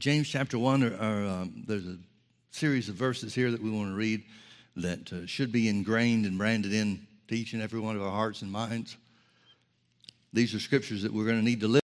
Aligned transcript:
James 0.00 0.26
chapter 0.28 0.58
1, 0.58 0.82
or, 0.82 0.94
or, 0.94 1.26
um, 1.26 1.62
there's 1.66 1.86
a 1.86 1.98
series 2.50 2.88
of 2.88 2.94
verses 2.94 3.34
here 3.34 3.50
that 3.50 3.62
we 3.62 3.70
want 3.70 3.90
to 3.90 3.94
read 3.94 4.22
that 4.76 5.12
uh, 5.12 5.26
should 5.26 5.52
be 5.52 5.68
ingrained 5.68 6.24
and 6.24 6.38
branded 6.38 6.72
in 6.72 7.06
to 7.28 7.36
each 7.36 7.52
and 7.52 7.60
every 7.60 7.78
one 7.78 7.96
of 7.96 8.02
our 8.02 8.10
hearts 8.10 8.40
and 8.40 8.50
minds. 8.50 8.96
These 10.32 10.54
are 10.54 10.58
scriptures 10.58 11.02
that 11.02 11.12
we're 11.12 11.26
going 11.26 11.36
to 11.36 11.44
need 11.44 11.60
to 11.60 11.68
live. 11.68 11.82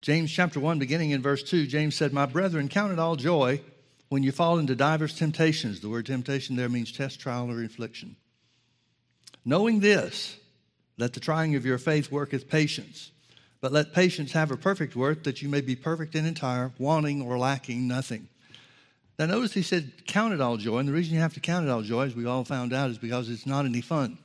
James 0.00 0.32
chapter 0.32 0.58
1, 0.58 0.78
beginning 0.78 1.10
in 1.10 1.20
verse 1.20 1.42
2, 1.42 1.66
James 1.66 1.94
said, 1.94 2.14
My 2.14 2.24
brethren, 2.24 2.66
count 2.66 2.92
it 2.92 2.98
all 2.98 3.16
joy 3.16 3.60
when 4.08 4.22
you 4.22 4.32
fall 4.32 4.58
into 4.58 4.74
divers 4.74 5.14
temptations. 5.14 5.80
The 5.80 5.90
word 5.90 6.06
temptation 6.06 6.56
there 6.56 6.70
means 6.70 6.92
test, 6.92 7.20
trial, 7.20 7.50
or 7.50 7.62
affliction. 7.62 8.16
Knowing 9.44 9.80
this, 9.80 10.38
that 10.96 11.12
the 11.12 11.20
trying 11.20 11.56
of 11.56 11.66
your 11.66 11.78
faith 11.78 12.10
worketh 12.10 12.48
patience. 12.48 13.10
But 13.60 13.72
let 13.72 13.92
patience 13.92 14.32
have 14.32 14.50
a 14.50 14.56
perfect 14.56 14.94
work, 14.94 15.24
that 15.24 15.42
you 15.42 15.48
may 15.48 15.60
be 15.60 15.74
perfect 15.74 16.14
and 16.14 16.26
entire, 16.26 16.72
wanting 16.78 17.22
or 17.22 17.38
lacking 17.38 17.88
nothing. 17.88 18.28
Now, 19.18 19.26
notice 19.26 19.52
he 19.52 19.62
said, 19.62 20.06
Count 20.06 20.32
it 20.32 20.40
all 20.40 20.56
joy. 20.56 20.78
And 20.78 20.88
the 20.88 20.92
reason 20.92 21.14
you 21.14 21.20
have 21.20 21.34
to 21.34 21.40
count 21.40 21.66
it 21.66 21.70
all 21.70 21.82
joy, 21.82 22.06
as 22.06 22.14
we 22.14 22.24
all 22.24 22.44
found 22.44 22.72
out, 22.72 22.90
is 22.90 22.98
because 22.98 23.28
it's 23.28 23.46
not 23.46 23.64
any 23.64 23.80
fun. 23.80 24.18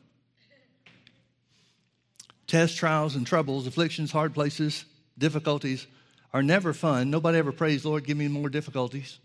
Tests, 2.45 2.77
trials, 2.77 3.15
and 3.15 3.25
troubles, 3.25 3.65
afflictions, 3.65 4.11
hard 4.11 4.33
places, 4.33 4.85
difficulties 5.17 5.87
are 6.33 6.43
never 6.43 6.73
fun. 6.73 7.09
Nobody 7.09 7.39
ever 7.39 7.51
prays, 7.51 7.85
Lord, 7.85 8.05
give 8.05 8.17
me 8.17 8.27
more 8.27 8.49
difficulties. 8.49 9.19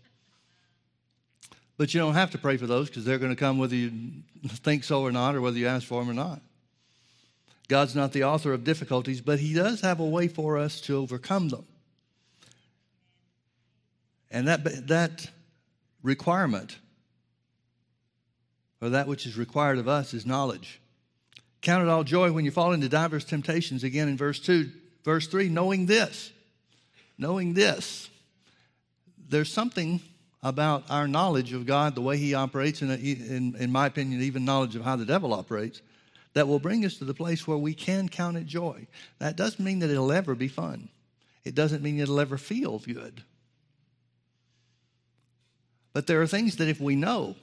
But 1.77 1.93
you 1.93 1.99
don't 1.99 2.13
have 2.13 2.31
to 2.31 2.37
pray 2.37 2.57
for 2.57 2.67
those 2.67 2.89
because 2.89 3.05
they're 3.05 3.19
going 3.19 3.31
to 3.31 3.39
come 3.39 3.57
whether 3.57 3.75
you 3.75 3.91
think 4.47 4.83
so 4.83 5.01
or 5.01 5.11
not, 5.11 5.35
or 5.35 5.41
whether 5.41 5.57
you 5.57 5.67
ask 5.67 5.87
for 5.87 6.01
them 6.01 6.09
or 6.09 6.13
not. 6.13 6.41
God's 7.69 7.95
not 7.95 8.11
the 8.11 8.23
author 8.23 8.51
of 8.51 8.63
difficulties, 8.63 9.21
but 9.21 9.39
He 9.39 9.53
does 9.53 9.81
have 9.81 9.99
a 9.99 10.05
way 10.05 10.27
for 10.27 10.57
us 10.57 10.81
to 10.81 10.97
overcome 10.97 11.49
them. 11.49 11.65
And 14.31 14.47
that, 14.47 14.87
that 14.87 15.29
requirement, 16.03 16.77
or 18.81 18.89
that 18.89 19.07
which 19.07 19.25
is 19.25 19.37
required 19.37 19.77
of 19.77 19.87
us, 19.87 20.13
is 20.13 20.25
knowledge. 20.25 20.81
Count 21.61 21.83
it 21.83 21.89
all 21.89 22.03
joy 22.03 22.31
when 22.31 22.43
you 22.43 22.51
fall 22.51 22.73
into 22.73 22.89
diverse 22.89 23.23
temptations, 23.23 23.83
again 23.83 24.09
in 24.09 24.17
verse 24.17 24.39
2. 24.39 24.69
Verse 25.05 25.27
3 25.27 25.49
knowing 25.49 25.85
this, 25.85 26.31
knowing 27.17 27.53
this. 27.53 28.09
There's 29.29 29.53
something 29.53 30.01
about 30.41 30.85
our 30.89 31.07
knowledge 31.07 31.53
of 31.53 31.67
God, 31.67 31.93
the 31.93 32.01
way 32.01 32.17
He 32.17 32.33
operates, 32.33 32.81
and 32.81 32.91
in, 32.91 33.55
in 33.59 33.71
my 33.71 33.85
opinion, 33.85 34.21
even 34.21 34.43
knowledge 34.43 34.75
of 34.75 34.83
how 34.83 34.95
the 34.95 35.05
devil 35.05 35.33
operates, 35.33 35.81
that 36.33 36.47
will 36.47 36.59
bring 36.59 36.85
us 36.85 36.95
to 36.97 37.05
the 37.05 37.13
place 37.13 37.47
where 37.47 37.57
we 37.57 37.73
can 37.73 38.07
count 38.07 38.37
it 38.37 38.45
joy. 38.45 38.87
That 39.19 39.35
doesn't 39.35 39.63
mean 39.63 39.79
that 39.79 39.89
it'll 39.89 40.11
ever 40.11 40.35
be 40.35 40.47
fun. 40.47 40.89
It 41.43 41.55
doesn't 41.55 41.81
mean 41.81 41.99
it'll 41.99 42.19
ever 42.19 42.37
feel 42.37 42.79
good. 42.79 43.23
But 45.93 46.07
there 46.07 46.21
are 46.21 46.27
things 46.27 46.57
that 46.57 46.67
if 46.67 46.79
we 46.79 46.95
know, 46.95 47.35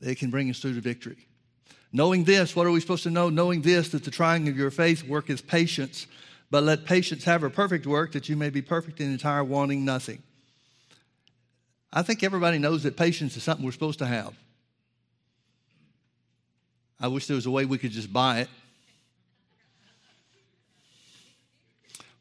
they 0.00 0.14
can 0.14 0.30
bring 0.30 0.50
us 0.50 0.60
through 0.60 0.74
to 0.74 0.80
victory. 0.80 1.26
Knowing 1.92 2.24
this, 2.24 2.56
what 2.56 2.66
are 2.66 2.70
we 2.70 2.80
supposed 2.80 3.02
to 3.02 3.10
know? 3.10 3.28
Knowing 3.28 3.62
this, 3.62 3.90
that 3.90 4.04
the 4.04 4.10
trying 4.10 4.48
of 4.48 4.56
your 4.56 4.70
faith 4.70 5.06
worketh 5.06 5.46
patience, 5.46 6.06
but 6.50 6.62
let 6.62 6.84
patience 6.84 7.24
have 7.24 7.42
her 7.42 7.50
perfect 7.50 7.86
work, 7.86 8.12
that 8.12 8.28
you 8.28 8.36
may 8.36 8.50
be 8.50 8.62
perfect 8.62 9.00
and 9.00 9.12
entire, 9.12 9.44
wanting 9.44 9.84
nothing. 9.84 10.22
I 11.92 12.02
think 12.02 12.22
everybody 12.22 12.58
knows 12.58 12.84
that 12.84 12.96
patience 12.96 13.36
is 13.36 13.42
something 13.42 13.64
we're 13.64 13.72
supposed 13.72 13.98
to 13.98 14.06
have. 14.06 14.34
I 17.02 17.08
wish 17.08 17.26
there 17.26 17.34
was 17.34 17.46
a 17.46 17.50
way 17.50 17.64
we 17.64 17.78
could 17.78 17.90
just 17.90 18.12
buy 18.12 18.42
it. 18.42 18.48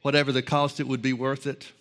Whatever 0.02 0.32
the 0.32 0.42
cost, 0.42 0.80
it 0.80 0.88
would 0.88 1.04
be 1.04 1.14
worth 1.14 1.46
it. 1.46 1.72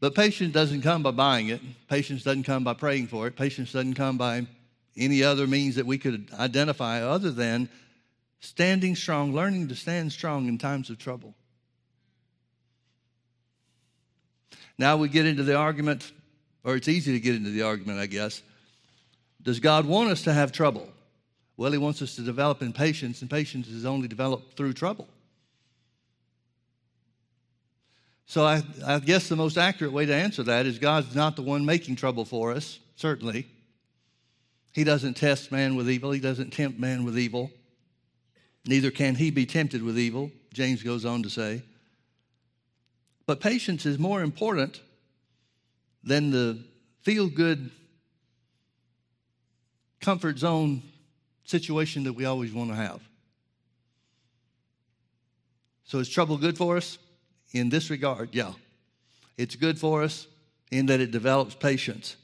But 0.00 0.16
patience 0.16 0.52
doesn't 0.52 0.82
come 0.82 1.04
by 1.04 1.12
buying 1.12 1.50
it. 1.50 1.60
Patience 1.88 2.24
doesn't 2.24 2.42
come 2.42 2.64
by 2.64 2.74
praying 2.74 3.06
for 3.06 3.28
it. 3.28 3.36
Patience 3.36 3.70
doesn't 3.72 3.94
come 3.94 4.18
by 4.18 4.44
any 4.96 5.22
other 5.22 5.46
means 5.46 5.76
that 5.76 5.86
we 5.86 5.98
could 5.98 6.28
identify 6.36 7.02
other 7.02 7.30
than 7.30 7.68
standing 8.40 8.96
strong, 8.96 9.32
learning 9.32 9.68
to 9.68 9.76
stand 9.76 10.10
strong 10.10 10.48
in 10.48 10.58
times 10.58 10.90
of 10.90 10.98
trouble. 10.98 11.32
Now 14.78 14.96
we 14.96 15.08
get 15.08 15.26
into 15.26 15.44
the 15.44 15.54
argument, 15.54 16.10
or 16.64 16.74
it's 16.74 16.88
easy 16.88 17.12
to 17.12 17.20
get 17.20 17.36
into 17.36 17.50
the 17.50 17.62
argument, 17.62 18.00
I 18.00 18.06
guess, 18.06 18.42
does 19.42 19.60
God 19.60 19.86
want 19.86 20.10
us 20.10 20.22
to 20.22 20.32
have 20.32 20.52
trouble? 20.52 20.88
Well, 21.56 21.72
He 21.72 21.78
wants 21.78 22.02
us 22.02 22.16
to 22.16 22.22
develop 22.22 22.62
in 22.62 22.72
patience, 22.72 23.20
and 23.20 23.30
patience 23.30 23.68
is 23.68 23.84
only 23.84 24.08
developed 24.08 24.56
through 24.56 24.74
trouble. 24.74 25.08
So 28.26 28.44
I, 28.44 28.62
I, 28.86 29.00
guess 29.00 29.28
the 29.28 29.36
most 29.36 29.58
accurate 29.58 29.92
way 29.92 30.06
to 30.06 30.14
answer 30.14 30.44
that 30.44 30.64
is 30.64 30.78
God's 30.78 31.16
not 31.16 31.34
the 31.34 31.42
one 31.42 31.64
making 31.64 31.96
trouble 31.96 32.24
for 32.24 32.52
us, 32.52 32.78
certainly. 32.94 33.48
He 34.72 34.84
doesn't 34.84 35.14
test 35.14 35.50
man 35.50 35.74
with 35.74 35.90
evil, 35.90 36.12
He 36.12 36.20
doesn't 36.20 36.52
tempt 36.52 36.78
man 36.78 37.04
with 37.04 37.18
evil. 37.18 37.50
Neither 38.66 38.90
can 38.90 39.14
he 39.14 39.30
be 39.30 39.46
tempted 39.46 39.82
with 39.82 39.98
evil, 39.98 40.30
James 40.52 40.82
goes 40.82 41.04
on 41.04 41.22
to 41.22 41.30
say. 41.30 41.62
But 43.26 43.40
patience 43.40 43.86
is 43.86 43.98
more 43.98 44.22
important 44.22 44.80
than 46.02 46.30
the 46.30 46.62
feel 47.02 47.28
good 47.28 47.70
comfort 50.00 50.38
zone 50.38 50.82
situation 51.44 52.04
that 52.04 52.12
we 52.12 52.24
always 52.24 52.52
want 52.52 52.70
to 52.70 52.76
have. 52.76 53.00
So 55.84 55.98
is 55.98 56.08
trouble 56.08 56.38
good 56.38 56.56
for 56.56 56.76
us? 56.76 56.98
In 57.52 57.68
this 57.68 57.90
regard, 57.90 58.30
yeah. 58.32 58.52
It's 59.36 59.56
good 59.56 59.78
for 59.78 60.02
us 60.02 60.26
in 60.70 60.86
that 60.86 61.00
it 61.00 61.10
develops 61.10 61.54
patience. 61.54 62.16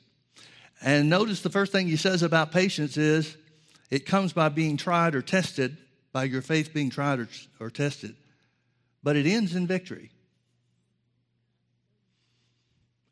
And 0.81 1.09
notice 1.09 1.41
the 1.41 1.51
first 1.51 1.73
thing 1.73 1.89
he 1.89 1.97
says 1.97 2.23
about 2.23 2.53
patience 2.53 2.97
is 2.97 3.37
it 3.91 4.07
comes 4.07 4.33
by 4.33 4.51
being 4.51 4.77
tried 4.77 5.15
or 5.15 5.23
tested, 5.23 5.77
by 6.13 6.25
your 6.25 6.43
faith 6.43 6.73
being 6.73 6.91
tried 6.91 7.19
or, 7.19 7.29
or 7.59 7.71
tested. 7.71 8.15
But 9.03 9.17
it 9.17 9.27
ends 9.27 9.55
in 9.55 9.67
victory. 9.67 10.11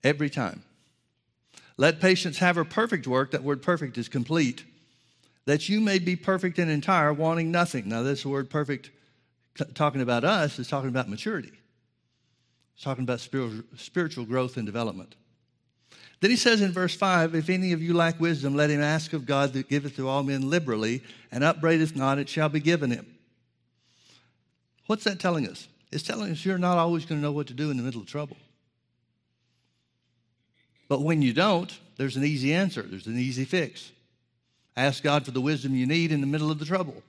Every 0.03 0.31
time. 0.31 0.63
Let 1.77 2.01
patience 2.01 2.39
have 2.39 2.57
her 2.57 2.65
perfect 2.65 3.07
work. 3.07 3.33
That 3.33 3.43
word 3.43 3.63
perfect 3.63 3.99
is 3.99 4.09
complete. 4.09 4.65
That 5.47 5.69
you 5.69 5.81
may 5.81 5.99
be 5.99 6.17
perfect 6.17 6.59
and 6.59 6.71
entire, 6.71 7.13
wanting 7.13 7.51
nothing. 7.51 7.89
Now, 7.89 8.03
this 8.03 8.25
word 8.25 8.49
perfect, 8.49 8.91
talking 9.75 10.01
about 10.01 10.25
us, 10.25 10.59
is 10.59 10.69
talking 10.69 10.89
about 10.89 11.09
maturity. 11.09 11.53
It's 12.75 12.85
talking 12.85 13.05
about 13.05 13.21
spiritual 13.21 14.25
growth 14.25 14.57
and 14.57 14.67
development. 14.67 15.15
Then 16.21 16.31
he 16.31 16.37
says 16.37 16.61
in 16.61 16.73
verse 16.73 16.95
5 16.95 17.35
If 17.35 17.51
any 17.51 17.73
of 17.73 17.83
you 17.83 17.93
lack 17.93 18.19
wisdom, 18.19 18.57
let 18.57 18.71
him 18.71 18.81
ask 18.81 19.13
of 19.13 19.27
God 19.27 19.53
that 19.53 19.69
giveth 19.69 19.97
to 19.97 20.09
all 20.09 20.23
men 20.23 20.49
liberally, 20.49 21.03
and 21.31 21.45
upbraideth 21.45 21.95
not, 21.95 22.19
it 22.19 22.29
shall 22.29 22.49
be 22.49 22.61
given 22.61 22.91
him. 22.91 23.07
What's 24.87 25.05
that 25.05 25.21
telling 25.21 25.49
us? 25.49 25.69
It's 25.93 26.03
telling 26.03 26.33
us 26.33 26.45
you're 26.45 26.59
not 26.59 26.79
always 26.79 27.05
going 27.05 27.21
to 27.21 27.23
know 27.23 27.33
what 27.33 27.49
to 27.49 27.55
do 27.55 27.71
in 27.71 27.77
the 27.77 27.83
middle 27.83 28.01
of 28.01 28.07
trouble. 28.07 28.37
But 30.95 31.03
when 31.03 31.23
you 31.23 31.33
don't, 31.33 31.77
there's 31.97 32.15
an 32.15 32.23
easy 32.23 32.55
answer, 32.55 32.81
there's 32.81 33.09
an 33.09 33.19
easy 33.19 33.45
fix. 33.45 33.91
Ask 34.77 35.03
God 35.03 35.25
for 35.25 35.33
the 35.33 35.41
wisdom 35.41 35.75
you 35.75 35.87
need 35.87 36.13
in 36.13 36.21
the 36.21 36.27
middle 36.29 36.53
of 36.53 36.61
the 36.61 36.65
trouble. 36.65 37.03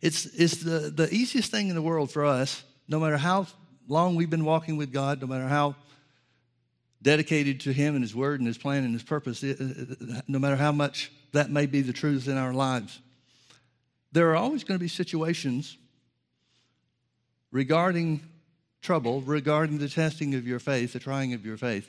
It's, 0.00 0.24
it's 0.24 0.56
the, 0.56 0.90
the 0.90 1.14
easiest 1.14 1.50
thing 1.50 1.68
in 1.68 1.74
the 1.74 1.82
world 1.82 2.10
for 2.10 2.24
us, 2.24 2.62
no 2.88 2.98
matter 2.98 3.18
how 3.18 3.46
long 3.88 4.16
we've 4.16 4.30
been 4.30 4.46
walking 4.46 4.78
with 4.78 4.90
God, 4.90 5.20
no 5.20 5.26
matter 5.26 5.48
how 5.48 5.74
dedicated 7.02 7.60
to 7.60 7.74
Him 7.74 7.94
and 7.94 8.02
His 8.02 8.14
Word 8.14 8.40
and 8.40 8.46
His 8.46 8.56
plan 8.56 8.84
and 8.84 8.94
His 8.94 9.02
purpose, 9.02 9.44
no 10.26 10.38
matter 10.38 10.56
how 10.56 10.72
much 10.72 11.12
that 11.32 11.50
may 11.50 11.66
be 11.66 11.82
the 11.82 11.92
truth 11.92 12.26
in 12.26 12.38
our 12.38 12.54
lives. 12.54 13.00
There 14.12 14.30
are 14.30 14.36
always 14.36 14.64
going 14.64 14.78
to 14.78 14.82
be 14.82 14.88
situations 14.88 15.76
regarding 17.52 18.22
trouble, 18.80 19.20
regarding 19.20 19.76
the 19.76 19.90
testing 19.90 20.34
of 20.36 20.46
your 20.46 20.58
faith, 20.58 20.94
the 20.94 21.00
trying 21.00 21.34
of 21.34 21.44
your 21.44 21.58
faith, 21.58 21.86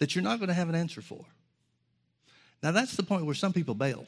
that 0.00 0.14
you're 0.14 0.24
not 0.24 0.40
going 0.40 0.48
to 0.48 0.54
have 0.54 0.68
an 0.68 0.74
answer 0.74 1.00
for. 1.00 1.24
Now, 2.62 2.72
that's 2.72 2.96
the 2.96 3.02
point 3.02 3.26
where 3.26 3.34
some 3.34 3.52
people 3.52 3.74
bail. 3.74 4.06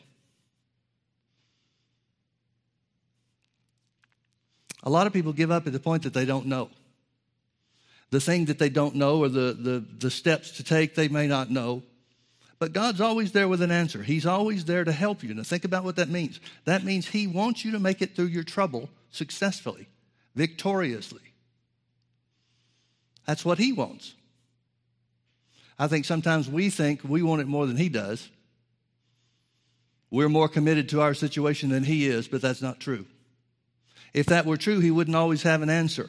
A 4.83 4.91
lot 4.91 5.07
of 5.07 5.13
people 5.13 5.33
give 5.33 5.51
up 5.51 5.67
at 5.67 5.73
the 5.73 5.79
point 5.79 6.03
that 6.03 6.13
they 6.13 6.25
don't 6.25 6.47
know. 6.47 6.71
The 8.11 8.21
thing 8.21 8.47
that 8.47 8.59
they 8.59 8.69
don't 8.69 8.97
know 8.97 9.21
or 9.21 9.29
the, 9.29 9.57
the, 9.59 9.85
the 9.99 10.11
steps 10.11 10.51
to 10.53 10.65
take 10.65 10.95
they 10.95 11.09
may 11.09 11.27
not 11.27 11.51
know. 11.51 11.83
But 12.59 12.73
God's 12.73 13.01
always 13.01 13.33
there 13.33 13.49
with 13.49 13.63
an 13.63 13.71
answer. 13.71 14.03
He's 14.03 14.27
always 14.27 14.65
there 14.65 14.85
to 14.85 14.93
help 14.93 15.23
you. 15.23 15.35
Now, 15.35 15.43
think 15.43 15.65
about 15.65 15.85
what 15.85 15.97
that 15.97 16.09
means. 16.09 16.41
That 16.65 16.85
means 16.85 17.09
He 17.09 17.27
wants 17.27 17.65
you 17.65 17.73
to 17.73 17.79
make 17.79 18.03
it 18.03 18.15
through 18.15 18.27
your 18.27 18.45
trouble 18.45 18.89
successfully, 19.11 19.89
victoriously. 20.35 21.23
That's 23.27 23.45
what 23.45 23.59
He 23.59 23.73
wants. 23.73 24.15
I 25.83 25.89
think 25.89 26.05
sometimes 26.05 26.49
we 26.49 26.71
think 26.71 27.01
we 27.03 27.25
want 27.25 27.41
it 27.41 27.49
more 27.49 27.67
than 27.67 27.77
He 27.77 27.89
does. 27.89 28.29
We're 30.13 30.29
more 30.29 30.49
committed 30.49 30.91
to 30.91 31.01
our 31.01 31.13
situation 31.13 31.71
than 31.71 31.83
He 31.83 32.07
is, 32.07 32.29
but 32.29 32.41
that's 32.41 32.63
not 32.63 32.79
true. 32.79 33.05
If 34.15 34.27
that 34.27 34.47
were 34.47 34.57
true, 34.57 34.79
He 34.79 34.93
wouldn't 34.93 35.17
always 35.17 35.43
have 35.43 35.61
an 35.61 35.71
answer. 35.71 36.09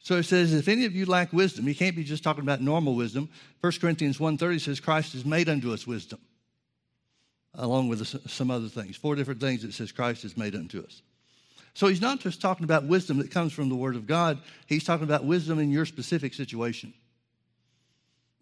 So 0.00 0.16
it 0.16 0.24
says, 0.24 0.52
if 0.52 0.66
any 0.66 0.86
of 0.86 0.96
you 0.96 1.06
lack 1.06 1.32
wisdom, 1.32 1.68
he 1.68 1.74
can't 1.74 1.94
be 1.94 2.02
just 2.02 2.24
talking 2.24 2.42
about 2.42 2.60
normal 2.60 2.96
wisdom. 2.96 3.28
1 3.60 3.72
Corinthians 3.80 4.18
1.30 4.18 4.60
says, 4.60 4.80
Christ 4.80 5.12
has 5.12 5.24
made 5.24 5.48
unto 5.48 5.72
us 5.72 5.86
wisdom, 5.86 6.18
along 7.54 7.88
with 7.88 8.04
some 8.28 8.50
other 8.50 8.68
things. 8.68 8.96
Four 8.96 9.14
different 9.14 9.40
things 9.40 9.62
it 9.62 9.72
says 9.72 9.92
Christ 9.92 10.22
has 10.22 10.36
made 10.36 10.56
unto 10.56 10.82
us. 10.82 11.00
So 11.74 11.86
he's 11.86 12.00
not 12.00 12.18
just 12.18 12.40
talking 12.40 12.64
about 12.64 12.86
wisdom 12.86 13.18
that 13.18 13.30
comes 13.30 13.52
from 13.52 13.68
the 13.68 13.76
Word 13.76 13.94
of 13.94 14.08
God, 14.08 14.38
he's 14.66 14.82
talking 14.82 15.04
about 15.04 15.24
wisdom 15.24 15.60
in 15.60 15.70
your 15.70 15.86
specific 15.86 16.34
situation. 16.34 16.92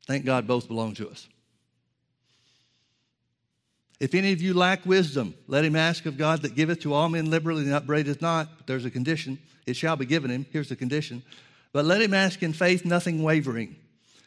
Thank 0.06 0.24
God 0.24 0.46
both 0.46 0.68
belong 0.68 0.94
to 0.94 1.08
us. 1.08 1.28
If 4.00 4.14
any 4.14 4.32
of 4.32 4.42
you 4.42 4.54
lack 4.54 4.84
wisdom, 4.84 5.34
let 5.46 5.64
him 5.64 5.76
ask 5.76 6.04
of 6.04 6.18
God 6.18 6.42
that 6.42 6.54
giveth 6.54 6.80
to 6.80 6.92
all 6.92 7.08
men 7.08 7.30
liberally 7.30 7.62
and 7.62 7.72
upbraideth 7.72 8.20
not. 8.20 8.48
But 8.56 8.66
there's 8.66 8.84
a 8.84 8.90
condition. 8.90 9.38
It 9.66 9.76
shall 9.76 9.96
be 9.96 10.04
given 10.04 10.30
him. 10.30 10.46
Here's 10.50 10.68
the 10.68 10.76
condition. 10.76 11.22
But 11.72 11.84
let 11.84 12.02
him 12.02 12.12
ask 12.12 12.42
in 12.42 12.52
faith, 12.52 12.84
nothing 12.84 13.22
wavering. 13.22 13.76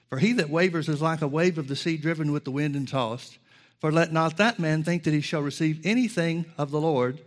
For 0.10 0.18
he 0.20 0.34
that 0.34 0.50
wavers 0.50 0.90
is 0.90 1.02
like 1.02 1.22
a 1.22 1.28
wave 1.28 1.58
of 1.58 1.68
the 1.68 1.76
sea 1.76 1.98
driven 1.98 2.32
with 2.32 2.46
the 2.46 2.52
wind 2.52 2.76
and 2.76 2.88
tossed. 2.88 3.38
For 3.80 3.92
let 3.92 4.12
not 4.12 4.38
that 4.38 4.58
man 4.58 4.84
think 4.84 5.04
that 5.04 5.14
he 5.14 5.22
shall 5.22 5.42
receive 5.42 5.86
anything 5.86 6.46
of 6.58 6.72
the 6.72 6.82
Lord. 6.82 7.20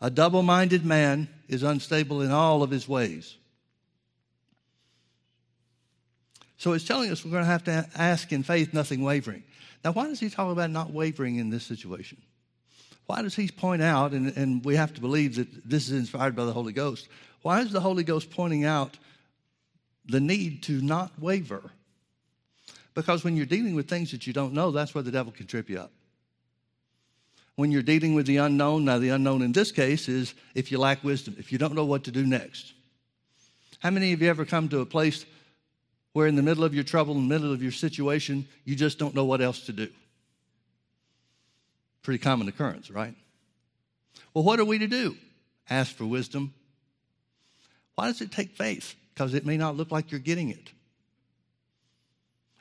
A 0.00 0.10
double 0.10 0.42
minded 0.42 0.84
man 0.86 1.28
is 1.48 1.62
unstable 1.62 2.22
in 2.22 2.30
all 2.30 2.62
of 2.62 2.70
his 2.70 2.88
ways. 2.88 3.36
So 6.58 6.72
it's 6.72 6.84
telling 6.84 7.10
us 7.10 7.24
we're 7.24 7.30
going 7.30 7.44
to 7.44 7.50
have 7.50 7.64
to 7.64 7.88
ask 7.94 8.32
in 8.32 8.42
faith, 8.42 8.74
nothing 8.74 9.02
wavering. 9.02 9.44
Now, 9.84 9.92
why 9.92 10.08
does 10.08 10.20
he 10.20 10.28
talk 10.28 10.50
about 10.50 10.70
not 10.70 10.92
wavering 10.92 11.36
in 11.36 11.50
this 11.50 11.64
situation? 11.64 12.20
Why 13.06 13.22
does 13.22 13.36
he 13.36 13.48
point 13.48 13.80
out, 13.80 14.12
and, 14.12 14.36
and 14.36 14.64
we 14.64 14.76
have 14.76 14.92
to 14.94 15.00
believe 15.00 15.36
that 15.36 15.68
this 15.68 15.88
is 15.88 15.98
inspired 15.98 16.36
by 16.36 16.44
the 16.44 16.52
Holy 16.52 16.72
Ghost, 16.72 17.08
why 17.42 17.60
is 17.60 17.70
the 17.70 17.80
Holy 17.80 18.02
Ghost 18.02 18.30
pointing 18.30 18.64
out 18.64 18.98
the 20.04 20.20
need 20.20 20.64
to 20.64 20.82
not 20.82 21.12
waver? 21.18 21.70
Because 22.94 23.22
when 23.22 23.36
you're 23.36 23.46
dealing 23.46 23.76
with 23.76 23.88
things 23.88 24.10
that 24.10 24.26
you 24.26 24.32
don't 24.32 24.52
know, 24.52 24.72
that's 24.72 24.94
where 24.94 25.04
the 25.04 25.12
devil 25.12 25.32
can 25.32 25.46
trip 25.46 25.70
you 25.70 25.78
up. 25.78 25.92
When 27.54 27.70
you're 27.70 27.82
dealing 27.82 28.14
with 28.14 28.26
the 28.26 28.38
unknown, 28.38 28.84
now 28.84 28.98
the 28.98 29.10
unknown 29.10 29.42
in 29.42 29.52
this 29.52 29.70
case 29.70 30.08
is 30.08 30.34
if 30.54 30.72
you 30.72 30.78
lack 30.78 31.04
wisdom, 31.04 31.36
if 31.38 31.52
you 31.52 31.58
don't 31.58 31.74
know 31.74 31.84
what 31.84 32.04
to 32.04 32.10
do 32.10 32.26
next. 32.26 32.72
How 33.78 33.90
many 33.90 34.12
of 34.12 34.20
you 34.20 34.28
ever 34.28 34.44
come 34.44 34.68
to 34.70 34.80
a 34.80 34.86
place 34.86 35.24
where 36.12 36.26
in 36.26 36.36
the 36.36 36.42
middle 36.42 36.64
of 36.64 36.74
your 36.74 36.84
trouble, 36.84 37.14
in 37.14 37.28
the 37.28 37.34
middle 37.34 37.52
of 37.52 37.62
your 37.62 37.72
situation, 37.72 38.46
you 38.64 38.74
just 38.74 38.98
don't 38.98 39.14
know 39.14 39.24
what 39.24 39.40
else 39.40 39.66
to 39.66 39.72
do. 39.72 39.88
Pretty 42.02 42.18
common 42.18 42.48
occurrence, 42.48 42.90
right? 42.90 43.14
Well, 44.34 44.44
what 44.44 44.60
are 44.60 44.64
we 44.64 44.78
to 44.78 44.86
do? 44.86 45.16
Ask 45.68 45.94
for 45.94 46.06
wisdom. 46.06 46.54
Why 47.94 48.06
does 48.06 48.20
it 48.20 48.32
take 48.32 48.56
faith? 48.56 48.94
Because 49.12 49.34
it 49.34 49.44
may 49.44 49.56
not 49.56 49.76
look 49.76 49.90
like 49.90 50.10
you're 50.10 50.20
getting 50.20 50.50
it. 50.50 50.70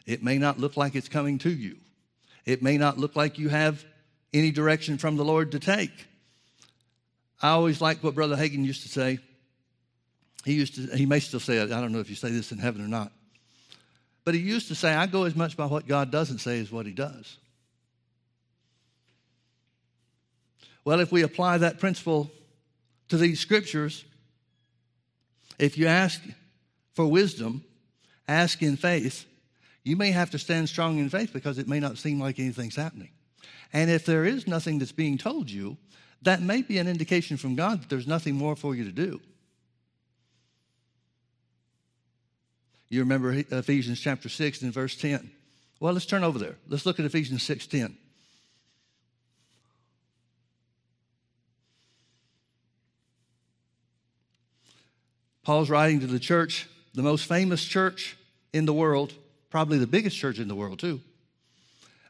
It 0.05 0.23
may 0.23 0.37
not 0.37 0.59
look 0.59 0.77
like 0.77 0.95
it's 0.95 1.09
coming 1.09 1.37
to 1.39 1.49
you. 1.49 1.77
It 2.45 2.63
may 2.63 2.77
not 2.77 2.97
look 2.97 3.15
like 3.15 3.37
you 3.37 3.49
have 3.49 3.85
any 4.33 4.51
direction 4.51 4.97
from 4.97 5.17
the 5.17 5.25
Lord 5.25 5.51
to 5.51 5.59
take. 5.59 6.07
I 7.41 7.49
always 7.49 7.81
like 7.81 8.03
what 8.03 8.15
Brother 8.15 8.35
Hagin 8.35 8.65
used 8.65 8.83
to 8.83 8.89
say. 8.89 9.19
He 10.43 10.53
used 10.53 10.75
to, 10.75 10.95
he 10.95 11.05
may 11.05 11.19
still 11.19 11.39
say 11.39 11.57
it. 11.57 11.71
I 11.71 11.81
don't 11.81 11.91
know 11.91 11.99
if 11.99 12.09
you 12.09 12.15
say 12.15 12.31
this 12.31 12.51
in 12.51 12.57
heaven 12.57 12.81
or 12.81 12.87
not. 12.87 13.11
But 14.27 14.35
he 14.35 14.41
used 14.41 14.67
to 14.67 14.75
say, 14.75 14.93
I 14.93 15.07
go 15.07 15.23
as 15.23 15.37
much 15.37 15.55
by 15.55 15.67
what 15.67 15.87
God 15.87 16.11
doesn't 16.11 16.39
say 16.39 16.59
as 16.59 16.69
what 16.69 16.85
he 16.85 16.91
does. 16.91 17.37
Well, 20.83 20.99
if 20.99 21.13
we 21.13 21.21
apply 21.21 21.59
that 21.59 21.79
principle 21.79 22.29
to 23.07 23.15
these 23.15 23.39
scriptures, 23.39 24.03
if 25.57 25.77
you 25.77 25.87
ask 25.87 26.21
for 26.91 27.07
wisdom, 27.07 27.63
ask 28.27 28.61
in 28.61 28.75
faith, 28.75 29.25
you 29.85 29.95
may 29.95 30.11
have 30.11 30.31
to 30.31 30.39
stand 30.39 30.67
strong 30.67 30.97
in 30.97 31.07
faith 31.07 31.31
because 31.31 31.57
it 31.57 31.69
may 31.69 31.79
not 31.79 31.97
seem 31.97 32.19
like 32.19 32.37
anything's 32.37 32.75
happening. 32.75 33.11
And 33.71 33.89
if 33.89 34.05
there 34.05 34.25
is 34.25 34.45
nothing 34.45 34.77
that's 34.77 34.91
being 34.91 35.17
told 35.17 35.49
you, 35.49 35.77
that 36.23 36.41
may 36.41 36.63
be 36.63 36.79
an 36.79 36.89
indication 36.89 37.37
from 37.37 37.55
God 37.55 37.81
that 37.81 37.89
there's 37.89 38.07
nothing 38.07 38.35
more 38.35 38.57
for 38.57 38.75
you 38.75 38.83
to 38.83 38.91
do. 38.91 39.21
You 42.89 43.01
remember 43.01 43.31
Ephesians 43.33 43.99
chapter 43.99 44.29
6 44.29 44.61
and 44.61 44.73
verse 44.73 44.95
10. 44.95 45.29
Well, 45.79 45.93
let's 45.93 46.05
turn 46.05 46.23
over 46.23 46.39
there. 46.39 46.55
Let's 46.67 46.85
look 46.85 46.99
at 46.99 47.05
Ephesians 47.05 47.43
6:10. 47.43 47.97
Paul's 55.43 55.69
writing 55.69 56.01
to 56.01 56.07
the 56.07 56.19
church, 56.19 56.67
the 56.93 57.01
most 57.01 57.25
famous 57.25 57.63
church 57.63 58.17
in 58.51 58.65
the 58.65 58.73
world, 58.73 59.13
probably 59.49 59.77
the 59.77 59.87
biggest 59.87 60.17
church 60.17 60.39
in 60.39 60.49
the 60.49 60.55
world, 60.55 60.77
too. 60.79 60.99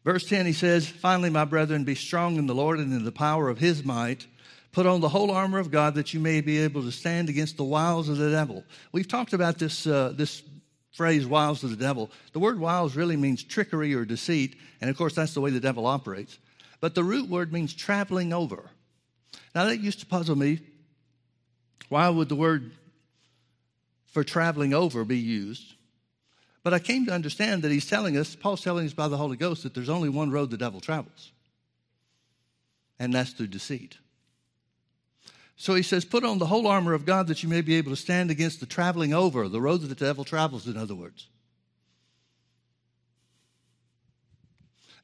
Verse 0.03 0.27
10, 0.27 0.47
he 0.47 0.53
says, 0.53 0.87
Finally, 0.87 1.29
my 1.29 1.45
brethren, 1.45 1.83
be 1.83 1.93
strong 1.93 2.37
in 2.37 2.47
the 2.47 2.55
Lord 2.55 2.79
and 2.79 2.91
in 2.91 3.03
the 3.03 3.11
power 3.11 3.49
of 3.49 3.59
his 3.59 3.83
might. 3.83 4.25
Put 4.71 4.87
on 4.87 5.01
the 5.01 5.09
whole 5.09 5.29
armor 5.29 5.59
of 5.59 5.69
God 5.69 5.93
that 5.95 6.15
you 6.15 6.19
may 6.19 6.41
be 6.41 6.57
able 6.59 6.81
to 6.81 6.91
stand 6.91 7.29
against 7.29 7.57
the 7.57 7.63
wiles 7.63 8.09
of 8.09 8.17
the 8.17 8.31
devil. 8.31 8.63
We've 8.91 9.07
talked 9.07 9.33
about 9.33 9.59
this, 9.59 9.85
uh, 9.85 10.13
this 10.15 10.41
phrase 10.97 11.27
wiles 11.27 11.63
of 11.63 11.69
the 11.69 11.75
devil. 11.75 12.09
The 12.33 12.39
word 12.39 12.59
wiles 12.59 12.95
really 12.95 13.17
means 13.17 13.43
trickery 13.43 13.93
or 13.93 14.03
deceit, 14.03 14.55
and 14.81 14.89
of 14.89 14.97
course, 14.97 15.13
that's 15.13 15.35
the 15.35 15.41
way 15.41 15.51
the 15.51 15.59
devil 15.59 15.85
operates. 15.85 16.39
But 16.81 16.95
the 16.95 17.03
root 17.03 17.29
word 17.29 17.53
means 17.53 17.75
traveling 17.75 18.33
over. 18.33 18.71
Now, 19.53 19.65
that 19.65 19.79
used 19.79 19.99
to 19.99 20.07
puzzle 20.07 20.35
me. 20.35 20.59
Why 21.89 22.09
would 22.09 22.29
the 22.29 22.35
word 22.35 22.71
for 24.07 24.23
traveling 24.23 24.73
over 24.73 25.05
be 25.05 25.19
used? 25.19 25.75
But 26.63 26.73
I 26.73 26.79
came 26.79 27.05
to 27.05 27.13
understand 27.13 27.61
that 27.61 27.71
he's 27.71 27.87
telling 27.87 28.17
us, 28.17 28.35
Paul's 28.35 28.63
telling 28.63 28.87
us 28.87 28.93
by 28.93 29.07
the 29.07 29.17
Holy 29.17 29.37
Ghost, 29.37 29.61
that 29.63 29.75
there's 29.75 29.89
only 29.89 30.09
one 30.09 30.31
road 30.31 30.49
the 30.49 30.57
devil 30.57 30.81
travels, 30.81 31.31
and 32.97 33.13
that's 33.13 33.33
through 33.33 33.47
deceit. 33.47 33.99
So 35.57 35.73
he 35.73 35.81
says, 35.81 36.05
Put 36.05 36.23
on 36.23 36.37
the 36.37 36.45
whole 36.45 36.67
armor 36.67 36.93
of 36.93 37.05
God 37.05 37.27
that 37.27 37.41
you 37.41 37.49
may 37.49 37.61
be 37.61 37.75
able 37.75 37.91
to 37.91 37.97
stand 37.97 38.29
against 38.29 38.59
the 38.59 38.67
traveling 38.67 39.13
over, 39.13 39.49
the 39.49 39.59
road 39.59 39.81
that 39.81 39.87
the 39.87 39.95
devil 39.95 40.23
travels, 40.23 40.67
in 40.67 40.77
other 40.77 40.95
words. 40.95 41.27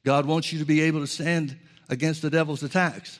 God 0.04 0.26
wants 0.26 0.52
you 0.52 0.60
to 0.60 0.64
be 0.64 0.82
able 0.82 1.00
to 1.00 1.06
stand 1.06 1.56
against 1.88 2.22
the 2.22 2.30
devil's 2.30 2.62
attacks. 2.62 3.18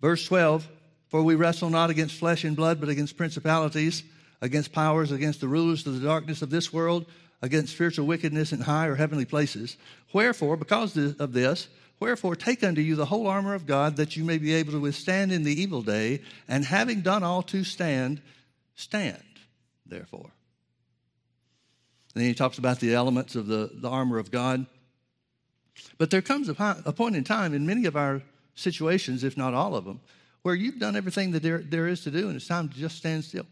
Verse 0.00 0.24
12 0.26 0.66
For 1.08 1.22
we 1.22 1.34
wrestle 1.34 1.68
not 1.68 1.90
against 1.90 2.18
flesh 2.18 2.44
and 2.44 2.56
blood, 2.56 2.80
but 2.80 2.88
against 2.88 3.18
principalities, 3.18 4.02
against 4.40 4.72
powers, 4.72 5.12
against 5.12 5.40
the 5.40 5.48
rulers 5.48 5.86
of 5.86 6.00
the 6.00 6.06
darkness 6.06 6.40
of 6.40 6.48
this 6.48 6.72
world, 6.72 7.04
against 7.42 7.74
spiritual 7.74 8.06
wickedness 8.06 8.52
in 8.52 8.60
high 8.60 8.86
or 8.86 8.94
heavenly 8.94 9.26
places. 9.26 9.76
Wherefore, 10.14 10.56
because 10.56 10.96
of 10.96 11.32
this, 11.34 11.68
Wherefore, 11.98 12.36
take 12.36 12.62
unto 12.62 12.80
you 12.80 12.94
the 12.94 13.06
whole 13.06 13.26
armor 13.26 13.54
of 13.54 13.66
God, 13.66 13.96
that 13.96 14.16
you 14.16 14.24
may 14.24 14.38
be 14.38 14.52
able 14.54 14.72
to 14.72 14.80
withstand 14.80 15.32
in 15.32 15.44
the 15.44 15.60
evil 15.60 15.82
day, 15.82 16.20
and 16.46 16.64
having 16.64 17.00
done 17.00 17.22
all 17.22 17.42
to 17.44 17.64
stand, 17.64 18.20
stand, 18.74 19.22
therefore. 19.86 20.30
And 22.14 22.22
then 22.22 22.28
he 22.28 22.34
talks 22.34 22.58
about 22.58 22.80
the 22.80 22.94
elements 22.94 23.34
of 23.34 23.46
the, 23.46 23.70
the 23.74 23.88
armor 23.88 24.18
of 24.18 24.30
God. 24.30 24.66
But 25.98 26.10
there 26.10 26.22
comes 26.22 26.48
a, 26.48 26.82
a 26.84 26.92
point 26.92 27.16
in 27.16 27.24
time 27.24 27.54
in 27.54 27.66
many 27.66 27.86
of 27.86 27.96
our 27.96 28.22
situations, 28.54 29.24
if 29.24 29.36
not 29.36 29.54
all 29.54 29.74
of 29.74 29.84
them, 29.84 30.00
where 30.42 30.54
you've 30.54 30.78
done 30.78 30.96
everything 30.96 31.32
that 31.32 31.42
there, 31.42 31.58
there 31.58 31.86
is 31.86 32.02
to 32.04 32.10
do, 32.10 32.28
and 32.28 32.36
it's 32.36 32.46
time 32.46 32.68
to 32.68 32.74
just 32.74 32.96
stand 32.96 33.24
still. 33.24 33.46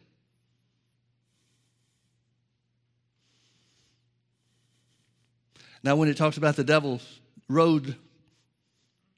Now, 5.82 5.96
when 5.96 6.08
it 6.08 6.16
talks 6.16 6.38
about 6.38 6.56
the 6.56 6.64
devil's 6.64 7.20
road 7.48 7.96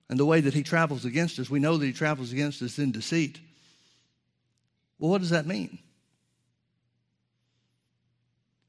and 0.08 0.18
the 0.18 0.26
way 0.26 0.40
that 0.40 0.54
he 0.54 0.62
travels 0.62 1.04
against 1.04 1.38
us, 1.38 1.50
we 1.50 1.58
know 1.58 1.76
that 1.76 1.86
he 1.86 1.92
travels 1.92 2.32
against 2.32 2.62
us 2.62 2.78
in 2.78 2.92
deceit. 2.92 3.40
Well, 4.98 5.10
what 5.10 5.20
does 5.20 5.30
that 5.30 5.46
mean? 5.46 5.78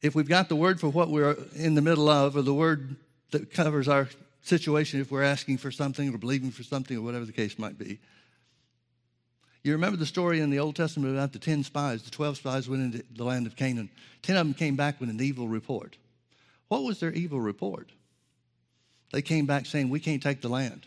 If 0.02 0.16
we've 0.16 0.28
got 0.28 0.50
the 0.50 0.56
word 0.56 0.80
for 0.80 0.90
what 0.90 1.10
we're 1.10 1.38
in 1.56 1.76
the 1.76 1.82
middle 1.82 2.10
of, 2.10 2.36
or 2.36 2.42
the 2.42 2.54
word 2.54 2.96
that 3.32 3.52
covers 3.52 3.88
our 3.88 4.08
situation 4.42 5.02
if 5.02 5.12
we're 5.12 5.24
asking 5.24 5.58
for 5.58 5.72
something 5.72 6.14
or 6.14 6.18
believing 6.18 6.52
for 6.52 6.64
something 6.64 6.98
or 6.98 7.02
whatever 7.02 7.26
the 7.26 7.32
case 7.32 7.60
might 7.60 7.78
be. 7.78 8.00
You 9.64 9.74
remember 9.74 9.98
the 9.98 10.06
story 10.06 10.40
in 10.40 10.50
the 10.50 10.60
Old 10.60 10.76
Testament 10.76 11.14
about 11.14 11.34
the 11.34 11.40
10 11.40 11.64
spies, 11.64 12.04
the 12.04 12.12
12 12.12 12.38
spies 12.38 12.70
went 12.70 12.84
into 12.84 13.06
the 13.14 13.26
land 13.26 13.48
of 13.48 13.56
Canaan. 13.56 13.90
10 14.22 14.38
of 14.38 14.48
them 14.48 14.54
came 14.54 14.76
back 14.76 15.00
with 15.00 15.10
an 15.10 15.20
evil 15.20 15.48
report. 15.48 15.98
What 16.70 16.84
was 16.84 17.00
their 17.00 17.12
evil 17.12 17.42
report? 17.42 17.92
They 19.12 19.22
came 19.22 19.46
back 19.46 19.66
saying, 19.66 19.90
We 19.90 20.00
can't 20.00 20.24
take 20.24 20.42
the 20.42 20.50
land. 20.50 20.86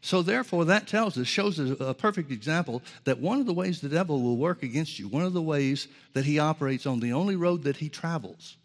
So, 0.00 0.22
therefore, 0.22 0.64
that 0.66 0.86
tells 0.86 1.18
us, 1.18 1.26
shows 1.26 1.58
us 1.58 1.76
a 1.80 1.92
perfect 1.92 2.30
example 2.30 2.82
that 3.04 3.18
one 3.18 3.40
of 3.40 3.46
the 3.46 3.52
ways 3.52 3.80
the 3.80 3.88
devil 3.88 4.22
will 4.22 4.36
work 4.36 4.62
against 4.62 4.98
you, 4.98 5.08
one 5.08 5.24
of 5.24 5.32
the 5.32 5.42
ways 5.42 5.88
that 6.12 6.24
he 6.24 6.38
operates 6.38 6.86
on 6.86 7.00
the 7.00 7.12
only 7.12 7.34
road 7.34 7.64
that 7.64 7.76
he 7.76 7.88
travels, 7.88 8.56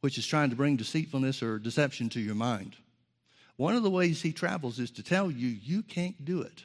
which 0.00 0.18
is 0.18 0.26
trying 0.26 0.50
to 0.50 0.56
bring 0.56 0.76
deceitfulness 0.76 1.42
or 1.42 1.58
deception 1.58 2.10
to 2.10 2.20
your 2.20 2.34
mind. 2.34 2.76
One 3.56 3.76
of 3.76 3.82
the 3.82 3.90
ways 3.90 4.20
he 4.22 4.32
travels 4.32 4.78
is 4.78 4.90
to 4.92 5.02
tell 5.02 5.30
you, 5.30 5.48
you 5.48 5.82
can't 5.82 6.24
do 6.24 6.42
it. 6.42 6.64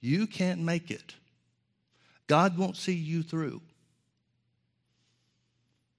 You 0.00 0.26
can't 0.26 0.60
make 0.60 0.90
it. 0.90 1.14
God 2.26 2.56
won't 2.56 2.76
see 2.76 2.94
you 2.94 3.22
through. 3.22 3.60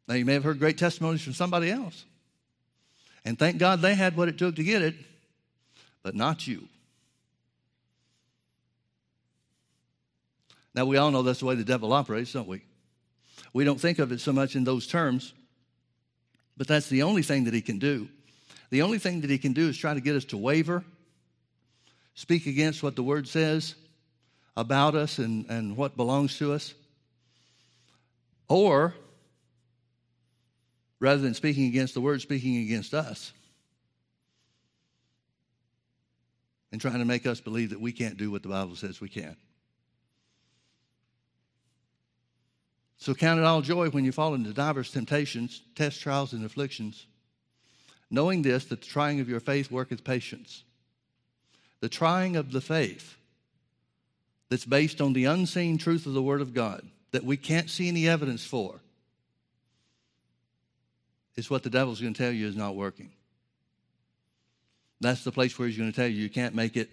Now, 0.08 0.16
you 0.16 0.26
may 0.26 0.34
have 0.34 0.44
heard 0.44 0.60
great 0.60 0.78
testimonies 0.78 1.22
from 1.22 1.34
somebody 1.34 1.70
else. 1.70 2.06
And 3.24 3.38
thank 3.38 3.58
God 3.58 3.82
they 3.82 3.96
had 3.96 4.16
what 4.16 4.30
it 4.30 4.38
took 4.38 4.56
to 4.56 4.64
get 4.64 4.82
it, 4.82 4.96
but 6.06 6.14
not 6.14 6.46
you. 6.46 6.68
Now, 10.76 10.86
we 10.86 10.98
all 10.98 11.10
know 11.10 11.24
that's 11.24 11.40
the 11.40 11.48
way 11.48 11.56
the 11.56 11.64
devil 11.64 11.92
operates, 11.94 12.32
don't 12.32 12.48
we? 12.48 12.62
We 13.54 13.64
don't 13.64 13.82
think 13.82 13.98
of 13.98 14.12
it 14.12 14.22
so 14.22 14.32
much 14.32 14.56
in 14.56 14.64
those 14.64 14.86
terms, 14.86 15.34
but 16.58 16.68
that's 16.68 16.90
the 16.90 17.02
only 17.02 17.24
thing 17.24 17.46
that 17.46 17.56
he 17.56 17.62
can 17.62 17.80
do. 17.80 18.08
The 18.70 18.84
only 18.84 19.00
thing 19.00 19.22
that 19.22 19.32
he 19.32 19.40
can 19.40 19.54
do 19.54 19.68
is 19.68 19.78
try 19.78 19.96
to 19.96 20.00
get 20.00 20.16
us 20.16 20.26
to 20.26 20.38
waver, 20.38 20.84
speak 22.14 22.46
against 22.46 22.84
what 22.84 22.96
the 22.96 23.04
word 23.04 23.28
says 23.28 23.74
about 24.56 24.94
us 24.94 25.18
and, 25.18 25.48
and 25.50 25.76
what 25.76 25.98
belongs 25.98 26.38
to 26.38 26.54
us. 26.54 26.76
Or 28.48 28.94
rather 31.00 31.22
than 31.22 31.34
speaking 31.34 31.66
against 31.66 31.96
the 31.96 32.02
word, 32.02 32.22
speaking 32.22 32.58
against 32.58 32.94
us. 32.94 33.34
And 36.76 36.82
trying 36.82 37.00
to 37.00 37.06
make 37.06 37.26
us 37.26 37.40
believe 37.40 37.70
that 37.70 37.80
we 37.80 37.94
can't 37.94 38.18
do 38.18 38.30
what 38.30 38.44
the 38.44 38.50
Bible 38.50 38.76
says 38.76 39.00
we 39.00 39.08
can. 39.08 39.38
So 42.98 43.14
count 43.14 43.40
it 43.40 43.46
all 43.46 43.62
joy 43.62 43.92
when 43.92 44.04
you 44.04 44.12
fall 44.12 44.34
into 44.34 44.52
diverse 44.52 44.92
temptations, 44.92 45.62
tests, 45.76 46.02
trials, 46.02 46.34
and 46.34 46.44
afflictions, 46.44 47.08
knowing 48.12 48.42
this, 48.42 48.66
that 48.66 48.82
the 48.82 48.88
trying 48.88 49.22
of 49.22 49.30
your 49.30 49.40
faith 49.40 49.72
worketh 49.72 50.04
patience. 50.04 50.66
The 51.80 51.88
trying 51.88 52.36
of 52.36 52.52
the 52.52 52.60
faith 52.60 53.16
that's 54.50 54.66
based 54.66 55.00
on 55.00 55.14
the 55.14 55.24
unseen 55.24 55.78
truth 55.78 56.06
of 56.06 56.12
the 56.12 56.22
Word 56.22 56.42
of 56.42 56.54
God 56.54 56.86
that 57.12 57.24
we 57.24 57.38
can't 57.38 57.70
see 57.70 57.88
any 57.88 58.06
evidence 58.06 58.46
for 58.46 58.82
is 61.38 61.50
what 61.50 61.64
the 61.64 61.70
devil's 61.70 62.02
going 62.02 62.14
to 62.14 62.22
tell 62.22 62.34
you 62.34 62.46
is 62.46 62.58
not 62.58 62.76
working. 62.76 63.14
That's 65.02 65.24
the 65.24 65.32
place 65.32 65.58
where 65.58 65.68
he's 65.68 65.78
going 65.78 65.92
to 65.92 65.96
tell 65.96 66.08
you 66.08 66.16
you 66.16 66.30
can't 66.30 66.56
make 66.56 66.78
it. 66.78 66.90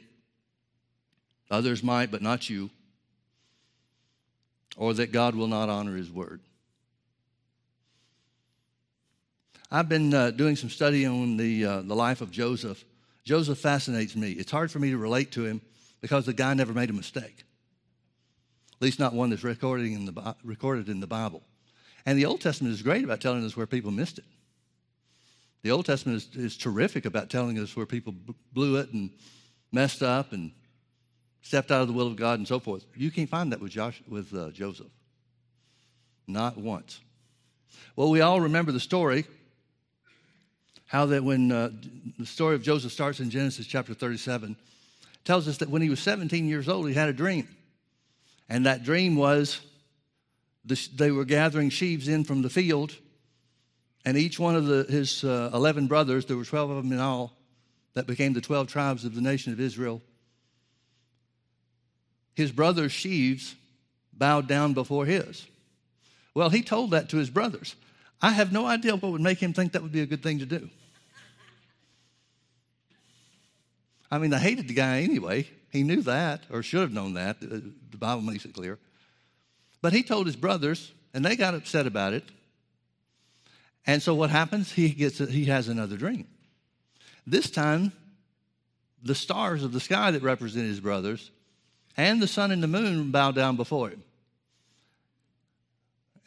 Others 1.51 1.83
might, 1.83 2.11
but 2.11 2.23
not 2.23 2.49
you. 2.49 2.71
Or 4.77 4.95
that 4.95 5.13
God 5.13 5.35
will 5.35 5.47
not 5.47 5.69
honor 5.69 5.97
his 5.97 6.11
word. 6.11 6.41
I've 9.71 9.89
been 9.89 10.13
uh, 10.13 10.31
doing 10.31 10.57
some 10.57 10.71
study 10.71 11.07
on 11.07 11.37
the, 11.37 11.65
uh, 11.65 11.83
the 11.83 11.95
life 11.95 12.21
of 12.21 12.31
Joseph. 12.31 12.85
Joseph 13.25 13.59
fascinates 13.59 14.17
me. 14.17 14.33
It's 14.33 14.51
hard 14.51 14.71
for 14.71 14.79
me 14.79 14.91
to 14.91 14.99
relate 14.99 15.33
to 15.33 15.45
him 15.45 15.61
because 16.01 16.27
the 16.27 16.33
guy 16.33 16.53
never 16.55 16.75
made 16.75 16.91
a 16.91 16.93
mistake, 16.93 17.45
at 18.75 18.83
least 18.83 18.99
not 18.99 19.15
one 19.15 19.31
that's 19.31 19.45
recorded 19.45 19.87
in 19.87 20.05
the, 20.05 20.37
recorded 20.45 20.89
in 20.89 21.01
the 21.01 21.07
Bible. 21.07 21.43
And 22.05 22.19
the 22.19 22.27
Old 22.27 22.41
Testament 22.41 22.75
is 22.75 22.83
great 22.83 23.05
about 23.05 23.21
telling 23.21 23.45
us 23.45 23.57
where 23.57 23.67
people 23.67 23.93
missed 23.93 24.19
it. 24.19 24.25
The 25.63 25.71
Old 25.71 25.87
Testament 25.87 26.19
is, 26.35 26.37
is 26.37 26.57
terrific 26.57 27.05
about 27.05 27.31
telling 27.31 27.59
us 27.59 27.77
where 27.77 27.87
people 27.87 28.15
blew 28.53 28.77
it 28.77 28.93
and 28.93 29.11
messed 29.71 30.03
up 30.03 30.33
and 30.33 30.51
stepped 31.43 31.71
out 31.71 31.83
of 31.83 31.89
the 31.89 31.95
will 31.95 32.07
of 32.07 32.17
God 32.17 32.39
and 32.39 32.49
so 32.49 32.59
forth. 32.59 32.85
You 32.97 33.11
can't 33.11 33.29
find 33.29 33.53
that 33.53 33.61
with, 33.61 33.73
Josh, 33.73 34.03
with 34.09 34.35
uh, 34.35 34.51
Joseph. 34.51 34.91
Not 36.27 36.57
once. 36.57 37.01
Well, 37.97 38.11
we 38.11 38.21
all 38.21 38.41
remember 38.41 38.73
the 38.73 38.81
story 38.81 39.25
how 40.87 41.07
that 41.07 41.25
when 41.25 41.51
uh, 41.51 41.71
the 42.19 42.27
story 42.27 42.55
of 42.55 42.63
Joseph 42.63 42.93
starts 42.93 43.19
in 43.19 43.31
Genesis 43.31 43.67
chapter 43.67 43.95
37, 43.95 44.55
tells 45.25 45.49
us 45.49 45.57
that 45.59 45.71
when 45.71 45.81
he 45.81 45.89
was 45.89 46.01
17 46.01 46.47
years 46.47 46.69
old, 46.69 46.87
he 46.87 46.93
had 46.93 47.09
a 47.09 47.15
dream. 47.15 47.49
And 48.51 48.67
that 48.67 48.85
dream 48.85 49.17
was 49.17 49.61
the, 50.67 50.79
they 50.95 51.11
were 51.11 51.25
gathering 51.25 51.71
sheaves 51.71 52.09
in 52.09 52.25
from 52.25 52.43
the 52.43 52.51
field, 52.51 52.95
and 54.05 54.17
each 54.17 54.39
one 54.39 54.57
of 54.57 54.67
the, 54.67 54.85
his 54.85 55.25
uh, 55.25 55.51
11 55.55 55.87
brothers, 55.87 56.27
there 56.27 56.37
were 56.37 56.45
12 56.45 56.71
of 56.71 56.77
them 56.77 56.93
in 56.93 56.99
all, 56.99 57.33
that 57.95 58.07
became 58.07 58.33
the 58.33 58.41
12 58.41 58.67
tribes 58.69 59.05
of 59.05 59.15
the 59.15 59.21
nation 59.21 59.53
of 59.53 59.61
Israel. 59.61 60.03
His 62.35 62.51
brother's 62.51 62.93
sheaves 62.93 63.55
bowed 64.13 64.49
down 64.49 64.73
before 64.73 65.07
his. 65.07 65.47
Well, 66.35 66.49
he 66.49 66.63
told 66.63 66.93
that 66.93 67.11
to 67.11 67.19
his 67.19 67.31
brothers. 67.31 67.77
I 68.21 68.31
have 68.31 68.53
no 68.53 68.67
idea 68.67 68.97
what 68.97 69.13
would 69.13 69.21
make 69.21 69.39
him 69.39 69.53
think 69.53 69.73
that 69.73 69.83
would 69.83 69.93
be 69.93 70.01
a 70.01 70.07
good 70.07 70.23
thing 70.23 70.39
to 70.39 70.47
do. 70.47 70.71
I 74.11 74.19
mean, 74.19 74.31
they 74.31 74.39
hated 74.39 74.69
the 74.69 74.75
guy 74.75 75.01
anyway. 75.01 75.49
He 75.71 75.83
knew 75.83 76.03
that, 76.03 76.43
or 76.51 76.63
should 76.63 76.83
have 76.83 76.93
known 76.93 77.15
that. 77.15 77.41
The 77.41 77.97
Bible 77.97 78.23
makes 78.23 78.45
it 78.45 78.53
clear. 78.53 78.79
But 79.81 79.93
he 79.93 80.03
told 80.03 80.27
his 80.27 80.37
brothers, 80.37 80.93
and 81.15 81.25
they 81.25 81.35
got 81.35 81.55
upset 81.55 81.87
about 81.87 82.13
it. 82.13 82.25
And 83.87 84.03
so 84.03 84.15
what 84.15 84.31
happens? 84.31 84.71
He 84.71 84.91
gets 84.91 85.21
a, 85.21 85.27
he 85.27 85.47
has 85.47 85.69
another 85.69 85.97
dream. 85.97 86.27
This 87.27 87.51
time, 87.51 87.93
the 89.03 89.15
stars 89.15 89.65
of 89.65 89.73
the 89.73 89.81
sky 89.81 90.11
that 90.11 90.23
represent 90.23 90.67
his 90.67 90.81
brothers 90.81 91.31
and 91.97 92.23
the 92.23 92.27
sun 92.27 92.51
and 92.51 92.63
the 92.63 92.69
moon 92.69 93.11
bow 93.11 93.33
down 93.33 93.57
before 93.57 93.91
him. 93.91 94.03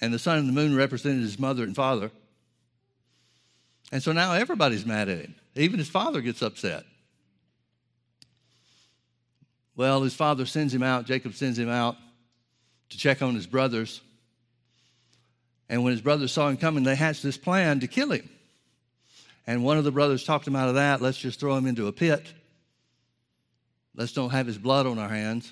And 0.02 0.14
the 0.14 0.20
sun 0.20 0.40
and 0.40 0.50
the 0.50 0.54
moon 0.54 0.76
represented 0.76 1.22
his 1.22 1.40
mother 1.40 1.64
and 1.64 1.76
father. 1.76 2.12
And 3.92 4.04
so 4.04 4.12
now 4.12 4.34
everybody's 4.34 4.86
mad 4.86 5.10
at 5.10 5.20
him. 5.20 5.36
Even 5.56 5.80
his 5.80 5.90
father 5.90 6.22
gets 6.22 6.42
upset. 6.42 6.84
Well, 9.76 10.04
his 10.04 10.14
father 10.14 10.46
sends 10.46 10.74
him 10.74 10.84
out, 10.84 11.06
Jacob 11.06 11.34
sends 11.34 11.58
him 11.58 11.70
out 11.70 11.96
to 12.90 12.98
check 12.98 13.22
on 13.22 13.36
his 13.36 13.48
brothers. 13.48 14.02
And 15.70 15.84
when 15.84 15.92
his 15.92 16.02
brothers 16.02 16.32
saw 16.32 16.48
him 16.50 16.58
coming, 16.58 16.84
they 16.84 16.96
hatched 16.96 17.24
this 17.24 17.38
plan 17.38 17.80
to 17.80 17.88
kill 17.88 18.12
him. 18.12 18.30
And 19.48 19.64
one 19.64 19.78
of 19.78 19.84
the 19.84 19.92
brothers 19.92 20.24
talked 20.24 20.48
him 20.48 20.56
out 20.56 20.70
of 20.70 20.76
that. 20.76 21.02
Let's 21.02 21.18
just 21.18 21.40
throw 21.40 21.56
him 21.56 21.68
into 21.68 21.88
a 21.88 21.92
pit. 21.92 22.26
Let's 23.96 24.14
don't 24.14 24.32
have 24.32 24.48
his 24.48 24.58
blood 24.58 24.86
on 24.86 25.00
our 25.00 25.10
hands. 25.10 25.52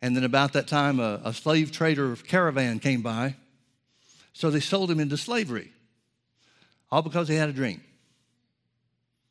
And 0.00 0.16
then 0.16 0.24
about 0.24 0.52
that 0.52 0.68
time, 0.68 1.00
a, 1.00 1.20
a 1.24 1.32
slave 1.32 1.72
trader 1.72 2.14
caravan 2.16 2.78
came 2.78 3.02
by. 3.02 3.36
So 4.32 4.50
they 4.50 4.60
sold 4.60 4.90
him 4.90 5.00
into 5.00 5.16
slavery, 5.16 5.70
all 6.90 7.02
because 7.02 7.28
he 7.28 7.36
had 7.36 7.48
a 7.48 7.52
dream. 7.52 7.80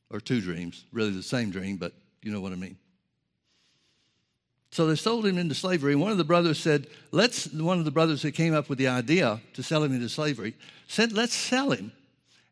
Or 0.10 0.20
two 0.20 0.42
dreams, 0.42 0.86
really 0.92 1.12
the 1.12 1.24
same 1.24 1.52
dream, 1.52 1.78
but 1.78 1.94
you 2.22 2.32
know 2.32 2.40
what 2.40 2.54
I 2.54 2.56
mean. 2.56 2.78
So 4.74 4.88
they 4.88 4.96
sold 4.96 5.28
him 5.28 5.38
into 5.38 5.54
slavery. 5.54 5.92
And 5.92 6.02
one 6.02 6.12
of 6.12 6.18
the 6.18 6.24
brothers 6.24 6.60
said, 6.60 6.88
let's, 7.12 7.46
one 7.54 7.78
of 7.78 7.86
the 7.86 7.92
brothers 7.92 8.24
that 8.24 8.32
came 8.32 8.56
up 8.56 8.70
with 8.70 8.80
the 8.80 8.88
idea 8.88 9.40
to 9.54 9.62
sell 9.62 9.84
him 9.84 9.94
into 9.94 10.10
slavery 10.10 10.56
said, 10.88 11.12
let's 11.12 11.36
sell 11.36 11.70
him 11.70 11.92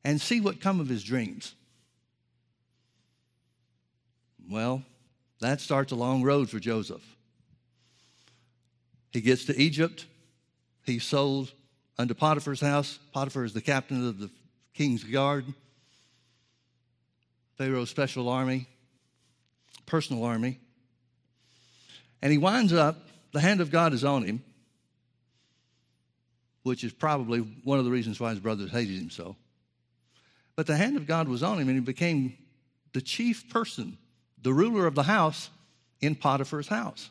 and 0.04 0.22
see 0.22 0.40
what 0.40 0.62
come 0.62 0.80
of 0.80 0.88
his 0.88 1.04
dreams. 1.04 1.56
Well, 4.48 4.84
that 5.40 5.62
starts 5.62 5.94
a 5.94 5.96
long 5.96 6.22
road 6.22 6.48
for 6.48 6.60
Joseph. 6.60 7.02
He 9.14 9.22
gets 9.22 9.46
to 9.46 9.60
Egypt. 9.60 10.06
He's 10.86 11.04
sold 11.04 11.52
unto 11.98 12.14
Potiphar's 12.14 12.62
house. 12.62 13.00
Potiphar 13.14 13.46
is 13.46 13.54
the 13.54 13.62
captain 13.62 14.08
of 14.08 14.20
the 14.20 14.30
king's 14.76 15.04
guard, 15.04 15.46
Pharaoh's 17.58 17.90
special 17.90 18.30
army, 18.30 18.68
personal 19.88 20.24
army. 20.24 20.60
And 22.22 22.32
he 22.32 22.38
winds 22.38 22.74
up, 22.74 22.98
the 23.32 23.40
hand 23.40 23.62
of 23.62 23.72
God 23.72 23.94
is 23.94 24.04
on 24.04 24.24
him, 24.24 24.44
which 26.64 26.84
is 26.84 26.92
probably 26.92 27.40
one 27.40 27.80
of 27.80 27.86
the 27.86 27.92
reasons 27.92 28.20
why 28.20 28.30
his 28.32 28.40
brothers 28.40 28.72
hated 28.72 29.00
him 29.00 29.10
so. 29.10 29.36
But 30.56 30.68
the 30.68 30.76
hand 30.76 30.98
of 30.98 31.08
God 31.08 31.28
was 31.28 31.42
on 31.42 31.60
him, 31.60 31.70
and 31.70 31.78
he 31.78 31.82
became 31.82 32.38
the 32.94 33.02
chief 33.02 33.50
person, 33.50 33.98
the 34.42 34.54
ruler 34.54 34.86
of 34.86 34.96
the 34.96 35.04
house 35.04 35.50
in 36.02 36.16
Potiphar's 36.16 36.68
house. 36.68 37.10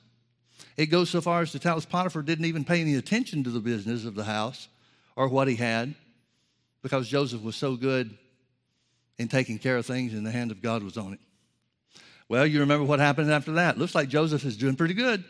It 0.76 0.86
goes 0.86 1.10
so 1.10 1.20
far 1.20 1.42
as 1.42 1.52
to 1.52 1.58
tell 1.58 1.76
us 1.76 1.86
Potiphar 1.86 2.22
didn't 2.22 2.44
even 2.44 2.64
pay 2.64 2.80
any 2.80 2.94
attention 2.94 3.44
to 3.44 3.50
the 3.50 3.60
business 3.60 4.04
of 4.04 4.14
the 4.14 4.24
house 4.24 4.68
or 5.16 5.28
what 5.28 5.48
he 5.48 5.56
had 5.56 5.94
because 6.82 7.08
Joseph 7.08 7.42
was 7.42 7.56
so 7.56 7.76
good 7.76 8.16
in 9.18 9.28
taking 9.28 9.58
care 9.58 9.76
of 9.76 9.84
things, 9.84 10.14
and 10.14 10.24
the 10.24 10.30
hand 10.30 10.50
of 10.50 10.62
God 10.62 10.82
was 10.82 10.96
on 10.96 11.12
him. 11.12 11.18
Well, 12.30 12.46
you 12.46 12.60
remember 12.60 12.84
what 12.84 13.00
happened 13.00 13.32
after 13.32 13.50
that. 13.54 13.76
Looks 13.76 13.92
like 13.92 14.08
Joseph 14.08 14.44
is 14.44 14.56
doing 14.56 14.76
pretty 14.76 14.94
good. 14.94 15.24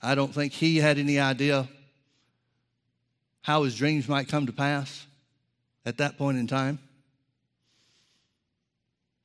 I 0.00 0.14
don't 0.14 0.32
think 0.32 0.52
he 0.52 0.76
had 0.76 1.00
any 1.00 1.18
idea 1.18 1.66
how 3.42 3.64
his 3.64 3.74
dreams 3.74 4.08
might 4.08 4.28
come 4.28 4.46
to 4.46 4.52
pass 4.52 5.04
at 5.84 5.98
that 5.98 6.16
point 6.16 6.38
in 6.38 6.46
time. 6.46 6.78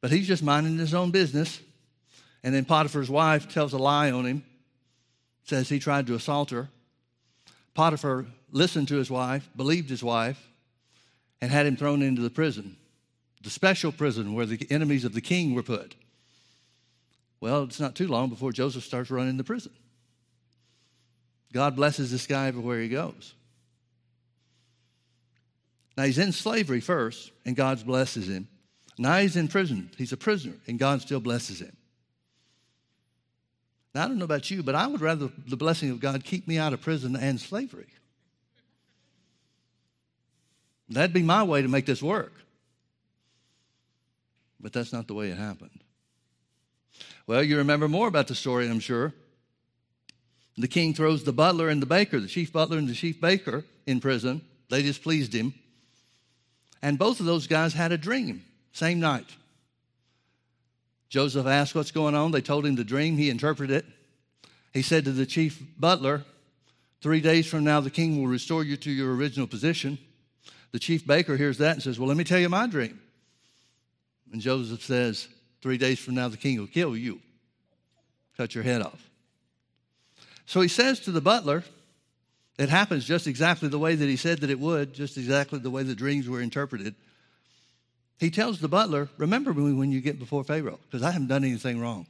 But 0.01 0.09
he's 0.09 0.27
just 0.27 0.41
minding 0.41 0.79
his 0.79 0.95
own 0.95 1.11
business. 1.11 1.61
And 2.43 2.51
then 2.51 2.65
Potiphar's 2.65 3.11
wife 3.11 3.47
tells 3.47 3.73
a 3.73 3.77
lie 3.77 4.09
on 4.09 4.25
him, 4.25 4.43
says 5.43 5.69
he 5.69 5.77
tried 5.77 6.07
to 6.07 6.15
assault 6.15 6.49
her. 6.49 6.67
Potiphar 7.75 8.25
listened 8.51 8.87
to 8.87 8.95
his 8.95 9.11
wife, 9.11 9.47
believed 9.55 9.91
his 9.91 10.03
wife, 10.03 10.43
and 11.41 11.51
had 11.51 11.67
him 11.67 11.77
thrown 11.77 12.01
into 12.01 12.23
the 12.23 12.31
prison 12.31 12.75
the 13.43 13.49
special 13.49 13.91
prison 13.91 14.33
where 14.33 14.45
the 14.45 14.65
enemies 14.69 15.05
of 15.05 15.13
the 15.13 15.21
king 15.21 15.53
were 15.53 15.63
put. 15.63 15.95
Well, 17.39 17.63
it's 17.63 17.79
not 17.79 17.93
too 17.93 18.07
long 18.07 18.29
before 18.29 18.53
Joseph 18.53 18.83
starts 18.83 19.11
running 19.11 19.37
the 19.37 19.43
prison. 19.43 19.73
God 21.51 21.75
blesses 21.75 22.11
this 22.11 22.25
guy 22.25 22.47
everywhere 22.47 22.79
he 22.79 22.89
goes. 22.89 23.35
Now 25.95 26.03
he's 26.03 26.17
in 26.17 26.31
slavery 26.31 26.79
first, 26.79 27.31
and 27.45 27.55
God 27.55 27.85
blesses 27.85 28.27
him. 28.27 28.47
Now 28.97 29.17
he's 29.17 29.35
in 29.35 29.47
prison. 29.47 29.91
He's 29.97 30.13
a 30.13 30.17
prisoner, 30.17 30.55
and 30.67 30.79
God 30.79 31.01
still 31.01 31.19
blesses 31.19 31.59
him. 31.61 31.75
Now, 33.93 34.05
I 34.05 34.07
don't 34.07 34.17
know 34.17 34.25
about 34.25 34.49
you, 34.49 34.63
but 34.63 34.73
I 34.73 34.87
would 34.87 35.01
rather 35.01 35.29
the 35.47 35.57
blessing 35.57 35.91
of 35.91 35.99
God 35.99 36.23
keep 36.23 36.47
me 36.47 36.57
out 36.57 36.73
of 36.73 36.81
prison 36.81 37.15
and 37.15 37.39
slavery. 37.39 37.87
That'd 40.89 41.13
be 41.13 41.21
my 41.21 41.43
way 41.43 41.61
to 41.61 41.67
make 41.67 41.85
this 41.85 42.01
work. 42.01 42.33
But 44.63 44.71
that's 44.71 44.93
not 44.93 45.07
the 45.07 45.13
way 45.13 45.29
it 45.29 45.37
happened. 45.37 45.83
Well, 47.27 47.43
you 47.43 47.57
remember 47.57 47.89
more 47.89 48.07
about 48.07 48.27
the 48.27 48.35
story, 48.35 48.67
I'm 48.67 48.79
sure. 48.79 49.13
The 50.57 50.69
king 50.69 50.93
throws 50.93 51.23
the 51.23 51.33
butler 51.33 51.67
and 51.67 51.81
the 51.81 51.85
baker, 51.85 52.19
the 52.19 52.27
chief 52.27 52.53
butler 52.53 52.77
and 52.77 52.87
the 52.87 52.93
chief 52.93 53.19
baker, 53.19 53.65
in 53.85 53.99
prison. 53.99 54.41
They 54.69 54.81
displeased 54.81 55.33
him. 55.33 55.53
And 56.81 56.97
both 56.97 57.19
of 57.19 57.25
those 57.25 57.45
guys 57.45 57.73
had 57.73 57.91
a 57.91 57.97
dream, 57.97 58.43
same 58.71 58.99
night. 58.99 59.25
Joseph 61.09 61.45
asked 61.45 61.75
what's 61.75 61.91
going 61.91 62.15
on. 62.15 62.31
They 62.31 62.41
told 62.41 62.65
him 62.65 62.75
the 62.75 62.83
dream. 62.83 63.17
He 63.17 63.29
interpreted 63.29 63.75
it. 63.75 63.85
He 64.73 64.81
said 64.81 65.05
to 65.05 65.11
the 65.11 65.25
chief 65.25 65.61
butler, 65.77 66.23
Three 67.01 67.19
days 67.19 67.47
from 67.47 67.65
now, 67.65 67.81
the 67.81 67.89
king 67.89 68.17
will 68.17 68.27
restore 68.27 68.63
you 68.63 68.77
to 68.77 68.91
your 68.91 69.13
original 69.13 69.45
position. 69.45 69.97
The 70.71 70.79
chief 70.79 71.05
baker 71.05 71.35
hears 71.35 71.57
that 71.57 71.73
and 71.73 71.83
says, 71.83 71.99
Well, 71.99 72.07
let 72.07 72.15
me 72.15 72.23
tell 72.23 72.39
you 72.39 72.47
my 72.47 72.65
dream. 72.65 73.01
And 74.33 74.41
Joseph 74.41 74.83
says, 74.83 75.29
Three 75.61 75.77
days 75.77 75.99
from 75.99 76.15
now, 76.15 76.27
the 76.27 76.35
king 76.35 76.59
will 76.59 76.67
kill 76.67 76.97
you, 76.97 77.21
cut 78.35 78.53
your 78.53 78.65
head 78.65 78.81
off. 78.81 79.09
So 80.45 80.59
he 80.59 80.67
says 80.67 80.99
to 81.01 81.11
the 81.11 81.21
butler, 81.21 81.63
It 82.59 82.67
happens 82.67 83.05
just 83.05 83.27
exactly 83.27 83.69
the 83.69 83.79
way 83.79 83.95
that 83.95 84.09
he 84.09 84.17
said 84.17 84.39
that 84.39 84.49
it 84.49 84.59
would, 84.59 84.93
just 84.93 85.15
exactly 85.15 85.59
the 85.59 85.69
way 85.69 85.83
the 85.83 85.95
dreams 85.95 86.27
were 86.27 86.41
interpreted. 86.41 86.95
He 88.19 88.29
tells 88.29 88.59
the 88.59 88.67
butler, 88.67 89.07
Remember 89.17 89.53
me 89.53 89.71
when 89.71 89.91
you 89.91 90.01
get 90.01 90.19
before 90.19 90.43
Pharaoh, 90.43 90.79
because 90.89 91.03
I 91.03 91.11
haven't 91.11 91.29
done 91.29 91.45
anything 91.45 91.79
wrong. 91.79 92.07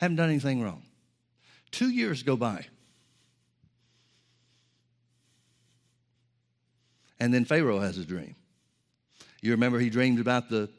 I 0.00 0.04
Haven't 0.04 0.18
done 0.18 0.30
anything 0.30 0.62
wrong. 0.62 0.82
Two 1.72 1.90
years 1.90 2.22
go 2.22 2.36
by. 2.36 2.66
And 7.18 7.32
then 7.32 7.44
Pharaoh 7.44 7.80
has 7.80 7.98
a 7.98 8.04
dream. 8.04 8.36
You 9.42 9.50
remember 9.50 9.78
he 9.78 9.90
dreamed 9.90 10.20
about 10.20 10.48
the, 10.48 10.70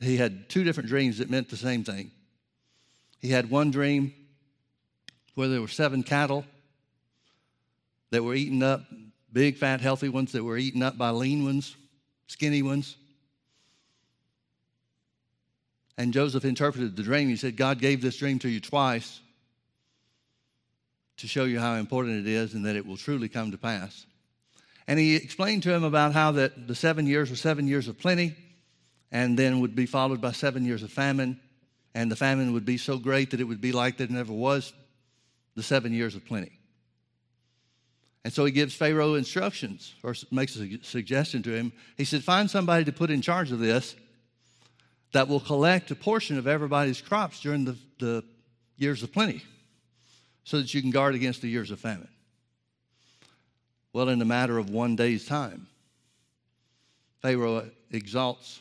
he 0.00 0.16
had 0.16 0.48
two 0.48 0.64
different 0.64 0.88
dreams 0.88 1.18
that 1.18 1.28
meant 1.28 1.50
the 1.50 1.56
same 1.56 1.84
thing. 1.84 2.12
He 3.20 3.28
had 3.28 3.50
one 3.50 3.72
dream 3.72 4.14
where 5.34 5.48
there 5.48 5.60
were 5.60 5.68
seven 5.68 6.02
cattle 6.02 6.44
that 8.10 8.22
were 8.22 8.34
eaten 8.34 8.62
up, 8.62 8.82
big, 9.32 9.56
fat, 9.56 9.80
healthy 9.80 10.08
ones 10.08 10.32
that 10.32 10.44
were 10.44 10.56
eaten 10.56 10.82
up 10.82 10.96
by 10.96 11.10
lean 11.10 11.44
ones, 11.44 11.76
skinny 12.28 12.62
ones. 12.62 12.96
And 15.98 16.12
Joseph 16.12 16.44
interpreted 16.44 16.94
the 16.94 17.02
dream. 17.02 17.28
He 17.28 17.36
said, 17.36 17.56
God 17.56 17.80
gave 17.80 18.00
this 18.00 18.16
dream 18.16 18.38
to 18.40 18.48
you 18.48 18.60
twice 18.60 19.20
to 21.16 21.26
show 21.26 21.44
you 21.44 21.58
how 21.58 21.74
important 21.74 22.26
it 22.26 22.30
is 22.30 22.54
and 22.54 22.64
that 22.66 22.76
it 22.76 22.86
will 22.86 22.96
truly 22.96 23.28
come 23.28 23.50
to 23.50 23.58
pass. 23.58 24.06
And 24.88 24.98
he 24.98 25.16
explained 25.16 25.64
to 25.64 25.72
him 25.72 25.84
about 25.84 26.12
how 26.12 26.32
that 26.32 26.68
the 26.68 26.74
seven 26.74 27.06
years 27.06 27.30
were 27.30 27.36
seven 27.36 27.66
years 27.66 27.88
of 27.88 27.98
plenty 27.98 28.36
and 29.10 29.38
then 29.38 29.60
would 29.60 29.74
be 29.74 29.86
followed 29.86 30.20
by 30.20 30.32
seven 30.32 30.64
years 30.64 30.82
of 30.82 30.92
famine. 30.92 31.40
And 31.94 32.10
the 32.10 32.16
famine 32.16 32.52
would 32.52 32.64
be 32.64 32.78
so 32.78 32.98
great 32.98 33.30
that 33.30 33.40
it 33.40 33.44
would 33.44 33.60
be 33.60 33.72
like 33.72 33.96
there 33.96 34.06
never 34.08 34.32
was 34.32 34.72
the 35.54 35.62
seven 35.62 35.92
years 35.92 36.14
of 36.14 36.24
plenty. 36.24 36.52
And 38.24 38.32
so 38.32 38.44
he 38.44 38.52
gives 38.52 38.74
Pharaoh 38.74 39.14
instructions 39.14 39.94
or 40.02 40.14
makes 40.30 40.56
a 40.56 40.82
suggestion 40.82 41.42
to 41.44 41.50
him. 41.50 41.72
He 41.96 42.04
said, 42.04 42.24
Find 42.24 42.50
somebody 42.50 42.84
to 42.84 42.92
put 42.92 43.10
in 43.10 43.22
charge 43.22 43.52
of 43.52 43.60
this 43.60 43.94
that 45.12 45.28
will 45.28 45.40
collect 45.40 45.90
a 45.90 45.94
portion 45.94 46.36
of 46.36 46.46
everybody's 46.46 47.00
crops 47.00 47.40
during 47.40 47.64
the, 47.64 47.76
the 47.98 48.24
years 48.76 49.02
of 49.02 49.12
plenty 49.12 49.42
so 50.44 50.58
that 50.58 50.74
you 50.74 50.82
can 50.82 50.90
guard 50.90 51.14
against 51.14 51.40
the 51.40 51.48
years 51.48 51.70
of 51.70 51.80
famine. 51.80 52.08
Well, 53.96 54.10
in 54.10 54.20
a 54.20 54.26
matter 54.26 54.58
of 54.58 54.68
one 54.68 54.94
day's 54.94 55.24
time, 55.24 55.68
Pharaoh 57.22 57.70
exalts 57.90 58.60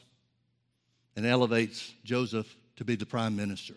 and 1.17 1.25
elevates 1.25 1.93
Joseph 2.05 2.55
to 2.77 2.85
be 2.85 2.95
the 2.95 3.05
prime 3.05 3.35
minister. 3.35 3.73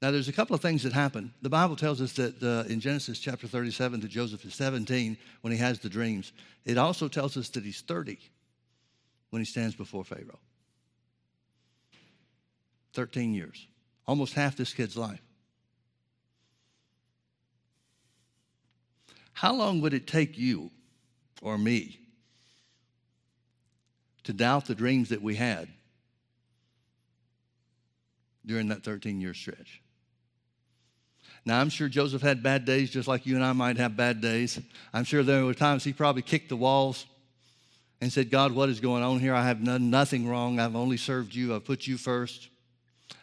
Now, 0.00 0.12
there's 0.12 0.28
a 0.28 0.32
couple 0.32 0.54
of 0.54 0.62
things 0.62 0.84
that 0.84 0.92
happen. 0.92 1.34
The 1.42 1.48
Bible 1.48 1.74
tells 1.74 2.00
us 2.00 2.12
that 2.12 2.40
uh, 2.40 2.72
in 2.72 2.78
Genesis 2.78 3.18
chapter 3.18 3.48
37 3.48 3.98
that 3.98 4.06
Joseph 4.06 4.44
is 4.44 4.54
17 4.54 5.18
when 5.40 5.52
he 5.52 5.58
has 5.58 5.80
the 5.80 5.88
dreams. 5.88 6.30
It 6.64 6.78
also 6.78 7.08
tells 7.08 7.36
us 7.36 7.48
that 7.48 7.64
he's 7.64 7.80
30 7.80 8.16
when 9.30 9.42
he 9.42 9.46
stands 9.46 9.74
before 9.74 10.04
Pharaoh. 10.04 10.38
13 12.92 13.34
years, 13.34 13.66
almost 14.06 14.34
half 14.34 14.54
this 14.54 14.72
kid's 14.72 14.96
life. 14.96 15.20
How 19.40 19.54
long 19.54 19.80
would 19.80 19.94
it 19.94 20.06
take 20.06 20.36
you 20.36 20.70
or 21.40 21.56
me 21.56 21.98
to 24.24 24.34
doubt 24.34 24.66
the 24.66 24.74
dreams 24.74 25.08
that 25.08 25.22
we 25.22 25.34
had 25.34 25.66
during 28.44 28.68
that 28.68 28.84
13 28.84 29.18
year 29.18 29.32
stretch? 29.32 29.80
Now, 31.46 31.58
I'm 31.58 31.70
sure 31.70 31.88
Joseph 31.88 32.20
had 32.20 32.42
bad 32.42 32.66
days 32.66 32.90
just 32.90 33.08
like 33.08 33.24
you 33.24 33.34
and 33.34 33.42
I 33.42 33.54
might 33.54 33.78
have 33.78 33.96
bad 33.96 34.20
days. 34.20 34.60
I'm 34.92 35.04
sure 35.04 35.22
there 35.22 35.42
were 35.46 35.54
times 35.54 35.84
he 35.84 35.94
probably 35.94 36.20
kicked 36.20 36.50
the 36.50 36.56
walls 36.56 37.06
and 38.02 38.12
said, 38.12 38.30
God, 38.30 38.52
what 38.52 38.68
is 38.68 38.78
going 38.78 39.02
on 39.02 39.20
here? 39.20 39.34
I 39.34 39.46
have 39.46 39.64
done 39.64 39.88
nothing 39.88 40.28
wrong. 40.28 40.60
I've 40.60 40.76
only 40.76 40.98
served 40.98 41.34
you. 41.34 41.54
I've 41.54 41.64
put 41.64 41.86
you 41.86 41.96
first. 41.96 42.50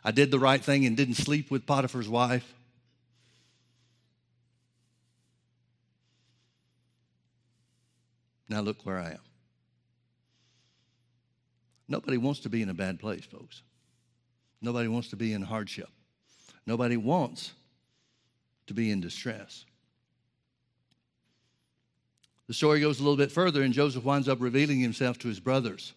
I 0.04 0.10
did 0.10 0.32
the 0.32 0.40
right 0.40 0.64
thing 0.64 0.84
and 0.88 0.98
didn't 0.98 1.14
sleep 1.14 1.52
with 1.52 1.68
Potiphar's 1.68 2.10
wife. 2.10 2.56
Now 8.50 8.62
look 8.62 8.86
where 8.86 9.00
I 9.00 9.12
am. 9.12 9.20
Nobody 11.88 12.18
wants 12.18 12.42
to 12.42 12.50
be 12.50 12.62
in 12.62 12.70
a 12.70 12.74
bad 12.74 13.00
place, 13.00 13.26
folks. 13.26 13.62
Nobody 14.62 14.88
wants 14.88 15.10
to 15.10 15.16
be 15.16 15.34
in 15.34 15.42
hardship. 15.42 15.90
Nobody 16.66 16.98
wants 16.98 17.54
to 18.68 18.74
be 18.74 18.92
in 18.92 19.00
distress. 19.00 19.66
The 22.48 22.54
story 22.54 22.80
goes 22.80 23.00
a 23.00 23.04
little 23.04 23.18
bit 23.18 23.32
further, 23.32 23.62
and 23.62 23.74
Joseph 23.74 24.04
winds 24.04 24.28
up 24.28 24.42
revealing 24.42 24.80
himself 24.80 25.18
to 25.20 25.28
his 25.28 25.40
brothers 25.40 25.94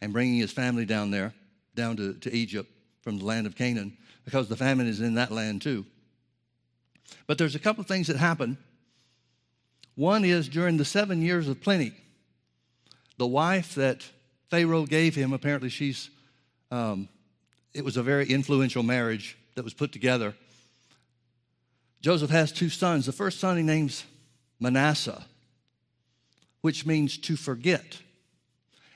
and 0.00 0.12
bringing 0.12 0.38
his 0.38 0.52
family 0.52 0.84
down 0.84 1.10
there, 1.10 1.32
down 1.74 1.96
to, 1.96 2.14
to 2.14 2.32
Egypt 2.32 2.70
from 3.02 3.18
the 3.18 3.24
land 3.24 3.46
of 3.46 3.56
Canaan, 3.56 3.96
because 4.24 4.48
the 4.48 4.56
famine 4.56 4.86
is 4.86 5.00
in 5.00 5.14
that 5.14 5.32
land 5.32 5.62
too. 5.62 5.84
But 7.26 7.38
there's 7.38 7.54
a 7.54 7.60
couple 7.60 7.80
of 7.80 7.88
things 7.88 8.06
that 8.06 8.16
happen 8.16 8.56
one 9.94 10.24
is 10.24 10.48
during 10.48 10.76
the 10.76 10.84
seven 10.84 11.22
years 11.22 11.48
of 11.48 11.60
plenty, 11.60 11.92
the 13.18 13.26
wife 13.26 13.74
that 13.74 14.04
Pharaoh 14.50 14.86
gave 14.86 15.14
him, 15.14 15.32
apparently 15.32 15.68
she's, 15.68 16.10
um, 16.70 17.08
it 17.74 17.84
was 17.84 17.96
a 17.96 18.02
very 18.02 18.26
influential 18.26 18.82
marriage 18.82 19.36
that 19.54 19.64
was 19.64 19.74
put 19.74 19.92
together. 19.92 20.34
Joseph 22.00 22.30
has 22.30 22.52
two 22.52 22.68
sons. 22.68 23.06
The 23.06 23.12
first 23.12 23.38
son 23.38 23.56
he 23.56 23.62
names 23.62 24.04
Manasseh, 24.58 25.24
which 26.60 26.84
means 26.84 27.16
to 27.18 27.36
forget. 27.36 27.98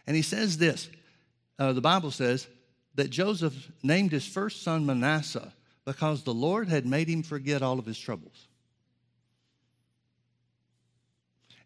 And 0.06 0.16
he 0.16 0.22
says 0.22 0.58
this 0.58 0.88
uh, 1.58 1.72
the 1.72 1.80
Bible 1.80 2.10
says 2.10 2.46
that 2.94 3.10
Joseph 3.10 3.70
named 3.82 4.12
his 4.12 4.26
first 4.26 4.62
son 4.62 4.86
Manasseh 4.86 5.52
because 5.84 6.22
the 6.22 6.34
Lord 6.34 6.68
had 6.68 6.84
made 6.84 7.08
him 7.08 7.22
forget 7.22 7.62
all 7.62 7.78
of 7.78 7.86
his 7.86 7.98
troubles. 7.98 8.48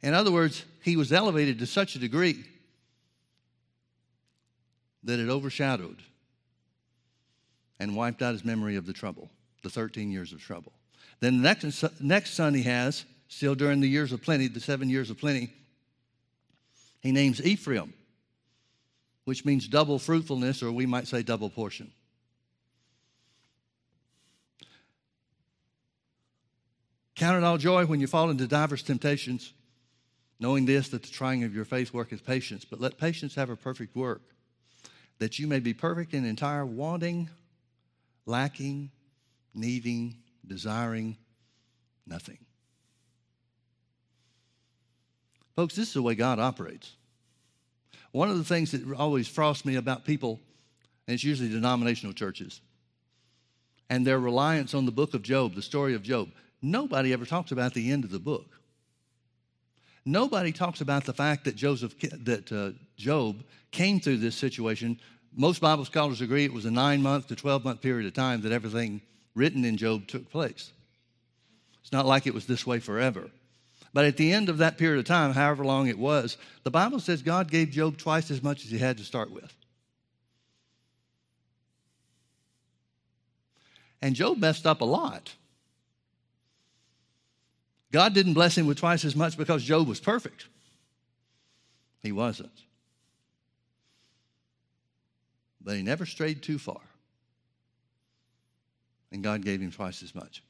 In 0.03 0.15
other 0.15 0.33
words, 0.33 0.65
he 0.83 0.97
was 0.97 1.13
elevated 1.13 1.59
to 1.59 1.67
such 1.67 1.95
a 1.95 1.99
degree 1.99 2.45
that 5.05 5.19
it 5.19 5.29
overshadowed 5.29 6.03
and 7.79 7.97
wiped 7.97 8.23
out 8.23 8.33
his 8.33 8.45
memory 8.45 8.77
of 8.77 8.87
the 8.87 8.93
trouble, 8.93 9.31
the 9.63 9.71
13 9.71 10.11
years 10.11 10.33
of 10.33 10.41
trouble. 10.41 10.73
Then 11.21 11.39
the 11.39 11.43
next, 11.43 12.01
next 12.01 12.35
son 12.35 12.55
he 12.55 12.63
has, 12.63 13.05
still 13.29 13.55
during 13.55 13.81
the 13.81 13.89
years 13.89 14.13
of 14.13 14.23
plenty, 14.23 14.49
the 14.49 14.61
seven 14.61 14.89
years 14.89 15.11
of 15.11 15.19
plenty, 15.19 15.53
he 17.01 17.13
names 17.13 17.45
Ephraim, 17.45 17.93
which 19.25 19.45
means 19.45 19.69
double 19.69 19.99
fruitfulness, 19.99 20.63
or 20.63 20.73
we 20.73 20.87
might 20.87 21.09
say 21.09 21.23
double 21.23 21.51
portion. 21.51 21.91
Count 27.15 27.37
it 27.37 27.45
all 27.45 27.59
joy 27.59 27.85
when 27.85 28.01
you 28.01 28.07
fall 28.07 28.31
into 28.31 28.47
diverse 28.47 28.83
temptations 28.83 29.53
knowing 30.41 30.65
this, 30.65 30.89
that 30.89 31.03
the 31.03 31.11
trying 31.11 31.45
of 31.45 31.55
your 31.55 31.67
faith 31.67 31.93
worketh 31.93 32.27
patience, 32.27 32.65
but 32.65 32.81
let 32.81 32.99
patience 32.99 33.35
have 33.35 33.51
a 33.51 33.57
perfect 33.57 33.95
work, 33.95 34.23
that 35.19 35.39
you 35.39 35.47
may 35.47 35.61
be 35.61 35.75
perfect 35.75 36.15
and 36.15 36.27
entire, 36.27 36.65
wanting, 36.65 37.29
lacking, 38.25 38.91
needing 39.55 40.17
desiring 40.47 41.17
nothing. 42.07 42.39
Folks, 45.55 45.77
this 45.77 45.89
is 45.89 45.95
the 45.95 46.03
way 46.03 46.15
God 46.15 46.39
operates. 46.39 46.95
One 48.13 48.31
of 48.31 48.39
the 48.39 48.45
things 48.45 48.71
that 48.73 48.93
always 48.95 49.29
frosts 49.29 49.65
me 49.65 49.77
about 49.77 50.07
people, 50.07 50.41
and 51.07 51.15
it's 51.15 51.23
usually 51.23 51.51
denominational 51.51 52.15
churches, 52.15 52.63
and 53.91 54.07
their 54.07 54.19
reliance 54.19 54.73
on 54.73 54.87
the 54.87 54.93
book 54.93 55.13
of 55.13 55.23
Job, 55.23 55.55
the 55.55 55.63
story 55.63 55.95
of 55.95 56.03
Job. 56.03 56.31
Nobody 56.63 57.13
ever 57.13 57.27
talks 57.27 57.53
about 57.53 57.75
the 57.75 57.91
end 57.91 58.05
of 58.05 58.11
the 58.11 58.19
book. 58.19 58.60
Nobody 60.05 60.53
talks 60.53 60.81
about 60.81 61.05
the 61.05 61.13
fact 61.13 61.45
that 61.45 61.57
Joseph, 61.57 61.95
that 62.25 62.51
uh, 62.51 62.73
Job 62.97 63.43
came 63.71 64.01
through 64.01 64.19
this 64.19 64.35
situation. 64.35 64.99
Most 65.37 65.61
Bible 65.61 65.85
scholars 65.85 66.21
agree 66.21 66.45
it 66.45 66.53
was 66.53 66.65
a 66.65 66.71
nine 66.71 67.03
month 67.03 67.29
to 67.29 67.37
12 67.37 67.65
month 67.65 67.81
period 67.81 68.07
of 68.07 68.15
time 68.15 68.41
that 68.43 68.53
everything 68.53 69.03
written 69.35 69.65
in 69.65 69.77
Job 69.77 70.07
took 70.07 70.31
place. 70.31 70.73
It's 71.83 71.93
not 71.93 72.07
like 72.07 72.27
it 72.27 72.35
was 72.35 72.47
this 72.47 72.67
way 72.67 72.79
forever. 72.79 73.31
But 73.93 74.05
at 74.05 74.17
the 74.17 74.33
end 74.33 74.49
of 74.49 74.59
that 74.59 74.79
period 74.79 75.01
of 75.01 75.07
time, 75.07 75.33
however 75.33 75.65
long 75.65 75.89
it 75.89 75.99
was, 75.99 76.37
the 76.63 76.71
Bible 76.71 77.01
says 77.01 77.23
God 77.23 77.51
gave 77.51 77.71
Job 77.71 77.99
twice 77.99 78.31
as 78.31 78.43
much 78.43 78.65
as 78.65 78.71
he 78.71 78.79
had 78.79 78.99
to 78.99 79.05
start 79.05 79.31
with. 79.31 79.53
And 84.01 84.15
Job 84.15 84.39
messed 84.39 84.67
up 84.67 84.81
a 84.81 84.85
lot. 84.85 85.35
God 87.93 88.15
didn't 88.15 88.35
bless 88.35 88.57
him 88.57 88.67
with 88.67 88.79
twice 88.79 89.05
as 89.05 89.17
much 89.17 89.37
because 89.37 89.65
Job 89.65 89.89
was 89.89 90.01
perfect. 90.01 90.47
He 92.03 92.13
wasn't. 92.13 92.53
But 95.61 95.77
he 95.77 95.83
never 95.83 96.07
strayed 96.07 96.43
too 96.43 96.59
far. 96.59 96.81
And 99.13 99.23
God 99.23 99.45
gave 99.45 99.61
him 99.61 99.73
twice 99.73 100.03
as 100.03 100.15
much. 100.15 100.43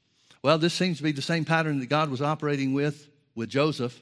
Well, 0.42 0.58
this 0.58 0.74
seems 0.74 0.98
to 0.98 1.02
be 1.02 1.12
the 1.12 1.22
same 1.22 1.44
pattern 1.44 1.80
that 1.80 1.86
God 1.88 2.10
was 2.10 2.22
operating 2.22 2.72
with 2.72 3.08
with 3.34 3.48
Joseph. 3.48 3.98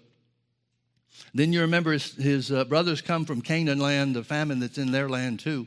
Then 1.33 1.53
you 1.53 1.63
remember 1.63 1.93
his, 1.93 2.13
his 2.15 2.53
uh, 2.53 2.65
brothers 2.65 3.01
come 3.01 3.25
from 3.25 3.41
Canaan 3.41 3.79
land, 3.79 4.15
the 4.15 4.25
famine 4.25 4.61
that's 4.61 4.79
in 4.79 4.93
their 4.93 5.09
land 5.09 5.41
too. 5.41 5.67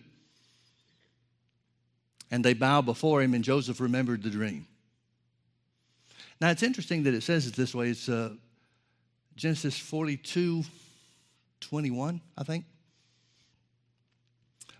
And 2.29 2.45
they 2.45 2.53
bow 2.53 2.81
before 2.81 3.21
him, 3.21 3.33
and 3.33 3.43
Joseph 3.43 3.79
remembered 3.81 4.23
the 4.23 4.29
dream. 4.29 4.67
Now, 6.41 6.49
it's 6.49 6.63
interesting 6.63 7.03
that 7.03 7.13
it 7.13 7.21
says 7.21 7.45
it 7.45 7.53
this 7.53 7.75
way. 7.75 7.89
It's 7.89 8.09
uh, 8.09 8.31
Genesis 9.35 9.77
42 9.77 10.63
21, 11.59 12.19
I 12.35 12.43
think. 12.43 12.65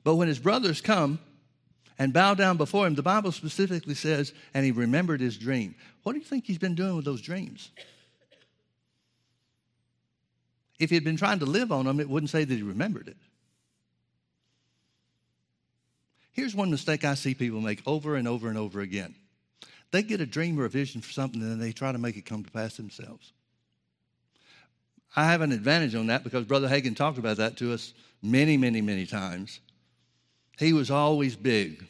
But 0.04 0.16
when 0.16 0.28
his 0.28 0.40
brothers 0.40 0.82
come 0.82 1.20
and 2.00 2.12
bow 2.12 2.34
down 2.34 2.58
before 2.58 2.88
him, 2.88 2.96
the 2.96 3.04
Bible 3.04 3.32
specifically 3.32 3.94
says, 3.94 4.34
and 4.56 4.66
he 4.66 4.72
remembered 4.72 5.22
his 5.22 5.38
dream. 5.38 5.76
What 6.02 6.14
do 6.14 6.18
you 6.18 6.26
think 6.26 6.48
he's 6.48 6.58
been 6.58 6.74
doing 6.74 6.96
with 6.96 7.06
those 7.06 7.22
dreams? 7.22 7.70
If 10.80 10.90
he 10.90 10.96
had 10.96 11.04
been 11.04 11.18
trying 11.18 11.38
to 11.40 11.46
live 11.46 11.72
on 11.72 11.86
them, 11.86 12.00
it 12.00 12.10
wouldn't 12.10 12.32
say 12.32 12.44
that 12.44 12.56
he 12.56 12.64
remembered 12.64 13.08
it. 13.08 13.18
Here's 16.32 16.56
one 16.56 16.72
mistake 16.72 17.06
I 17.06 17.14
see 17.14 17.36
people 17.36 17.62
make 17.62 17.84
over 17.86 18.16
and 18.16 18.28
over 18.28 18.50
and 18.50 18.58
over 18.58 18.82
again 18.82 19.14
they 19.92 20.04
get 20.04 20.22
a 20.22 20.26
dream 20.26 20.60
or 20.60 20.66
a 20.66 20.70
vision 20.70 21.02
for 21.02 21.12
something 21.12 21.42
and 21.42 21.52
then 21.52 21.60
they 21.60 21.72
try 21.72 21.92
to 21.92 21.98
make 21.98 22.18
it 22.18 22.26
come 22.26 22.44
to 22.44 22.52
pass 22.52 22.78
themselves. 22.78 23.34
I 25.16 25.26
have 25.26 25.42
an 25.42 25.52
advantage 25.52 25.94
on 25.96 26.08
that 26.08 26.24
because 26.24 26.46
Brother 26.46 26.70
Hagin 26.70 26.96
talked 26.96 27.18
about 27.18 27.38
that 27.38 27.58
to 27.58 27.74
us 27.74 27.94
many, 28.22 28.56
many, 28.56 28.82
many 28.82 29.06
times. 29.06 29.60
He 30.58 30.72
was 30.72 30.90
always 30.90 31.36
big 31.36 31.86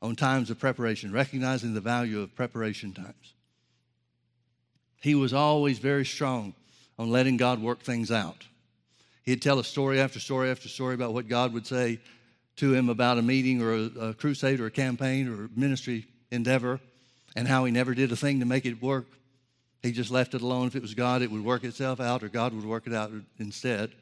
on 0.00 0.14
times 0.14 0.50
of 0.50 0.60
preparation, 0.60 1.10
recognizing 1.10 1.74
the 1.74 1.80
value 1.80 2.20
of 2.20 2.34
preparation 2.36 2.92
times. 2.92 3.34
He 5.00 5.14
was 5.14 5.32
always 5.32 5.78
very 5.78 6.04
strong 6.04 6.54
on 6.98 7.10
letting 7.10 7.36
God 7.36 7.60
work 7.60 7.82
things 7.82 8.10
out. 8.10 8.46
He'd 9.24 9.42
tell 9.42 9.58
us 9.58 9.66
story 9.66 10.00
after 10.00 10.20
story 10.20 10.50
after 10.50 10.68
story 10.68 10.94
about 10.94 11.12
what 11.12 11.26
God 11.26 11.52
would 11.52 11.66
say 11.66 11.98
to 12.56 12.72
him 12.72 12.88
about 12.88 13.18
a 13.18 13.22
meeting 13.22 13.60
or 13.60 13.74
a, 13.74 14.08
a 14.08 14.14
crusade 14.14 14.60
or 14.60 14.66
a 14.66 14.70
campaign 14.70 15.28
or 15.28 15.50
ministry 15.56 16.06
endeavor 16.36 16.80
and 17.34 17.48
how 17.48 17.64
he 17.64 17.72
never 17.72 17.94
did 17.94 18.12
a 18.12 18.16
thing 18.16 18.38
to 18.40 18.46
make 18.46 18.64
it 18.64 18.80
work. 18.80 19.06
He 19.82 19.90
just 19.92 20.10
left 20.10 20.34
it 20.34 20.42
alone. 20.42 20.68
If 20.68 20.76
it 20.76 20.82
was 20.82 20.94
God, 20.94 21.22
it 21.22 21.30
would 21.30 21.44
work 21.44 21.64
itself 21.64 22.00
out, 22.00 22.22
or 22.22 22.28
God 22.28 22.54
would 22.54 22.64
work 22.64 22.86
it 22.86 22.94
out 22.94 23.10
instead. 23.38 23.92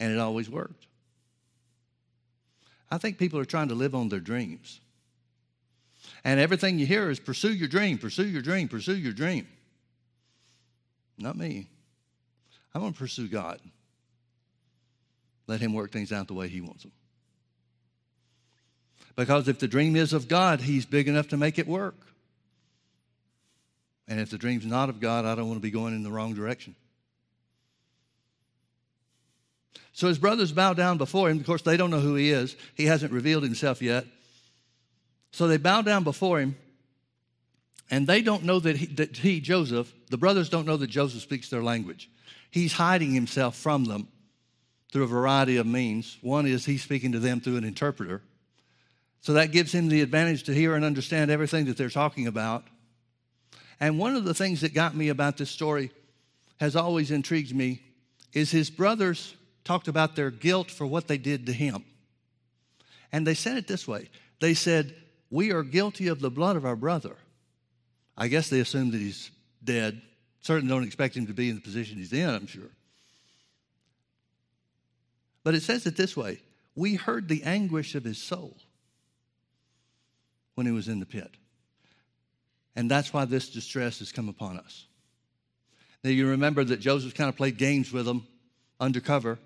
And 0.00 0.12
it 0.12 0.18
always 0.18 0.48
worked. 0.48 0.86
I 2.90 2.98
think 2.98 3.18
people 3.18 3.38
are 3.38 3.44
trying 3.44 3.68
to 3.68 3.74
live 3.74 3.94
on 3.94 4.08
their 4.08 4.20
dreams. 4.20 4.80
And 6.24 6.40
everything 6.40 6.78
you 6.78 6.86
hear 6.86 7.10
is 7.10 7.20
pursue 7.20 7.52
your 7.52 7.68
dream, 7.68 7.98
pursue 7.98 8.26
your 8.26 8.42
dream, 8.42 8.68
pursue 8.68 8.96
your 8.96 9.12
dream. 9.12 9.46
Not 11.18 11.36
me. 11.36 11.68
I'm 12.74 12.80
going 12.80 12.92
to 12.92 12.98
pursue 12.98 13.28
God. 13.28 13.60
Let 15.46 15.60
Him 15.60 15.72
work 15.72 15.90
things 15.90 16.12
out 16.12 16.28
the 16.28 16.34
way 16.34 16.48
He 16.48 16.60
wants 16.60 16.82
them. 16.82 16.92
Because 19.18 19.48
if 19.48 19.58
the 19.58 19.66
dream 19.66 19.96
is 19.96 20.12
of 20.12 20.28
God, 20.28 20.60
He's 20.60 20.86
big 20.86 21.08
enough 21.08 21.26
to 21.28 21.36
make 21.36 21.58
it 21.58 21.66
work. 21.66 21.96
And 24.06 24.20
if 24.20 24.30
the 24.30 24.38
dream's 24.38 24.64
not 24.64 24.88
of 24.88 25.00
God, 25.00 25.24
I 25.24 25.34
don't 25.34 25.48
want 25.48 25.56
to 25.56 25.60
be 25.60 25.72
going 25.72 25.92
in 25.92 26.04
the 26.04 26.10
wrong 26.12 26.34
direction. 26.34 26.76
So 29.92 30.06
his 30.06 30.20
brothers 30.20 30.52
bow 30.52 30.72
down 30.74 30.98
before 30.98 31.28
him. 31.28 31.40
Of 31.40 31.46
course, 31.46 31.62
they 31.62 31.76
don't 31.76 31.90
know 31.90 31.98
who 31.98 32.14
he 32.14 32.30
is, 32.30 32.54
he 32.76 32.84
hasn't 32.84 33.12
revealed 33.12 33.42
himself 33.42 33.82
yet. 33.82 34.06
So 35.32 35.48
they 35.48 35.56
bow 35.56 35.82
down 35.82 36.04
before 36.04 36.38
him, 36.38 36.56
and 37.90 38.06
they 38.06 38.22
don't 38.22 38.44
know 38.44 38.60
that 38.60 38.76
he, 38.76 38.86
that 38.86 39.16
he, 39.16 39.40
Joseph, 39.40 39.92
the 40.10 40.16
brothers 40.16 40.48
don't 40.48 40.64
know 40.64 40.76
that 40.76 40.90
Joseph 40.90 41.22
speaks 41.22 41.50
their 41.50 41.64
language. 41.64 42.08
He's 42.52 42.72
hiding 42.72 43.14
himself 43.14 43.56
from 43.56 43.84
them 43.84 44.06
through 44.92 45.02
a 45.02 45.08
variety 45.08 45.56
of 45.56 45.66
means. 45.66 46.18
One 46.22 46.46
is 46.46 46.64
he's 46.64 46.84
speaking 46.84 47.10
to 47.12 47.18
them 47.18 47.40
through 47.40 47.56
an 47.56 47.64
interpreter. 47.64 48.22
So 49.20 49.32
that 49.34 49.52
gives 49.52 49.72
him 49.72 49.88
the 49.88 50.00
advantage 50.00 50.44
to 50.44 50.54
hear 50.54 50.74
and 50.74 50.84
understand 50.84 51.30
everything 51.30 51.66
that 51.66 51.76
they're 51.76 51.90
talking 51.90 52.26
about. 52.26 52.64
And 53.80 53.98
one 53.98 54.16
of 54.16 54.24
the 54.24 54.34
things 54.34 54.60
that 54.62 54.74
got 54.74 54.94
me 54.94 55.08
about 55.08 55.36
this 55.36 55.50
story 55.50 55.90
has 56.60 56.76
always 56.76 57.10
intrigued 57.10 57.54
me 57.54 57.82
is 58.32 58.50
his 58.50 58.70
brothers 58.70 59.34
talked 59.64 59.88
about 59.88 60.16
their 60.16 60.30
guilt 60.30 60.70
for 60.70 60.86
what 60.86 61.08
they 61.08 61.18
did 61.18 61.46
to 61.46 61.52
him. 61.52 61.84
And 63.12 63.26
they 63.26 63.34
said 63.34 63.56
it 63.56 63.66
this 63.66 63.86
way 63.86 64.08
they 64.40 64.54
said, 64.54 64.94
We 65.30 65.52
are 65.52 65.62
guilty 65.62 66.08
of 66.08 66.20
the 66.20 66.30
blood 66.30 66.56
of 66.56 66.64
our 66.64 66.76
brother. 66.76 67.16
I 68.16 68.28
guess 68.28 68.48
they 68.48 68.60
assume 68.60 68.90
that 68.90 68.98
he's 69.00 69.30
dead. 69.62 70.02
Certainly 70.40 70.68
don't 70.68 70.84
expect 70.84 71.16
him 71.16 71.26
to 71.26 71.34
be 71.34 71.50
in 71.50 71.56
the 71.56 71.60
position 71.60 71.98
he's 71.98 72.12
in, 72.12 72.28
I'm 72.28 72.46
sure. 72.46 72.70
But 75.44 75.54
it 75.54 75.62
says 75.62 75.86
it 75.86 75.96
this 75.96 76.16
way 76.16 76.40
We 76.74 76.94
heard 76.94 77.28
the 77.28 77.44
anguish 77.44 77.94
of 77.94 78.04
his 78.04 78.18
soul 78.18 78.56
when 80.58 80.66
he 80.66 80.72
was 80.72 80.88
in 80.88 80.98
the 80.98 81.06
pit. 81.06 81.30
And 82.74 82.90
that's 82.90 83.12
why 83.12 83.24
this 83.26 83.48
distress 83.48 84.00
has 84.00 84.10
come 84.10 84.28
upon 84.28 84.58
us. 84.58 84.86
Now, 86.02 86.10
you 86.10 86.26
remember 86.30 86.64
that 86.64 86.80
Joseph 86.80 87.14
kind 87.14 87.28
of 87.28 87.36
played 87.36 87.58
games 87.58 87.92
with 87.92 88.06
them 88.06 88.26
undercover. 88.80 89.38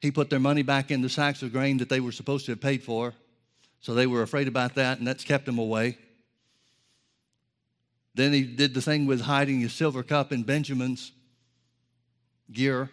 He 0.00 0.10
put 0.10 0.30
their 0.30 0.40
money 0.40 0.62
back 0.62 0.90
in 0.90 1.02
the 1.02 1.08
sacks 1.08 1.42
of 1.42 1.52
grain 1.52 1.76
that 1.76 1.88
they 1.88 2.00
were 2.00 2.10
supposed 2.10 2.46
to 2.46 2.52
have 2.52 2.60
paid 2.60 2.82
for. 2.82 3.14
So 3.80 3.94
they 3.94 4.08
were 4.08 4.22
afraid 4.22 4.48
about 4.48 4.74
that, 4.74 4.98
and 4.98 5.06
that's 5.06 5.22
kept 5.22 5.46
them 5.46 5.58
away. 5.58 5.98
Then 8.16 8.32
he 8.32 8.42
did 8.42 8.74
the 8.74 8.82
thing 8.82 9.06
with 9.06 9.20
hiding 9.20 9.60
his 9.60 9.72
silver 9.72 10.02
cup 10.02 10.32
in 10.32 10.42
Benjamin's 10.42 11.12
gear. 12.50 12.90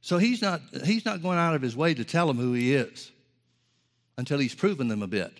So 0.00 0.18
he's 0.18 0.42
not, 0.42 0.60
he's 0.84 1.04
not 1.04 1.22
going 1.22 1.38
out 1.38 1.54
of 1.54 1.62
his 1.62 1.76
way 1.76 1.94
to 1.94 2.04
tell 2.04 2.26
them 2.26 2.36
who 2.38 2.52
he 2.52 2.74
is 2.74 3.12
until 4.16 4.40
he's 4.40 4.56
proven 4.56 4.88
them 4.88 5.04
a 5.04 5.06
bit. 5.06 5.38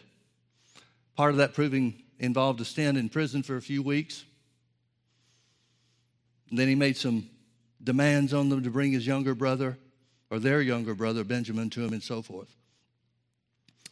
Part 1.19 1.33
of 1.33 1.39
that 1.39 1.53
proving 1.53 2.01
involved 2.21 2.61
a 2.61 2.65
stint 2.65 2.97
in 2.97 3.09
prison 3.09 3.43
for 3.43 3.57
a 3.57 3.61
few 3.61 3.83
weeks. 3.83 4.25
Then 6.53 6.69
he 6.69 6.77
made 6.77 6.97
some 6.97 7.29
demands 7.83 8.33
on 8.33 8.51
them 8.51 8.63
to 8.63 8.71
bring 8.71 8.93
his 8.93 9.05
younger 9.05 9.35
brother 9.35 9.77
or 10.31 10.39
their 10.39 10.63
younger 10.63 10.95
brother 10.95 11.25
Benjamin 11.25 11.71
to 11.71 11.85
him 11.85 11.93
and 11.93 12.05
so 12.05 12.23
forth. 12.23 12.55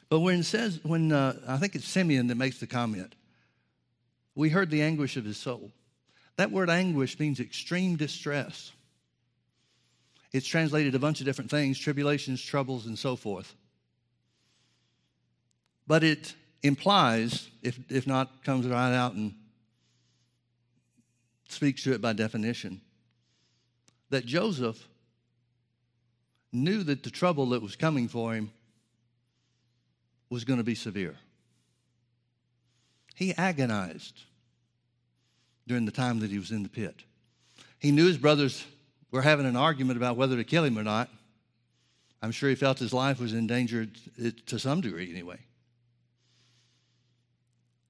But 0.09 0.21
when 0.21 0.39
it 0.39 0.45
says, 0.45 0.79
when 0.85 1.11
uh, 1.11 1.35
I 1.49 1.57
think 1.57 1.75
it's 1.75 1.89
Simeon 1.89 2.29
that 2.29 2.37
makes 2.37 2.61
the 2.61 2.69
comment, 2.69 3.17
we 4.37 4.49
heard 4.49 4.71
the 4.71 4.83
anguish 4.83 5.17
of 5.17 5.25
his 5.25 5.37
soul. 5.37 5.73
That 6.37 6.53
word 6.53 6.71
anguish 6.71 7.19
means 7.19 7.41
extreme 7.41 7.97
distress. 7.97 8.71
It's 10.33 10.47
translated 10.47 10.95
a 10.95 11.01
bunch 11.01 11.19
of 11.19 11.27
different 11.27 11.51
things 11.51 11.77
tribulations, 11.77 12.41
troubles, 12.41 12.87
and 12.87 12.97
so 12.97 13.17
forth. 13.17 13.53
But 15.89 16.05
it 16.05 16.33
implies, 16.63 17.49
if, 17.63 17.79
if 17.91 18.07
not 18.07 18.45
comes 18.45 18.67
right 18.67 18.95
out 18.95 19.15
and 19.15 19.35
speaks 21.49 21.83
to 21.85 21.93
it 21.93 22.01
by 22.01 22.13
definition, 22.13 22.81
that 24.11 24.27
Joseph 24.27 24.87
knew 26.53 26.83
that 26.83 27.03
the 27.03 27.11
trouble 27.11 27.51
that 27.51 27.63
was 27.63 27.77
coming 27.77 28.09
for 28.09 28.35
him 28.35 28.51
was 30.31 30.45
going 30.45 30.59
to 30.59 30.65
be 30.65 30.75
severe. 30.75 31.15
He 33.15 33.35
agonized 33.35 34.23
during 35.67 35.85
the 35.85 35.93
time 35.93 36.21
that 36.21 36.31
he 36.31 36.39
was 36.39 36.51
in 36.51 36.63
the 36.63 36.69
pit. 36.69 37.03
He 37.79 37.91
knew 37.91 38.07
his 38.07 38.19
brothers 38.19 38.65
were 39.11 39.23
having 39.23 39.47
an 39.47 39.57
argument 39.57 39.97
about 39.97 40.17
whether 40.17 40.37
to 40.37 40.45
kill 40.45 40.65
him 40.65 40.79
or 40.79 40.83
not. 40.83 41.09
I'm 42.23 42.33
sure 42.33 42.49
he 42.49 42.55
felt 42.55 42.79
his 42.79 42.93
life 42.93 43.21
was 43.21 43.33
endangered 43.33 43.97
to 44.47 44.59
some 44.59 44.81
degree, 44.81 45.11
anyway. 45.11 45.39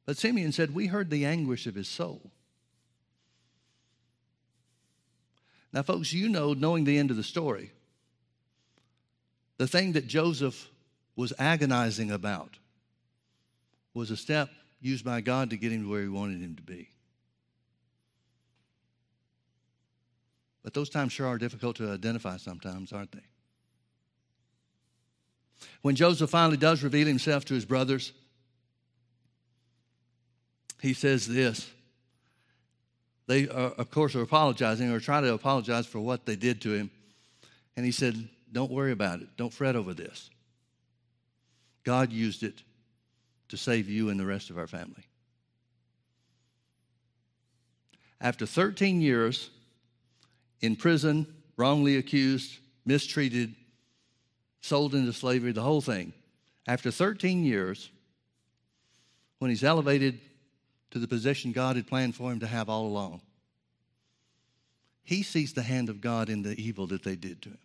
But 0.06 0.16
Simeon 0.16 0.52
said, 0.52 0.72
We 0.74 0.86
heard 0.86 1.10
the 1.10 1.26
anguish 1.26 1.66
of 1.66 1.74
his 1.74 1.88
soul. 1.88 2.30
Now, 5.72 5.82
folks, 5.82 6.12
you 6.12 6.28
know, 6.28 6.54
knowing 6.54 6.84
the 6.84 6.96
end 6.96 7.10
of 7.10 7.16
the 7.16 7.24
story, 7.24 7.72
the 9.58 9.66
thing 9.66 9.92
that 9.92 10.06
Joseph 10.06 10.70
was 11.16 11.32
agonizing 11.38 12.10
about 12.10 12.56
was 13.92 14.10
a 14.10 14.16
step 14.16 14.48
used 14.80 15.04
by 15.04 15.20
God 15.20 15.50
to 15.50 15.56
get 15.56 15.72
him 15.72 15.82
to 15.82 15.90
where 15.90 16.02
he 16.02 16.08
wanted 16.08 16.40
him 16.40 16.54
to 16.56 16.62
be. 16.62 16.88
But 20.62 20.74
those 20.74 20.88
times 20.88 21.12
sure 21.12 21.26
are 21.26 21.38
difficult 21.38 21.76
to 21.76 21.92
identify 21.92 22.36
sometimes, 22.36 22.92
aren't 22.92 23.12
they? 23.12 23.24
When 25.82 25.96
Joseph 25.96 26.30
finally 26.30 26.56
does 26.56 26.82
reveal 26.82 27.06
himself 27.06 27.44
to 27.46 27.54
his 27.54 27.64
brothers, 27.64 28.12
he 30.80 30.92
says 30.92 31.26
this. 31.26 31.70
They, 33.26 33.48
are, 33.48 33.72
of 33.72 33.90
course, 33.90 34.14
are 34.14 34.22
apologizing 34.22 34.90
or 34.90 35.00
trying 35.00 35.24
to 35.24 35.34
apologize 35.34 35.86
for 35.86 35.98
what 35.98 36.26
they 36.26 36.36
did 36.36 36.60
to 36.62 36.72
him. 36.72 36.90
And 37.76 37.84
he 37.84 37.92
said, 37.92 38.28
Don't 38.52 38.70
worry 38.70 38.92
about 38.92 39.20
it. 39.20 39.28
Don't 39.36 39.52
fret 39.52 39.76
over 39.76 39.94
this. 39.94 40.30
God 41.84 42.12
used 42.12 42.42
it 42.42 42.62
to 43.48 43.56
save 43.56 43.88
you 43.88 44.10
and 44.10 44.18
the 44.18 44.26
rest 44.26 44.50
of 44.50 44.58
our 44.58 44.66
family. 44.66 45.04
After 48.20 48.46
13 48.46 49.00
years 49.00 49.50
in 50.60 50.74
prison, 50.74 51.26
wrongly 51.56 51.96
accused, 51.96 52.58
mistreated, 52.84 53.54
sold 54.60 54.94
into 54.94 55.12
slavery, 55.12 55.52
the 55.52 55.62
whole 55.62 55.80
thing, 55.80 56.12
after 56.66 56.90
13 56.90 57.44
years, 57.44 57.90
when 59.38 59.50
he's 59.50 59.62
elevated 59.62 60.18
to 60.96 61.00
the 61.00 61.06
position 61.06 61.52
God 61.52 61.76
had 61.76 61.86
planned 61.86 62.14
for 62.14 62.32
him 62.32 62.40
to 62.40 62.46
have 62.46 62.70
all 62.70 62.86
along. 62.86 63.20
He 65.02 65.22
sees 65.22 65.52
the 65.52 65.62
hand 65.62 65.90
of 65.90 66.00
God 66.00 66.30
in 66.30 66.42
the 66.42 66.58
evil 66.58 66.86
that 66.86 67.02
they 67.02 67.16
did 67.16 67.42
to 67.42 67.50
him. 67.50 67.58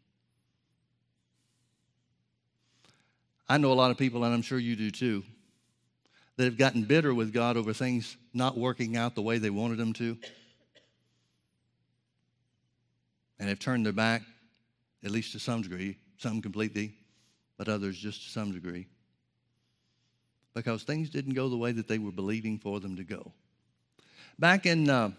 I 3.48 3.58
know 3.58 3.72
a 3.72 3.74
lot 3.74 3.90
of 3.90 3.98
people, 3.98 4.26
and 4.26 4.34
I'm 4.34 4.42
sure 4.42 4.60
you 4.60 4.76
do 4.76 4.92
too, 4.92 5.24
that 6.36 6.44
have 6.44 6.58
gotten 6.58 6.84
bitter 6.84 7.14
with 7.14 7.32
God 7.32 7.56
over 7.56 7.72
things 7.72 8.18
not 8.34 8.58
working 8.58 8.98
out 8.98 9.16
the 9.16 9.22
way 9.22 9.38
they 9.38 9.50
wanted 9.50 9.78
them 9.78 9.94
to, 9.94 10.18
and 13.40 13.48
have 13.48 13.60
turned 13.60 13.86
their 13.86 13.94
back, 13.94 14.24
at 15.06 15.12
least 15.12 15.32
to 15.32 15.40
some 15.40 15.62
degree, 15.62 15.96
some 16.18 16.42
completely, 16.42 16.96
but 17.58 17.70
others 17.70 17.98
just 17.98 18.26
to 18.26 18.30
some 18.30 18.52
degree 18.52 18.88
because 20.54 20.84
things 20.84 21.10
didn't 21.10 21.34
go 21.34 21.50
the 21.50 21.58
way 21.58 21.72
that 21.72 21.88
they 21.88 21.98
were 21.98 22.12
believing 22.12 22.58
for 22.58 22.80
them 22.80 22.98
to 22.98 23.04
go. 23.04 23.32
Back 24.38 24.66
in 24.66 24.90
uh, 24.90 25.12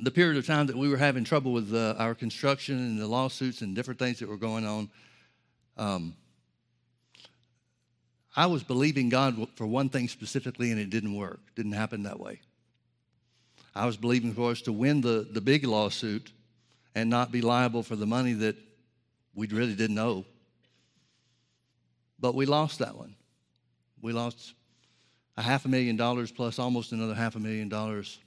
the 0.00 0.10
period 0.10 0.36
of 0.36 0.46
time 0.46 0.66
that 0.66 0.76
we 0.76 0.88
were 0.88 0.96
having 0.96 1.24
trouble 1.24 1.52
with 1.52 1.74
uh, 1.74 1.94
our 1.98 2.14
construction 2.14 2.76
and 2.76 2.98
the 2.98 3.06
lawsuits 3.06 3.62
and 3.62 3.74
different 3.74 3.98
things 3.98 4.18
that 4.20 4.28
were 4.28 4.36
going 4.36 4.66
on, 4.66 4.90
um, 5.76 6.14
I 8.34 8.46
was 8.46 8.62
believing 8.62 9.08
God 9.08 9.48
for 9.54 9.66
one 9.66 9.88
thing 9.88 10.08
specifically, 10.08 10.70
and 10.70 10.78
it 10.78 10.90
didn't 10.90 11.14
work. 11.14 11.40
Didn't 11.54 11.72
happen 11.72 12.02
that 12.02 12.20
way. 12.20 12.40
I 13.74 13.86
was 13.86 13.96
believing 13.96 14.34
for 14.34 14.50
us 14.50 14.62
to 14.62 14.72
win 14.72 15.00
the, 15.00 15.26
the 15.30 15.40
big 15.40 15.64
lawsuit 15.64 16.32
and 16.94 17.10
not 17.10 17.30
be 17.30 17.40
liable 17.40 17.82
for 17.82 17.96
the 17.96 18.06
money 18.06 18.32
that 18.34 18.56
we 19.34 19.46
really 19.48 19.74
didn't 19.74 19.98
owe. 19.98 20.24
But 22.18 22.34
we 22.34 22.46
lost 22.46 22.78
that 22.78 22.96
one. 22.96 23.14
We 24.00 24.12
lost 24.12 24.54
a 25.36 25.42
half 25.42 25.64
a 25.64 25.68
million 25.68 25.96
dollars 25.96 26.30
plus 26.30 26.58
almost 26.58 26.92
another 26.92 27.14
half 27.14 27.36
a 27.36 27.38
million 27.38 27.68
dollars 27.68 28.18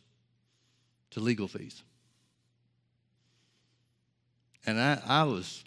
to 1.11 1.19
legal 1.19 1.47
fees. 1.47 1.81
And 4.65 4.79
I, 4.79 5.01
I 5.05 5.23
was, 5.23 5.63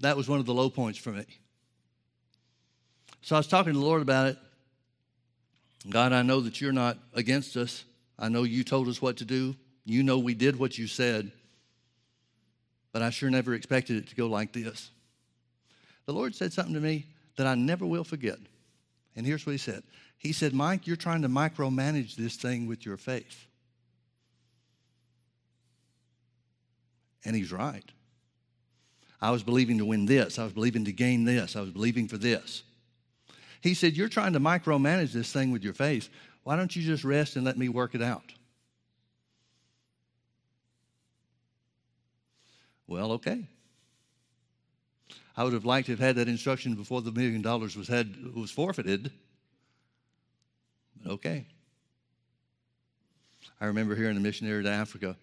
that 0.00 0.16
was 0.16 0.28
one 0.28 0.40
of 0.40 0.46
the 0.46 0.54
low 0.54 0.70
points 0.70 0.98
for 0.98 1.10
me. 1.10 1.24
So 3.20 3.36
I 3.36 3.38
was 3.38 3.46
talking 3.46 3.72
to 3.72 3.78
the 3.78 3.84
Lord 3.84 4.02
about 4.02 4.28
it. 4.28 4.38
God, 5.88 6.12
I 6.12 6.22
know 6.22 6.40
that 6.40 6.60
you're 6.60 6.72
not 6.72 6.98
against 7.14 7.56
us. 7.56 7.84
I 8.18 8.28
know 8.28 8.42
you 8.42 8.64
told 8.64 8.88
us 8.88 9.00
what 9.00 9.18
to 9.18 9.24
do. 9.24 9.54
You 9.84 10.02
know 10.02 10.18
we 10.18 10.34
did 10.34 10.58
what 10.58 10.78
you 10.78 10.86
said. 10.86 11.30
But 12.92 13.02
I 13.02 13.10
sure 13.10 13.30
never 13.30 13.54
expected 13.54 13.96
it 13.96 14.08
to 14.08 14.16
go 14.16 14.26
like 14.26 14.52
this. 14.52 14.90
The 16.06 16.12
Lord 16.12 16.34
said 16.34 16.52
something 16.52 16.74
to 16.74 16.80
me 16.80 17.06
that 17.36 17.46
I 17.46 17.54
never 17.54 17.86
will 17.86 18.04
forget. 18.04 18.38
And 19.16 19.26
here's 19.26 19.44
what 19.46 19.52
he 19.52 19.58
said 19.58 19.82
He 20.18 20.32
said, 20.32 20.52
Mike, 20.52 20.86
you're 20.86 20.96
trying 20.96 21.22
to 21.22 21.28
micromanage 21.28 22.16
this 22.16 22.36
thing 22.36 22.66
with 22.66 22.84
your 22.84 22.96
faith. 22.96 23.46
And 27.24 27.36
he's 27.36 27.52
right. 27.52 27.84
I 29.20 29.30
was 29.30 29.44
believing 29.44 29.78
to 29.78 29.84
win 29.84 30.06
this, 30.06 30.38
I 30.38 30.44
was 30.44 30.52
believing 30.52 30.84
to 30.86 30.92
gain 30.92 31.24
this, 31.24 31.54
I 31.54 31.60
was 31.60 31.70
believing 31.70 32.08
for 32.08 32.18
this. 32.18 32.64
He 33.60 33.74
said, 33.74 33.96
You're 33.96 34.08
trying 34.08 34.32
to 34.32 34.40
micromanage 34.40 35.12
this 35.12 35.32
thing 35.32 35.52
with 35.52 35.62
your 35.62 35.74
faith. 35.74 36.08
Why 36.42 36.56
don't 36.56 36.74
you 36.74 36.82
just 36.82 37.04
rest 37.04 37.36
and 37.36 37.44
let 37.44 37.56
me 37.56 37.68
work 37.68 37.94
it 37.94 38.02
out? 38.02 38.32
Well, 42.88 43.12
okay. 43.12 43.46
I 45.36 45.44
would 45.44 45.52
have 45.52 45.64
liked 45.64 45.86
to 45.86 45.92
have 45.92 46.00
had 46.00 46.16
that 46.16 46.28
instruction 46.28 46.74
before 46.74 47.00
the 47.02 47.12
million 47.12 47.42
dollars 47.42 47.76
was 47.76 47.88
had 47.88 48.34
was 48.34 48.50
forfeited. 48.50 49.10
But 51.02 51.12
okay. 51.12 51.46
I 53.60 53.66
remember 53.66 53.94
hearing 53.94 54.16
a 54.16 54.20
missionary 54.20 54.62
to 54.64 54.70
Africa 54.70 55.16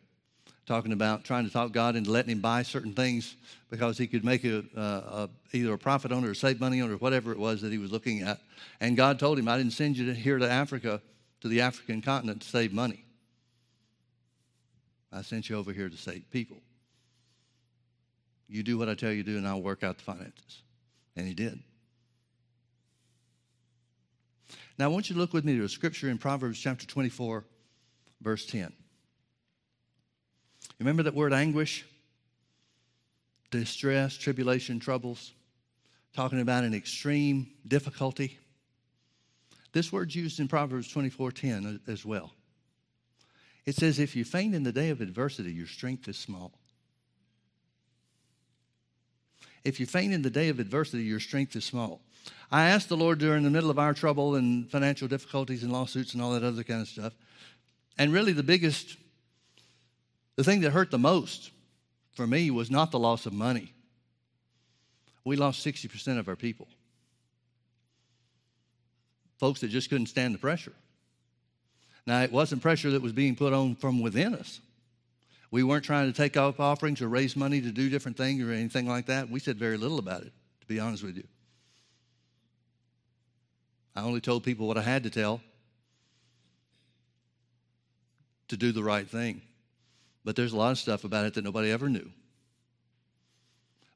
talking 0.65 0.91
about 0.91 1.23
trying 1.23 1.45
to 1.45 1.51
talk 1.51 1.71
God 1.71 1.95
into 1.95 2.11
letting 2.11 2.31
him 2.31 2.41
buy 2.41 2.61
certain 2.61 2.93
things 2.93 3.35
because 3.71 3.97
he 3.97 4.05
could 4.05 4.23
make 4.23 4.43
a, 4.43 4.63
a, 4.75 5.29
either 5.51 5.73
a 5.73 5.77
profit 5.79 6.11
on 6.11 6.23
it 6.23 6.27
or 6.27 6.35
save 6.35 6.59
money 6.59 6.79
on 6.79 6.91
it 6.91 6.93
or 6.93 6.97
whatever 6.97 7.31
it 7.31 7.39
was 7.39 7.59
that 7.61 7.71
he 7.71 7.79
was 7.79 7.91
looking 7.91 8.21
at. 8.21 8.39
And 8.79 8.95
God 8.95 9.17
told 9.17 9.39
him, 9.39 9.47
I 9.47 9.57
didn't 9.57 9.73
send 9.73 9.97
you 9.97 10.11
here 10.11 10.37
to 10.37 10.49
Africa, 10.49 11.01
to 11.41 11.47
the 11.47 11.61
African 11.61 12.03
continent 12.03 12.43
to 12.43 12.47
save 12.47 12.71
money. 12.71 13.03
I 15.11 15.23
sent 15.23 15.49
you 15.49 15.57
over 15.57 15.73
here 15.73 15.89
to 15.89 15.97
save 15.97 16.29
people. 16.29 16.57
You 18.49 18.63
do 18.63 18.77
what 18.77 18.89
I 18.89 18.95
tell 18.95 19.11
you 19.11 19.23
to 19.23 19.31
do, 19.31 19.37
and 19.37 19.47
I'll 19.47 19.61
work 19.61 19.83
out 19.83 19.97
the 19.97 20.03
finances. 20.03 20.63
And 21.15 21.27
he 21.27 21.33
did. 21.33 21.59
Now, 24.77 24.85
I 24.85 24.87
want 24.87 25.09
you 25.09 25.13
to 25.13 25.19
look 25.19 25.33
with 25.33 25.45
me 25.45 25.55
to 25.57 25.63
a 25.63 25.69
scripture 25.69 26.09
in 26.09 26.17
Proverbs 26.17 26.59
chapter 26.59 26.87
24, 26.87 27.45
verse 28.21 28.45
10. 28.45 28.73
Remember 30.79 31.03
that 31.03 31.13
word 31.13 31.33
anguish? 31.33 31.85
Distress, 33.51 34.17
tribulation, 34.17 34.79
troubles. 34.79 35.33
Talking 36.13 36.41
about 36.41 36.63
an 36.63 36.73
extreme 36.73 37.51
difficulty. 37.67 38.39
This 39.73 39.91
word's 39.91 40.15
used 40.15 40.39
in 40.39 40.47
Proverbs 40.47 40.91
24:10 40.91 41.81
as 41.87 42.03
well. 42.03 42.33
It 43.65 43.75
says, 43.75 43.99
If 43.99 44.15
you 44.15 44.25
faint 44.25 44.55
in 44.55 44.63
the 44.63 44.71
day 44.71 44.89
of 44.89 45.01
adversity, 45.01 45.53
your 45.53 45.67
strength 45.67 46.07
is 46.07 46.17
small. 46.17 46.58
If 49.63 49.79
you 49.79 49.85
faint 49.85 50.13
in 50.13 50.21
the 50.21 50.29
day 50.29 50.49
of 50.49 50.59
adversity, 50.59 51.03
your 51.03 51.19
strength 51.19 51.55
is 51.55 51.65
small. 51.65 52.01
I 52.51 52.69
asked 52.69 52.89
the 52.89 52.97
Lord 52.97 53.19
during 53.19 53.43
the 53.43 53.49
middle 53.49 53.69
of 53.69 53.77
our 53.77 53.93
trouble 53.93 54.35
and 54.35 54.69
financial 54.69 55.07
difficulties 55.07 55.63
and 55.63 55.71
lawsuits 55.71 56.13
and 56.13 56.21
all 56.21 56.31
that 56.31 56.43
other 56.43 56.63
kind 56.63 56.81
of 56.81 56.87
stuff. 56.87 57.13
And 57.97 58.11
really, 58.11 58.33
the 58.33 58.43
biggest, 58.43 58.97
the 60.35 60.43
thing 60.43 60.61
that 60.61 60.71
hurt 60.71 60.89
the 60.89 60.97
most 60.97 61.51
for 62.13 62.25
me 62.25 62.49
was 62.49 62.71
not 62.71 62.91
the 62.91 62.99
loss 62.99 63.25
of 63.25 63.33
money. 63.33 63.73
We 65.23 65.35
lost 65.35 65.65
60% 65.65 66.17
of 66.17 66.27
our 66.27 66.35
people. 66.35 66.67
Folks 69.37 69.61
that 69.61 69.69
just 69.69 69.89
couldn't 69.89 70.07
stand 70.07 70.33
the 70.33 70.39
pressure. 70.39 70.73
Now, 72.07 72.21
it 72.23 72.31
wasn't 72.31 72.61
pressure 72.61 72.89
that 72.91 73.01
was 73.01 73.13
being 73.13 73.35
put 73.35 73.53
on 73.53 73.75
from 73.75 74.01
within 74.01 74.33
us. 74.33 74.59
We 75.51 75.63
weren't 75.63 75.83
trying 75.83 76.11
to 76.11 76.15
take 76.15 76.37
off 76.37 76.59
offerings 76.59 77.01
or 77.01 77.07
raise 77.07 77.35
money 77.35 77.61
to 77.61 77.71
do 77.71 77.89
different 77.89 78.17
things 78.17 78.43
or 78.43 78.51
anything 78.51 78.87
like 78.87 79.07
that. 79.07 79.29
We 79.29 79.39
said 79.39 79.57
very 79.57 79.77
little 79.77 79.99
about 79.99 80.21
it, 80.21 80.31
to 80.61 80.67
be 80.67 80.79
honest 80.79 81.03
with 81.03 81.17
you. 81.17 81.27
I 83.95 84.03
only 84.03 84.21
told 84.21 84.43
people 84.43 84.67
what 84.67 84.77
I 84.77 84.81
had 84.81 85.03
to 85.03 85.09
tell 85.09 85.41
to 88.49 88.57
do 88.57 88.71
the 88.71 88.83
right 88.83 89.07
thing. 89.07 89.41
But 90.23 90.35
there's 90.35 90.53
a 90.53 90.57
lot 90.57 90.71
of 90.71 90.77
stuff 90.77 91.03
about 91.03 91.25
it 91.25 91.33
that 91.33 91.43
nobody 91.43 91.71
ever 91.71 91.89
knew. 91.89 92.11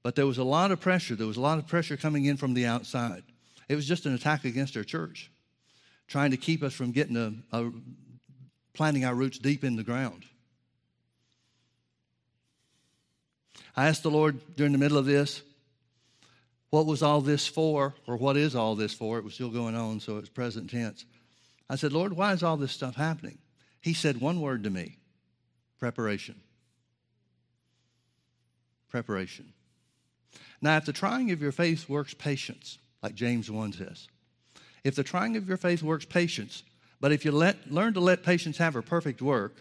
But 0.01 0.15
there 0.15 0.25
was 0.25 0.37
a 0.37 0.43
lot 0.43 0.71
of 0.71 0.79
pressure. 0.79 1.15
There 1.15 1.27
was 1.27 1.37
a 1.37 1.41
lot 1.41 1.59
of 1.59 1.67
pressure 1.67 1.95
coming 1.95 2.25
in 2.25 2.37
from 2.37 2.53
the 2.53 2.65
outside. 2.65 3.23
It 3.69 3.75
was 3.75 3.87
just 3.87 4.05
an 4.05 4.13
attack 4.13 4.43
against 4.45 4.75
our 4.75 4.83
church 4.83 5.31
trying 6.07 6.31
to 6.31 6.37
keep 6.37 6.63
us 6.63 6.73
from 6.73 6.91
getting 6.91 7.15
a, 7.15 7.57
a 7.57 7.71
planting 8.73 9.05
our 9.05 9.15
roots 9.15 9.39
deep 9.39 9.63
in 9.63 9.75
the 9.75 9.83
ground. 9.83 10.25
I 13.75 13.87
asked 13.87 14.03
the 14.03 14.11
Lord 14.11 14.39
during 14.55 14.71
the 14.71 14.77
middle 14.77 14.97
of 14.97 15.05
this, 15.05 15.41
what 16.69 16.85
was 16.85 17.03
all 17.03 17.21
this 17.21 17.45
for, 17.45 17.93
or 18.07 18.17
what 18.17 18.35
is 18.35 18.55
all 18.55 18.75
this 18.75 18.93
for? 18.93 19.17
It 19.19 19.23
was 19.23 19.35
still 19.35 19.49
going 19.49 19.75
on, 19.75 19.99
so 19.99 20.17
it's 20.17 20.29
present 20.29 20.71
tense. 20.71 21.05
I 21.69 21.75
said, 21.75 21.93
Lord, 21.93 22.13
why 22.13 22.33
is 22.33 22.43
all 22.43 22.57
this 22.57 22.71
stuff 22.71 22.95
happening? 22.95 23.37
He 23.81 23.93
said 23.93 24.19
one 24.19 24.41
word 24.41 24.63
to 24.63 24.69
me 24.69 24.97
preparation. 25.79 26.35
Preparation. 28.89 29.53
Now, 30.61 30.77
if 30.77 30.85
the 30.85 30.93
trying 30.93 31.31
of 31.31 31.41
your 31.41 31.51
faith 31.51 31.89
works 31.89 32.13
patience, 32.13 32.77
like 33.01 33.15
James 33.15 33.51
1 33.51 33.73
says, 33.73 34.07
if 34.83 34.95
the 34.95 35.03
trying 35.03 35.35
of 35.35 35.47
your 35.47 35.57
faith 35.57 35.83
works 35.83 36.05
patience, 36.05 36.63
but 36.99 37.11
if 37.11 37.25
you 37.25 37.31
let, 37.31 37.71
learn 37.71 37.93
to 37.95 37.99
let 37.99 38.23
patience 38.23 38.57
have 38.57 38.73
her 38.73 38.81
perfect 38.81 39.21
work, 39.21 39.57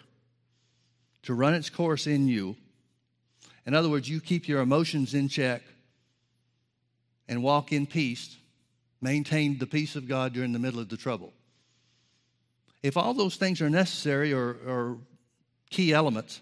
to 1.25 1.35
run 1.35 1.55
its 1.55 1.71
course 1.71 2.07
in 2.07 2.29
you, 2.29 2.57
in 3.67 3.75
other 3.75 3.89
words, 3.89 4.09
you 4.09 4.21
keep 4.21 4.49
your 4.49 4.61
emotions 4.61 5.15
in 5.15 5.29
check 5.29 5.63
and 7.29 7.43
walk 7.43 7.73
in 7.73 7.87
peace, 7.87 8.37
maintain 9.01 9.59
the 9.59 9.67
peace 9.67 9.97
of 9.97 10.09
God 10.09 10.33
during 10.33 10.53
the 10.53 10.59
middle 10.59 10.81
of 10.81 10.89
the 10.89 10.97
trouble. 10.97 11.33
If 12.83 12.97
all 12.97 13.15
those 13.15 13.37
things 13.37 13.61
are 13.61 13.71
necessary 13.71 14.33
or, 14.33 14.57
or 14.67 14.99
key 15.71 15.93
elements 15.93 16.41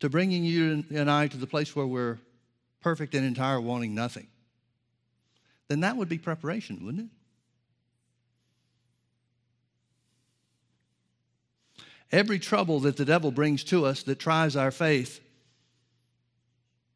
to 0.00 0.08
bringing 0.08 0.44
you 0.44 0.84
and 0.94 1.10
I 1.10 1.26
to 1.26 1.36
the 1.36 1.46
place 1.46 1.74
where 1.74 1.86
we're 1.86 2.18
perfect 2.80 3.14
and 3.14 3.26
entire, 3.26 3.60
wanting 3.60 3.94
nothing, 3.94 4.28
then 5.66 5.80
that 5.80 5.96
would 5.96 6.08
be 6.08 6.18
preparation, 6.18 6.84
wouldn't 6.84 7.10
it? 7.10 7.10
Every 12.10 12.38
trouble 12.38 12.80
that 12.80 12.96
the 12.96 13.04
devil 13.04 13.30
brings 13.30 13.64
to 13.64 13.84
us 13.84 14.04
that 14.04 14.18
tries 14.18 14.56
our 14.56 14.70
faith, 14.70 15.20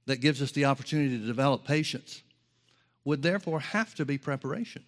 that 0.07 0.21
gives 0.21 0.43
us 0.43 0.53
the 0.53 0.65
opportunity 0.65 1.19
to 1.19 1.27
develop 1.27 1.65
patience, 1.65 2.23
would 3.05 3.23
therefore 3.23 3.61
have 3.61 3.95
to 3.97 4.05
be 4.05 4.19
preparation. 4.19 4.85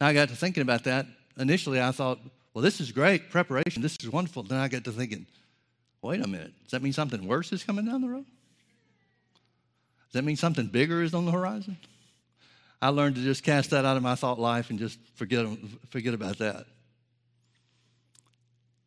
Now 0.00 0.08
I 0.08 0.14
got 0.14 0.28
to 0.28 0.36
thinking 0.36 0.62
about 0.62 0.84
that. 0.84 1.06
Initially, 1.38 1.80
I 1.80 1.92
thought, 1.92 2.18
well, 2.54 2.62
this 2.62 2.80
is 2.80 2.92
great, 2.92 3.30
preparation, 3.30 3.82
this 3.82 3.96
is 4.02 4.10
wonderful. 4.10 4.42
Then 4.42 4.58
I 4.58 4.68
got 4.68 4.84
to 4.84 4.92
thinking, 4.92 5.26
wait 6.02 6.24
a 6.24 6.28
minute, 6.28 6.52
does 6.64 6.72
that 6.72 6.82
mean 6.82 6.92
something 6.92 7.26
worse 7.26 7.52
is 7.52 7.64
coming 7.64 7.86
down 7.86 8.02
the 8.02 8.08
road? 8.08 8.26
Does 10.12 10.20
that 10.20 10.24
mean 10.24 10.36
something 10.36 10.66
bigger 10.66 11.02
is 11.02 11.14
on 11.14 11.24
the 11.24 11.32
horizon? 11.32 11.78
I 12.82 12.88
learned 12.88 13.14
to 13.14 13.22
just 13.22 13.44
cast 13.44 13.70
that 13.70 13.84
out 13.84 13.96
of 13.96 14.02
my 14.02 14.16
thought 14.16 14.40
life 14.40 14.68
and 14.68 14.78
just 14.78 14.98
forget, 15.14 15.46
forget 15.88 16.12
about 16.14 16.38
that. 16.38 16.66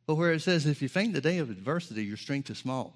But 0.06 0.15
where 0.15 0.34
it 0.34 0.41
says, 0.41 0.65
if 0.65 0.82
you 0.82 0.89
faint 0.89 1.13
the 1.13 1.22
day 1.22 1.39
of 1.39 1.50
adversity, 1.50 2.04
your 2.04 2.18
strength 2.18 2.50
is 2.50 2.58
small, 2.58 2.94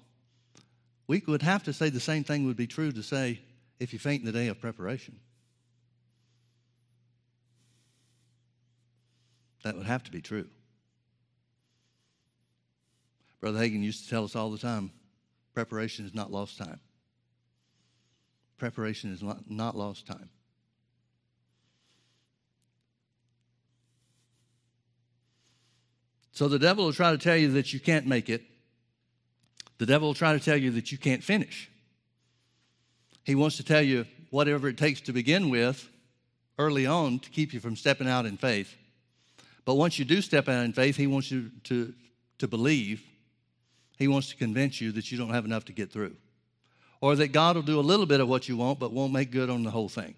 we 1.10 1.20
would 1.26 1.42
have 1.42 1.64
to 1.64 1.72
say 1.72 1.90
the 1.90 1.98
same 1.98 2.22
thing 2.22 2.46
would 2.46 2.56
be 2.56 2.68
true 2.68 2.92
to 2.92 3.02
say, 3.02 3.40
if 3.80 3.92
you 3.92 3.98
faint 3.98 4.20
in 4.20 4.26
the 4.26 4.32
day 4.32 4.46
of 4.46 4.60
preparation. 4.60 5.18
That 9.64 9.76
would 9.76 9.86
have 9.86 10.04
to 10.04 10.12
be 10.12 10.20
true. 10.20 10.46
Brother 13.40 13.58
Hagin 13.58 13.82
used 13.82 14.04
to 14.04 14.10
tell 14.10 14.22
us 14.22 14.36
all 14.36 14.52
the 14.52 14.58
time 14.58 14.92
preparation 15.52 16.06
is 16.06 16.14
not 16.14 16.30
lost 16.30 16.58
time. 16.58 16.78
Preparation 18.56 19.12
is 19.12 19.20
not, 19.20 19.50
not 19.50 19.76
lost 19.76 20.06
time. 20.06 20.30
So 26.30 26.46
the 26.46 26.60
devil 26.60 26.84
will 26.84 26.92
try 26.92 27.10
to 27.10 27.18
tell 27.18 27.36
you 27.36 27.50
that 27.54 27.72
you 27.72 27.80
can't 27.80 28.06
make 28.06 28.28
it. 28.28 28.49
The 29.80 29.86
devil 29.86 30.08
will 30.08 30.14
try 30.14 30.34
to 30.34 30.38
tell 30.38 30.58
you 30.58 30.72
that 30.72 30.92
you 30.92 30.98
can't 30.98 31.24
finish. 31.24 31.70
He 33.24 33.34
wants 33.34 33.56
to 33.56 33.64
tell 33.64 33.80
you 33.80 34.04
whatever 34.28 34.68
it 34.68 34.76
takes 34.76 35.00
to 35.00 35.12
begin 35.14 35.48
with 35.48 35.88
early 36.58 36.84
on 36.84 37.18
to 37.20 37.30
keep 37.30 37.54
you 37.54 37.60
from 37.60 37.76
stepping 37.76 38.06
out 38.06 38.26
in 38.26 38.36
faith. 38.36 38.76
But 39.64 39.76
once 39.76 39.98
you 39.98 40.04
do 40.04 40.20
step 40.20 40.50
out 40.50 40.66
in 40.66 40.74
faith, 40.74 40.96
he 40.96 41.06
wants 41.06 41.30
you 41.30 41.50
to, 41.64 41.94
to 42.40 42.46
believe. 42.46 43.02
He 43.98 44.06
wants 44.06 44.28
to 44.28 44.36
convince 44.36 44.82
you 44.82 44.92
that 44.92 45.10
you 45.10 45.16
don't 45.16 45.30
have 45.30 45.46
enough 45.46 45.64
to 45.64 45.72
get 45.72 45.90
through. 45.90 46.14
Or 47.00 47.16
that 47.16 47.28
God 47.28 47.56
will 47.56 47.62
do 47.62 47.80
a 47.80 47.80
little 47.80 48.04
bit 48.04 48.20
of 48.20 48.28
what 48.28 48.50
you 48.50 48.58
want, 48.58 48.78
but 48.78 48.92
won't 48.92 49.14
make 49.14 49.30
good 49.30 49.48
on 49.48 49.62
the 49.62 49.70
whole 49.70 49.88
thing. 49.88 50.14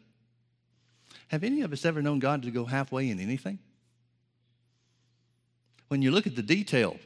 Have 1.28 1.44
any 1.44 1.60
of 1.60 1.72
us 1.72 1.84
ever 1.84 2.02
known 2.02 2.18
God 2.18 2.42
to 2.42 2.50
go 2.50 2.64
halfway 2.64 3.10
in 3.10 3.20
anything? 3.20 3.60
When 5.86 6.02
you 6.02 6.10
look 6.10 6.26
at 6.26 6.34
the 6.34 6.42
detail 6.42 6.96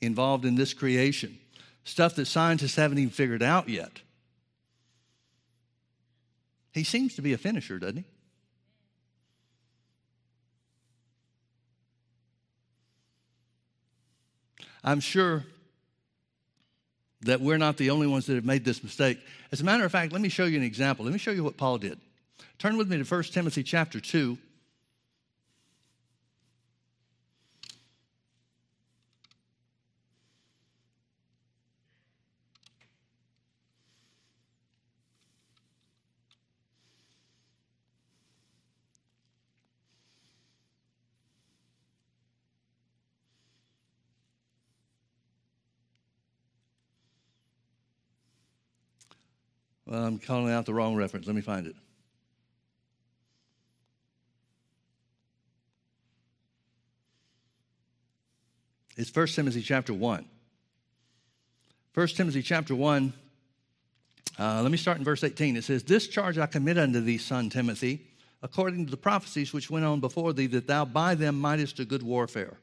involved 0.00 0.44
in 0.44 0.54
this 0.54 0.74
creation, 0.74 1.38
stuff 1.84 2.14
that 2.16 2.26
scientists 2.26 2.76
haven't 2.76 2.98
even 2.98 3.10
figured 3.10 3.42
out 3.42 3.68
yet, 3.68 4.02
he 6.72 6.84
seems 6.84 7.14
to 7.16 7.22
be 7.22 7.32
a 7.32 7.38
finisher, 7.38 7.78
doesn't 7.78 7.98
he? 7.98 8.04
I'm 14.84 15.00
sure 15.00 15.44
that 17.22 17.40
we're 17.40 17.58
not 17.58 17.76
the 17.76 17.90
only 17.90 18.06
ones 18.06 18.26
that 18.26 18.36
have 18.36 18.44
made 18.44 18.64
this 18.64 18.82
mistake. 18.82 19.18
As 19.50 19.60
a 19.60 19.64
matter 19.64 19.84
of 19.84 19.90
fact, 19.90 20.12
let 20.12 20.22
me 20.22 20.28
show 20.28 20.44
you 20.44 20.56
an 20.56 20.62
example. 20.62 21.04
Let 21.04 21.12
me 21.12 21.18
show 21.18 21.32
you 21.32 21.42
what 21.42 21.56
Paul 21.56 21.78
did. 21.78 21.98
Turn 22.58 22.76
with 22.76 22.88
me 22.88 22.96
to 22.96 23.04
1 23.04 23.22
Timothy 23.24 23.62
chapter 23.62 24.00
2. 24.00 24.38
Well, 49.88 50.04
I'm 50.04 50.18
calling 50.18 50.52
out 50.52 50.66
the 50.66 50.74
wrong 50.74 50.96
reference. 50.96 51.26
Let 51.26 51.34
me 51.34 51.40
find 51.40 51.66
it. 51.66 51.74
It's 58.98 59.14
1 59.14 59.28
Timothy 59.28 59.62
chapter 59.62 59.94
1. 59.94 60.26
1 61.94 62.06
Timothy 62.08 62.42
chapter 62.42 62.74
1, 62.74 63.12
uh, 64.38 64.62
let 64.62 64.70
me 64.70 64.76
start 64.76 64.98
in 64.98 65.04
verse 65.04 65.24
18. 65.24 65.56
It 65.56 65.64
says, 65.64 65.82
This 65.82 66.06
charge 66.06 66.36
I 66.36 66.46
commit 66.46 66.76
unto 66.76 67.00
thee, 67.00 67.16
son 67.16 67.48
Timothy, 67.48 68.06
according 68.42 68.84
to 68.84 68.90
the 68.90 68.96
prophecies 68.96 69.52
which 69.52 69.70
went 69.70 69.86
on 69.86 70.00
before 70.00 70.32
thee, 70.32 70.46
that 70.48 70.66
thou 70.66 70.84
by 70.84 71.14
them 71.14 71.40
mightest 71.40 71.80
a 71.80 71.84
good 71.84 72.02
warfare, 72.02 72.58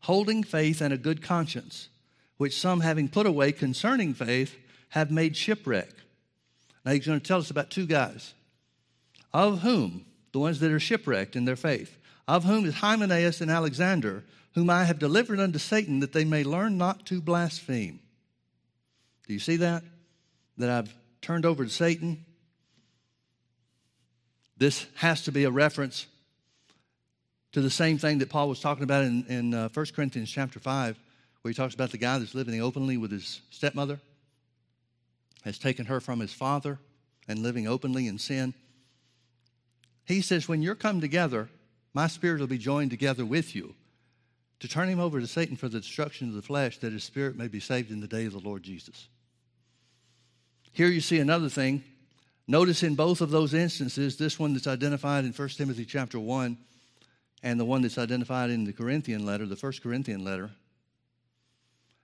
holding 0.00 0.44
faith 0.44 0.80
and 0.80 0.92
a 0.92 0.98
good 0.98 1.22
conscience, 1.22 1.88
which 2.36 2.60
some 2.60 2.80
having 2.80 3.08
put 3.08 3.26
away 3.26 3.52
concerning 3.52 4.12
faith 4.12 4.56
have 4.90 5.10
made 5.10 5.36
shipwreck 5.36 5.90
now 6.88 6.94
he's 6.94 7.06
going 7.06 7.20
to 7.20 7.28
tell 7.28 7.38
us 7.38 7.50
about 7.50 7.68
two 7.68 7.84
guys, 7.84 8.32
of 9.34 9.60
whom, 9.60 10.06
the 10.32 10.38
ones 10.38 10.58
that 10.60 10.72
are 10.72 10.80
shipwrecked 10.80 11.36
in 11.36 11.44
their 11.44 11.54
faith, 11.54 11.98
of 12.26 12.44
whom 12.44 12.64
is 12.64 12.76
Hymenaeus 12.76 13.42
and 13.42 13.50
Alexander, 13.50 14.24
whom 14.54 14.70
I 14.70 14.84
have 14.84 14.98
delivered 14.98 15.38
unto 15.38 15.58
Satan, 15.58 16.00
that 16.00 16.14
they 16.14 16.24
may 16.24 16.44
learn 16.44 16.78
not 16.78 17.04
to 17.04 17.20
blaspheme. 17.20 18.00
Do 19.26 19.34
you 19.34 19.38
see 19.38 19.56
that? 19.56 19.82
That 20.56 20.70
I've 20.70 20.94
turned 21.20 21.44
over 21.44 21.62
to 21.62 21.70
Satan. 21.70 22.24
This 24.56 24.86
has 24.94 25.24
to 25.24 25.30
be 25.30 25.44
a 25.44 25.50
reference 25.50 26.06
to 27.52 27.60
the 27.60 27.68
same 27.68 27.98
thing 27.98 28.16
that 28.20 28.30
Paul 28.30 28.48
was 28.48 28.60
talking 28.60 28.84
about 28.84 29.04
in, 29.04 29.26
in 29.26 29.52
uh, 29.52 29.68
1 29.74 29.86
Corinthians 29.94 30.30
chapter 30.30 30.58
5, 30.58 30.98
where 31.42 31.50
he 31.50 31.54
talks 31.54 31.74
about 31.74 31.90
the 31.90 31.98
guy 31.98 32.18
that's 32.18 32.34
living 32.34 32.62
openly 32.62 32.96
with 32.96 33.10
his 33.10 33.42
stepmother 33.50 34.00
has 35.44 35.58
taken 35.58 35.86
her 35.86 36.00
from 36.00 36.20
his 36.20 36.32
father 36.32 36.78
and 37.26 37.40
living 37.40 37.66
openly 37.66 38.06
in 38.06 38.18
sin. 38.18 38.54
He 40.04 40.20
says, 40.20 40.48
When 40.48 40.62
you're 40.62 40.74
come 40.74 41.00
together, 41.00 41.48
my 41.94 42.06
spirit 42.06 42.40
will 42.40 42.46
be 42.46 42.58
joined 42.58 42.90
together 42.90 43.24
with 43.24 43.54
you 43.54 43.74
to 44.60 44.68
turn 44.68 44.88
him 44.88 44.98
over 44.98 45.20
to 45.20 45.26
Satan 45.26 45.56
for 45.56 45.68
the 45.68 45.80
destruction 45.80 46.28
of 46.28 46.34
the 46.34 46.42
flesh, 46.42 46.78
that 46.78 46.92
his 46.92 47.04
spirit 47.04 47.36
may 47.36 47.48
be 47.48 47.60
saved 47.60 47.90
in 47.90 48.00
the 48.00 48.08
day 48.08 48.24
of 48.24 48.32
the 48.32 48.40
Lord 48.40 48.62
Jesus. 48.62 49.08
Here 50.72 50.88
you 50.88 51.00
see 51.00 51.18
another 51.18 51.48
thing. 51.48 51.84
Notice 52.46 52.82
in 52.82 52.94
both 52.94 53.20
of 53.20 53.30
those 53.30 53.54
instances, 53.54 54.16
this 54.16 54.38
one 54.38 54.54
that's 54.54 54.66
identified 54.66 55.24
in 55.24 55.32
1 55.32 55.48
Timothy 55.50 55.84
chapter 55.84 56.18
1 56.18 56.56
and 57.42 57.60
the 57.60 57.64
one 57.64 57.82
that's 57.82 57.98
identified 57.98 58.50
in 58.50 58.64
the 58.64 58.72
Corinthian 58.72 59.24
letter, 59.24 59.46
the 59.46 59.54
first 59.54 59.82
Corinthian 59.82 60.24
letter. 60.24 60.50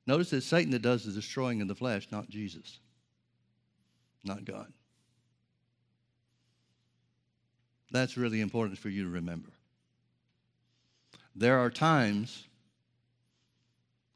Notice 0.06 0.32
it's 0.32 0.46
Satan 0.46 0.70
that 0.72 0.82
does 0.82 1.04
the 1.04 1.12
destroying 1.12 1.62
of 1.62 1.68
the 1.68 1.74
flesh, 1.74 2.08
not 2.12 2.28
Jesus 2.28 2.78
not 4.24 4.44
God. 4.44 4.72
That's 7.90 8.16
really 8.16 8.40
important 8.40 8.78
for 8.78 8.88
you 8.88 9.04
to 9.04 9.08
remember. 9.08 9.50
There 11.36 11.58
are 11.58 11.70
times, 11.70 12.44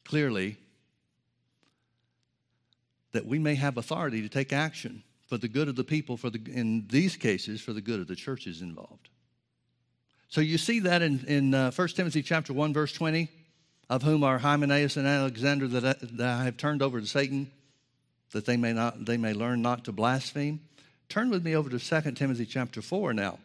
clearly, 0.05 0.57
that 3.13 3.27
we 3.27 3.39
may 3.39 3.55
have 3.55 3.77
authority 3.77 4.23
to 4.23 4.29
take 4.29 4.53
action 4.53 5.03
for 5.27 5.37
the 5.39 5.49
good 5.49 5.69
of 5.69 5.77
the 5.77 5.85
people, 5.85 6.17
for 6.17 6.31
the, 6.31 6.41
in 6.51 6.87
these 6.89 7.17
cases, 7.17 7.61
for 7.61 7.73
the 7.73 7.81
good 7.81 8.01
of 8.01 8.07
the 8.07 8.17
churches 8.17 8.63
involved. 8.63 9.09
So 10.29 10.41
you 10.41 10.59
see 10.59 10.81
that 10.81 11.03
in, 11.03 11.25
in 11.27 11.55
uh, 11.55 11.71
1 11.71 11.89
Timothy 11.89 12.23
chapter 12.23 12.53
1, 12.53 12.73
verse 12.73 12.93
20, 12.93 13.31
of 13.91 14.03
whom 14.03 14.23
are 14.23 14.39
Hymenaeus 14.39 14.97
and 14.97 15.07
Alexander 15.07 15.67
that 15.69 15.85
I, 15.85 15.95
that 16.17 16.41
I 16.41 16.45
have 16.45 16.57
turned 16.57 16.83
over 16.83 17.01
to 17.01 17.07
Satan, 17.07 17.51
that 18.33 18.47
they 18.47 18.57
may, 18.57 18.73
not, 18.73 19.05
they 19.05 19.17
may 19.17 19.33
learn 19.33 19.63
not 19.63 19.85
to 19.85 19.93
blaspheme. 19.93 20.61
Turn 21.09 21.31
with 21.31 21.45
me 21.45 21.57
over 21.57 21.71
to 21.71 21.79
2 21.79 22.13
Timothy 22.13 22.47
chapter 22.47 22.83
4 22.83 23.15
now. 23.15 23.39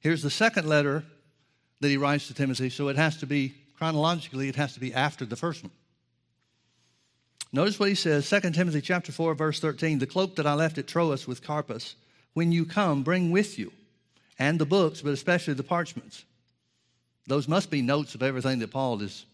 Here's 0.00 0.22
the 0.22 0.30
second 0.30 0.68
letter 0.68 1.04
that 1.80 1.88
he 1.88 1.96
writes 1.96 2.28
to 2.28 2.34
Timothy, 2.34 2.70
so 2.70 2.88
it 2.88 2.96
has 2.96 3.16
to 3.18 3.26
be, 3.26 3.54
chronologically, 3.76 4.48
it 4.48 4.56
has 4.56 4.74
to 4.74 4.80
be 4.80 4.92
after 4.92 5.24
the 5.24 5.36
first 5.36 5.62
one. 5.62 5.72
Notice 7.52 7.80
what 7.80 7.88
he 7.88 7.94
says, 7.94 8.28
2 8.28 8.40
Timothy 8.50 8.80
chapter 8.80 9.10
4, 9.10 9.34
verse 9.34 9.58
13, 9.58 9.98
the 9.98 10.06
cloak 10.06 10.36
that 10.36 10.46
I 10.46 10.52
left 10.54 10.76
at 10.76 10.86
Troas 10.86 11.26
with 11.26 11.42
Carpus, 11.42 11.96
when 12.34 12.52
you 12.52 12.66
come, 12.66 13.02
bring 13.02 13.30
with 13.30 13.58
you, 13.58 13.72
and 14.38 14.58
the 14.58 14.66
books, 14.66 15.00
but 15.00 15.12
especially 15.12 15.54
the 15.54 15.62
parchments. 15.62 16.24
Those 17.26 17.48
must 17.48 17.70
be 17.70 17.82
notes 17.82 18.14
of 18.14 18.22
everything 18.22 18.58
that 18.58 18.70
Paul 18.70 18.98
has 18.98 19.24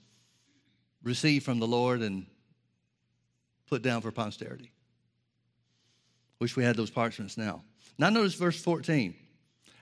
received 1.03 1.45
from 1.45 1.59
the 1.59 1.67
Lord 1.67 2.01
and 2.01 2.27
put 3.75 3.83
down 3.83 4.01
for 4.01 4.13
posterity. 4.13 4.71
Wish 6.39 6.55
we 6.55 6.63
had 6.63 6.77
those 6.77 6.91
parchments 6.91 7.37
now. 7.37 7.65
Now 7.99 8.09
notice 8.09 8.35
verse 8.35 8.63
14. 8.63 9.13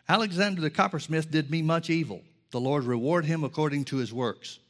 Alexander 0.08 0.62
the 0.62 0.70
coppersmith 0.70 1.30
did 1.30 1.50
me 1.50 1.60
much 1.60 1.90
evil. 1.90 2.22
The 2.52 2.60
Lord 2.60 2.84
reward 2.84 3.26
him 3.26 3.44
according 3.44 3.84
to 3.86 3.98
his 3.98 4.10
works. 4.10 4.60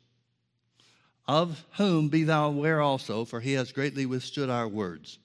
Of 1.29 1.65
whom 1.77 2.09
be 2.09 2.25
thou 2.25 2.49
aware 2.49 2.81
also, 2.81 3.25
for 3.25 3.39
he 3.39 3.53
has 3.53 3.71
greatly 3.71 4.07
withstood 4.07 4.51
our 4.51 4.67
words. 4.67 5.21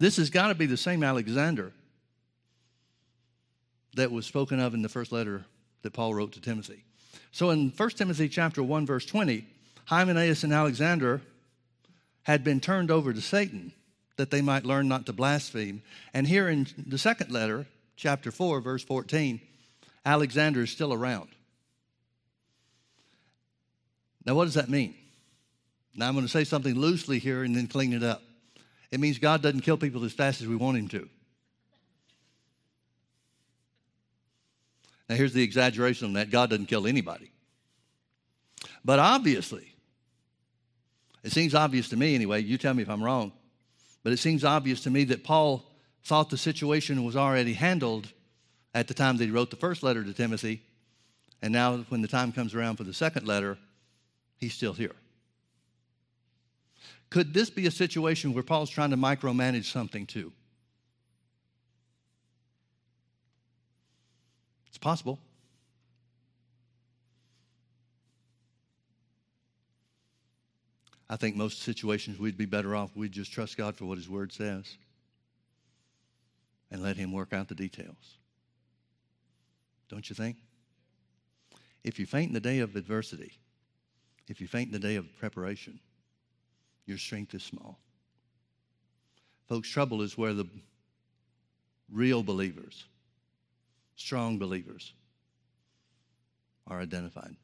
This 0.00 0.16
has 0.16 0.28
got 0.28 0.48
to 0.48 0.56
be 0.56 0.66
the 0.66 0.76
same 0.76 1.04
Alexander 1.04 1.70
that 3.94 4.10
was 4.10 4.26
spoken 4.26 4.58
of 4.58 4.74
in 4.74 4.82
the 4.82 4.88
first 4.88 5.12
letter 5.12 5.44
that 5.82 5.92
Paul 5.92 6.12
wrote 6.12 6.32
to 6.32 6.40
Timothy. 6.40 6.82
So 7.30 7.50
in 7.50 7.70
1 7.70 7.90
Timothy 7.90 8.28
chapter 8.28 8.64
1 8.64 8.84
verse 8.84 9.06
20, 9.06 9.46
Hymenaeus 9.84 10.42
and 10.42 10.52
Alexander 10.52 11.22
had 12.28 12.44
been 12.44 12.60
turned 12.60 12.90
over 12.90 13.14
to 13.14 13.22
Satan 13.22 13.72
that 14.16 14.30
they 14.30 14.42
might 14.42 14.66
learn 14.66 14.86
not 14.86 15.06
to 15.06 15.14
blaspheme. 15.14 15.82
And 16.12 16.26
here 16.26 16.50
in 16.50 16.66
the 16.86 16.98
second 16.98 17.32
letter, 17.32 17.66
chapter 17.96 18.30
4 18.30 18.60
verse 18.60 18.84
14, 18.84 19.40
Alexander 20.04 20.62
is 20.62 20.70
still 20.70 20.92
around. 20.92 21.30
Now 24.26 24.34
what 24.34 24.44
does 24.44 24.54
that 24.54 24.68
mean? 24.68 24.94
Now 25.94 26.06
I'm 26.06 26.14
going 26.14 26.26
to 26.26 26.30
say 26.30 26.44
something 26.44 26.74
loosely 26.74 27.18
here 27.18 27.44
and 27.44 27.56
then 27.56 27.66
clean 27.66 27.94
it 27.94 28.02
up. 28.02 28.22
It 28.90 29.00
means 29.00 29.18
God 29.18 29.40
doesn't 29.40 29.62
kill 29.62 29.78
people 29.78 30.04
as 30.04 30.12
fast 30.12 30.42
as 30.42 30.46
we 30.46 30.54
want 30.54 30.76
him 30.76 30.88
to. 30.88 31.08
Now, 35.08 35.16
here's 35.16 35.32
the 35.32 35.42
exaggeration 35.42 36.08
on 36.08 36.12
that 36.14 36.30
God 36.30 36.50
doesn't 36.50 36.66
kill 36.66 36.86
anybody. 36.86 37.30
But 38.84 38.98
obviously, 38.98 39.74
it 41.22 41.32
seems 41.32 41.54
obvious 41.54 41.88
to 41.90 41.96
me 41.96 42.14
anyway, 42.14 42.42
you 42.42 42.58
tell 42.58 42.74
me 42.74 42.82
if 42.82 42.90
I'm 42.90 43.02
wrong, 43.02 43.32
but 44.02 44.12
it 44.12 44.18
seems 44.18 44.44
obvious 44.44 44.82
to 44.82 44.90
me 44.90 45.04
that 45.04 45.24
Paul 45.24 45.64
thought 46.04 46.30
the 46.30 46.38
situation 46.38 47.04
was 47.04 47.16
already 47.16 47.54
handled 47.54 48.12
at 48.74 48.88
the 48.88 48.94
time 48.94 49.16
that 49.16 49.24
he 49.24 49.30
wrote 49.30 49.50
the 49.50 49.56
first 49.56 49.82
letter 49.82 50.04
to 50.04 50.12
Timothy, 50.12 50.62
and 51.42 51.52
now 51.52 51.78
when 51.88 52.02
the 52.02 52.08
time 52.08 52.32
comes 52.32 52.54
around 52.54 52.76
for 52.76 52.84
the 52.84 52.94
second 52.94 53.26
letter, 53.26 53.58
he's 54.36 54.54
still 54.54 54.72
here. 54.72 54.94
Could 57.10 57.32
this 57.32 57.50
be 57.50 57.66
a 57.66 57.70
situation 57.70 58.34
where 58.34 58.42
Paul's 58.42 58.70
trying 58.70 58.90
to 58.90 58.96
micromanage 58.96 59.64
something 59.64 60.06
too? 60.06 60.32
It's 64.68 64.78
possible. 64.78 65.18
I 71.10 71.16
think 71.16 71.36
most 71.36 71.62
situations 71.62 72.18
we'd 72.18 72.36
be 72.36 72.46
better 72.46 72.76
off 72.76 72.94
we'd 72.94 73.12
just 73.12 73.32
trust 73.32 73.56
God 73.56 73.76
for 73.76 73.86
what 73.86 73.98
His 73.98 74.08
Word 74.08 74.32
says 74.32 74.76
and 76.70 76.82
let 76.82 76.96
Him 76.96 77.12
work 77.12 77.32
out 77.32 77.48
the 77.48 77.54
details. 77.54 78.16
Don't 79.88 80.08
you 80.08 80.14
think? 80.14 80.36
If 81.82 81.98
you 81.98 82.06
faint 82.06 82.28
in 82.28 82.34
the 82.34 82.40
day 82.40 82.58
of 82.58 82.76
adversity, 82.76 83.32
if 84.28 84.40
you 84.40 84.46
faint 84.46 84.68
in 84.68 84.72
the 84.72 84.78
day 84.78 84.96
of 84.96 85.06
preparation, 85.18 85.80
your 86.84 86.98
strength 86.98 87.34
is 87.34 87.42
small. 87.42 87.78
Folks, 89.48 89.68
trouble 89.68 90.02
is 90.02 90.18
where 90.18 90.34
the 90.34 90.46
real 91.90 92.22
believers 92.22 92.84
strong 93.98 94.38
believers 94.38 94.94
are 96.66 96.80
identified. 96.80 97.36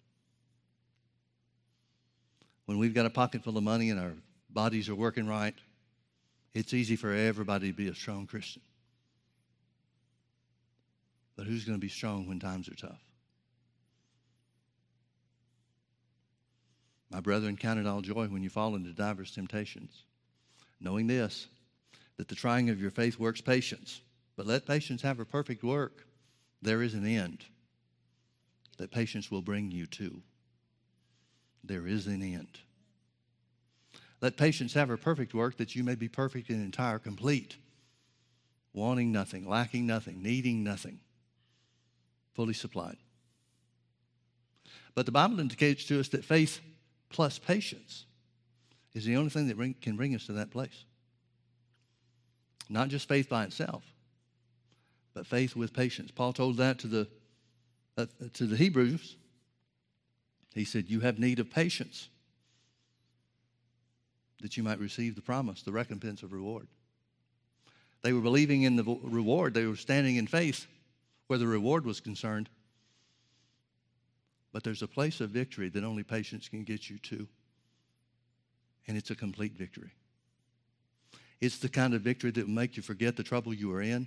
When 2.66 2.78
we've 2.78 2.94
got 2.94 3.06
a 3.06 3.10
pocket 3.10 3.44
full 3.44 3.58
of 3.58 3.64
money 3.64 3.90
and 3.90 4.00
our 4.00 4.14
bodies 4.50 4.88
are 4.88 4.94
working 4.94 5.26
right, 5.26 5.54
it's 6.54 6.72
easy 6.72 6.96
for 6.96 7.12
everybody 7.12 7.70
to 7.70 7.76
be 7.76 7.88
a 7.88 7.94
strong 7.94 8.26
Christian. 8.26 8.62
But 11.36 11.46
who's 11.46 11.64
going 11.64 11.76
to 11.76 11.80
be 11.80 11.88
strong 11.88 12.28
when 12.28 12.38
times 12.38 12.68
are 12.68 12.74
tough? 12.74 13.02
My 17.10 17.20
brethren, 17.20 17.56
count 17.56 17.78
it 17.78 17.86
all 17.86 18.00
joy 18.00 18.26
when 18.26 18.42
you 18.42 18.50
fall 18.50 18.74
into 18.74 18.92
diverse 18.92 19.30
temptations, 19.32 20.04
knowing 20.80 21.06
this, 21.06 21.46
that 22.16 22.28
the 22.28 22.34
trying 22.34 22.70
of 22.70 22.80
your 22.80 22.90
faith 22.90 23.18
works 23.18 23.40
patience. 23.40 24.00
But 24.36 24.46
let 24.46 24.66
patience 24.66 25.02
have 25.02 25.20
a 25.20 25.24
perfect 25.24 25.62
work, 25.62 26.06
there 26.62 26.82
is 26.82 26.94
an 26.94 27.06
end 27.06 27.44
that 28.78 28.90
patience 28.90 29.30
will 29.30 29.42
bring 29.42 29.70
you 29.70 29.86
to. 29.86 30.22
There 31.66 31.86
is 31.86 32.06
an 32.06 32.22
end. 32.22 32.60
Let 34.20 34.36
patience 34.36 34.74
have 34.74 34.88
her 34.88 34.96
perfect 34.96 35.34
work 35.34 35.56
that 35.56 35.74
you 35.74 35.82
may 35.82 35.94
be 35.94 36.08
perfect 36.08 36.48
and 36.50 36.62
entire, 36.62 36.98
complete, 36.98 37.56
wanting 38.72 39.12
nothing, 39.12 39.48
lacking 39.48 39.86
nothing, 39.86 40.22
needing 40.22 40.62
nothing, 40.62 41.00
fully 42.34 42.54
supplied. 42.54 42.96
But 44.94 45.06
the 45.06 45.12
Bible 45.12 45.40
indicates 45.40 45.84
to 45.86 46.00
us 46.00 46.08
that 46.08 46.24
faith 46.24 46.60
plus 47.10 47.38
patience 47.38 48.06
is 48.94 49.04
the 49.04 49.16
only 49.16 49.30
thing 49.30 49.48
that 49.48 49.56
bring, 49.56 49.74
can 49.74 49.96
bring 49.96 50.14
us 50.14 50.26
to 50.26 50.32
that 50.34 50.50
place. 50.50 50.84
Not 52.68 52.88
just 52.88 53.08
faith 53.08 53.28
by 53.28 53.44
itself, 53.44 53.84
but 55.12 55.26
faith 55.26 55.54
with 55.54 55.72
patience. 55.72 56.10
Paul 56.10 56.32
told 56.32 56.56
that 56.58 56.78
to 56.80 56.86
the, 56.86 57.08
uh, 57.96 58.06
to 58.34 58.46
the 58.46 58.56
Hebrews. 58.56 59.16
He 60.54 60.64
said, 60.64 60.88
You 60.88 61.00
have 61.00 61.18
need 61.18 61.40
of 61.40 61.50
patience 61.50 62.08
that 64.40 64.56
you 64.56 64.62
might 64.62 64.78
receive 64.78 65.16
the 65.16 65.22
promise, 65.22 65.62
the 65.62 65.72
recompense 65.72 66.22
of 66.22 66.32
reward. 66.32 66.68
They 68.02 68.12
were 68.12 68.20
believing 68.20 68.62
in 68.62 68.76
the 68.76 68.84
reward, 68.84 69.54
they 69.54 69.66
were 69.66 69.76
standing 69.76 70.16
in 70.16 70.26
faith 70.26 70.66
where 71.26 71.38
the 71.38 71.46
reward 71.46 71.84
was 71.84 72.00
concerned. 72.00 72.48
But 74.52 74.62
there's 74.62 74.82
a 74.82 74.86
place 74.86 75.20
of 75.20 75.30
victory 75.30 75.68
that 75.70 75.82
only 75.82 76.04
patience 76.04 76.48
can 76.48 76.62
get 76.62 76.88
you 76.88 76.98
to, 76.98 77.26
and 78.86 78.96
it's 78.96 79.10
a 79.10 79.16
complete 79.16 79.56
victory. 79.56 79.90
It's 81.40 81.58
the 81.58 81.68
kind 81.68 81.94
of 81.94 82.02
victory 82.02 82.30
that 82.30 82.46
will 82.46 82.54
make 82.54 82.76
you 82.76 82.82
forget 82.82 83.16
the 83.16 83.24
trouble 83.24 83.52
you 83.52 83.72
are 83.72 83.82
in 83.82 84.06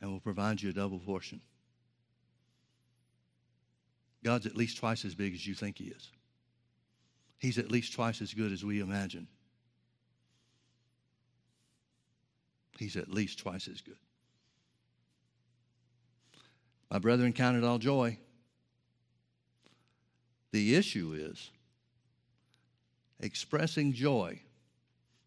and 0.00 0.10
will 0.10 0.20
provide 0.20 0.60
you 0.60 0.70
a 0.70 0.72
double 0.72 0.98
portion. 0.98 1.40
God's 4.26 4.44
at 4.44 4.56
least 4.56 4.78
twice 4.78 5.04
as 5.04 5.14
big 5.14 5.34
as 5.34 5.46
you 5.46 5.54
think 5.54 5.78
He 5.78 5.84
is. 5.84 6.10
He's 7.38 7.58
at 7.58 7.70
least 7.70 7.92
twice 7.92 8.20
as 8.20 8.34
good 8.34 8.50
as 8.50 8.64
we 8.64 8.80
imagine. 8.80 9.28
He's 12.76 12.96
at 12.96 13.08
least 13.08 13.38
twice 13.38 13.68
as 13.68 13.80
good. 13.80 13.98
My 16.90 16.98
brethren, 16.98 17.32
count 17.32 17.56
it 17.56 17.62
all 17.62 17.78
joy. 17.78 18.18
The 20.50 20.74
issue 20.74 21.14
is 21.16 21.52
expressing 23.20 23.92
joy 23.92 24.40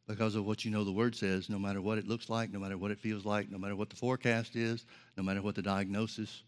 because 0.07 0.35
of 0.35 0.45
what 0.45 0.65
you 0.65 0.71
know 0.71 0.83
the 0.83 0.91
word 0.91 1.15
says, 1.15 1.49
no 1.49 1.57
matter 1.57 1.79
what 1.79 1.97
it 1.99 2.05
looks 2.05 2.29
like, 2.29 2.51
no 2.51 2.59
matter 2.59 2.77
what 2.77 2.91
it 2.91 2.99
feels 2.99 3.23
like, 3.23 3.49
no 3.49 3.57
matter 3.57 3.77
what 3.77 3.89
the 3.89 3.95
forecast 3.95 4.57
is, 4.57 4.85
no 5.15 5.23
matter 5.23 5.41
what 5.41 5.55
the 5.55 5.61
diagnosis, 5.61 6.43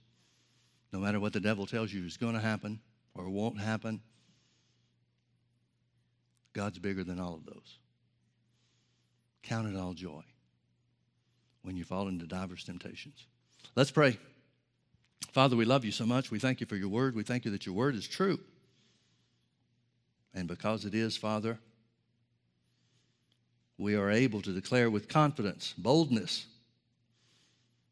no 0.91 0.99
matter 0.99 1.19
what 1.19 1.33
the 1.33 1.39
devil 1.39 1.65
tells 1.65 1.91
you 1.91 2.05
is 2.05 2.17
going 2.17 2.33
to 2.33 2.39
happen 2.39 2.79
or 3.15 3.29
won't 3.29 3.59
happen. 3.59 4.01
God's 6.53 6.79
bigger 6.79 7.03
than 7.03 7.19
all 7.19 7.33
of 7.33 7.45
those. 7.45 7.77
Count 9.43 9.67
it 9.67 9.77
all 9.77 9.93
joy 9.93 10.23
when 11.63 11.75
you 11.75 11.83
fall 11.83 12.07
into 12.07 12.25
diverse 12.25 12.63
temptations. 12.63 13.25
Let's 13.75 13.91
pray. 13.91 14.17
Father, 15.31 15.55
we 15.55 15.65
love 15.65 15.85
you 15.85 15.91
so 15.91 16.05
much. 16.05 16.29
We 16.29 16.39
thank 16.39 16.59
you 16.59 16.67
for 16.67 16.75
your 16.75 16.89
word. 16.89 17.15
We 17.15 17.23
thank 17.23 17.45
you 17.45 17.51
that 17.51 17.65
your 17.65 17.75
word 17.75 17.95
is 17.95 18.07
true. 18.07 18.39
And 20.33 20.47
because 20.47 20.85
it 20.85 20.93
is, 20.93 21.15
Father, 21.15 21.59
we 23.77 23.95
are 23.95 24.09
able 24.09 24.41
to 24.41 24.53
declare 24.53 24.89
with 24.89 25.07
confidence, 25.07 25.73
boldness, 25.77 26.45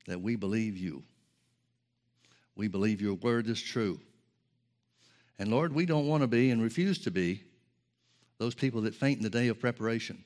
that 0.06 0.22
we 0.22 0.36
believe 0.36 0.78
you. 0.78 1.04
We 2.60 2.68
believe 2.68 3.00
your 3.00 3.14
word 3.14 3.48
is 3.48 3.62
true. 3.62 4.02
And 5.40 5.50
Lord, 5.50 5.72
we 5.72 5.86
don't 5.86 6.08
want 6.08 6.24
to 6.24 6.28
be 6.28 6.52
and 6.52 6.62
refuse 6.62 7.00
to 7.00 7.10
be 7.10 7.42
those 8.38 8.54
people 8.54 8.82
that 8.82 8.94
faint 8.94 9.16
in 9.16 9.24
the 9.24 9.30
day 9.30 9.48
of 9.48 9.62
preparation, 9.62 10.26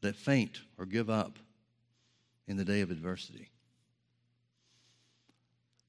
that 0.00 0.14
faint 0.14 0.60
or 0.78 0.86
give 0.86 1.10
up 1.10 1.40
in 2.46 2.56
the 2.56 2.64
day 2.64 2.82
of 2.82 2.92
adversity. 2.92 3.50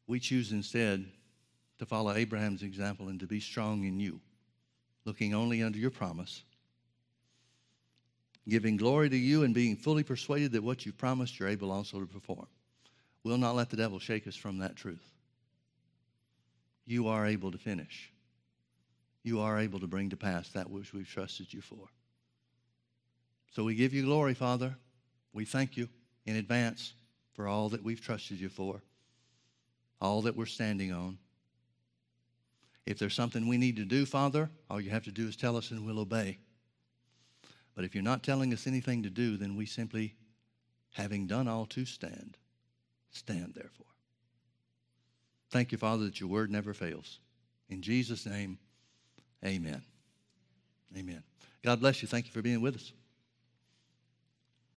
We 0.07 0.19
choose 0.19 0.51
instead 0.51 1.05
to 1.77 1.85
follow 1.85 2.15
Abraham's 2.15 2.63
example 2.63 3.09
and 3.09 3.19
to 3.19 3.27
be 3.27 3.39
strong 3.39 3.83
in 3.83 3.99
you, 3.99 4.19
looking 5.05 5.35
only 5.35 5.61
under 5.61 5.77
your 5.77 5.91
promise, 5.91 6.41
giving 8.49 8.77
glory 8.77 9.11
to 9.11 9.17
you 9.17 9.43
and 9.43 9.53
being 9.53 9.75
fully 9.75 10.01
persuaded 10.01 10.53
that 10.53 10.63
what 10.63 10.87
you've 10.87 10.97
promised 10.97 11.39
you're 11.39 11.49
able 11.49 11.71
also 11.71 11.99
to 11.99 12.07
perform. 12.07 12.47
We'll 13.23 13.37
not 13.37 13.53
let 13.53 13.69
the 13.69 13.77
devil 13.77 13.99
shake 13.99 14.25
us 14.25 14.35
from 14.35 14.57
that 14.57 14.75
truth. 14.75 15.14
You 16.85 17.07
are 17.07 17.25
able 17.25 17.51
to 17.51 17.57
finish. 17.57 18.11
You 19.23 19.39
are 19.39 19.59
able 19.59 19.79
to 19.79 19.87
bring 19.87 20.09
to 20.11 20.17
pass 20.17 20.49
that 20.49 20.69
which 20.69 20.93
we've 20.93 21.07
trusted 21.07 21.51
you 21.51 21.61
for. 21.61 21.87
So 23.51 23.63
we 23.63 23.75
give 23.75 23.93
you 23.93 24.03
glory, 24.03 24.33
Father. 24.33 24.75
We 25.33 25.45
thank 25.45 25.77
you 25.77 25.89
in 26.25 26.35
advance 26.35 26.93
for 27.33 27.47
all 27.47 27.69
that 27.69 27.83
we've 27.83 28.01
trusted 28.01 28.39
you 28.39 28.49
for 28.49 28.81
all 30.01 30.21
that 30.23 30.35
we're 30.35 30.45
standing 30.45 30.91
on. 30.91 31.17
If 32.85 32.99
there's 32.99 33.13
something 33.13 33.47
we 33.47 33.57
need 33.57 33.77
to 33.77 33.85
do, 33.85 34.05
Father, 34.05 34.49
all 34.69 34.79
you 34.79 34.91
have 34.91 35.05
to 35.05 35.11
do 35.11 35.27
is 35.27 35.35
tell 35.35 35.57
us 35.57 35.71
and 35.71 35.85
we'll 35.85 35.99
obey. 35.99 36.37
But 37.73 37.83
if 37.83 37.95
you're 37.95 38.03
not 38.03 38.23
telling 38.23 38.53
us 38.53 38.67
anything 38.67 39.03
to 39.03 39.09
do, 39.09 39.37
then 39.37 39.55
we 39.55 39.65
simply, 39.65 40.15
having 40.91 41.27
done 41.27 41.47
all 41.47 41.65
to 41.67 41.85
stand, 41.85 42.37
stand 43.09 43.53
therefore. 43.55 43.87
Thank 45.51 45.71
you, 45.71 45.77
Father, 45.77 46.05
that 46.05 46.19
your 46.19 46.29
word 46.29 46.51
never 46.51 46.73
fails. 46.73 47.19
In 47.69 47.81
Jesus' 47.81 48.25
name, 48.25 48.57
amen. 49.43 49.81
Amen. 50.97 51.23
God 51.63 51.79
bless 51.79 52.01
you. 52.01 52.07
Thank 52.07 52.25
you 52.25 52.31
for 52.31 52.41
being 52.41 52.61
with 52.61 52.75
us. 52.75 52.91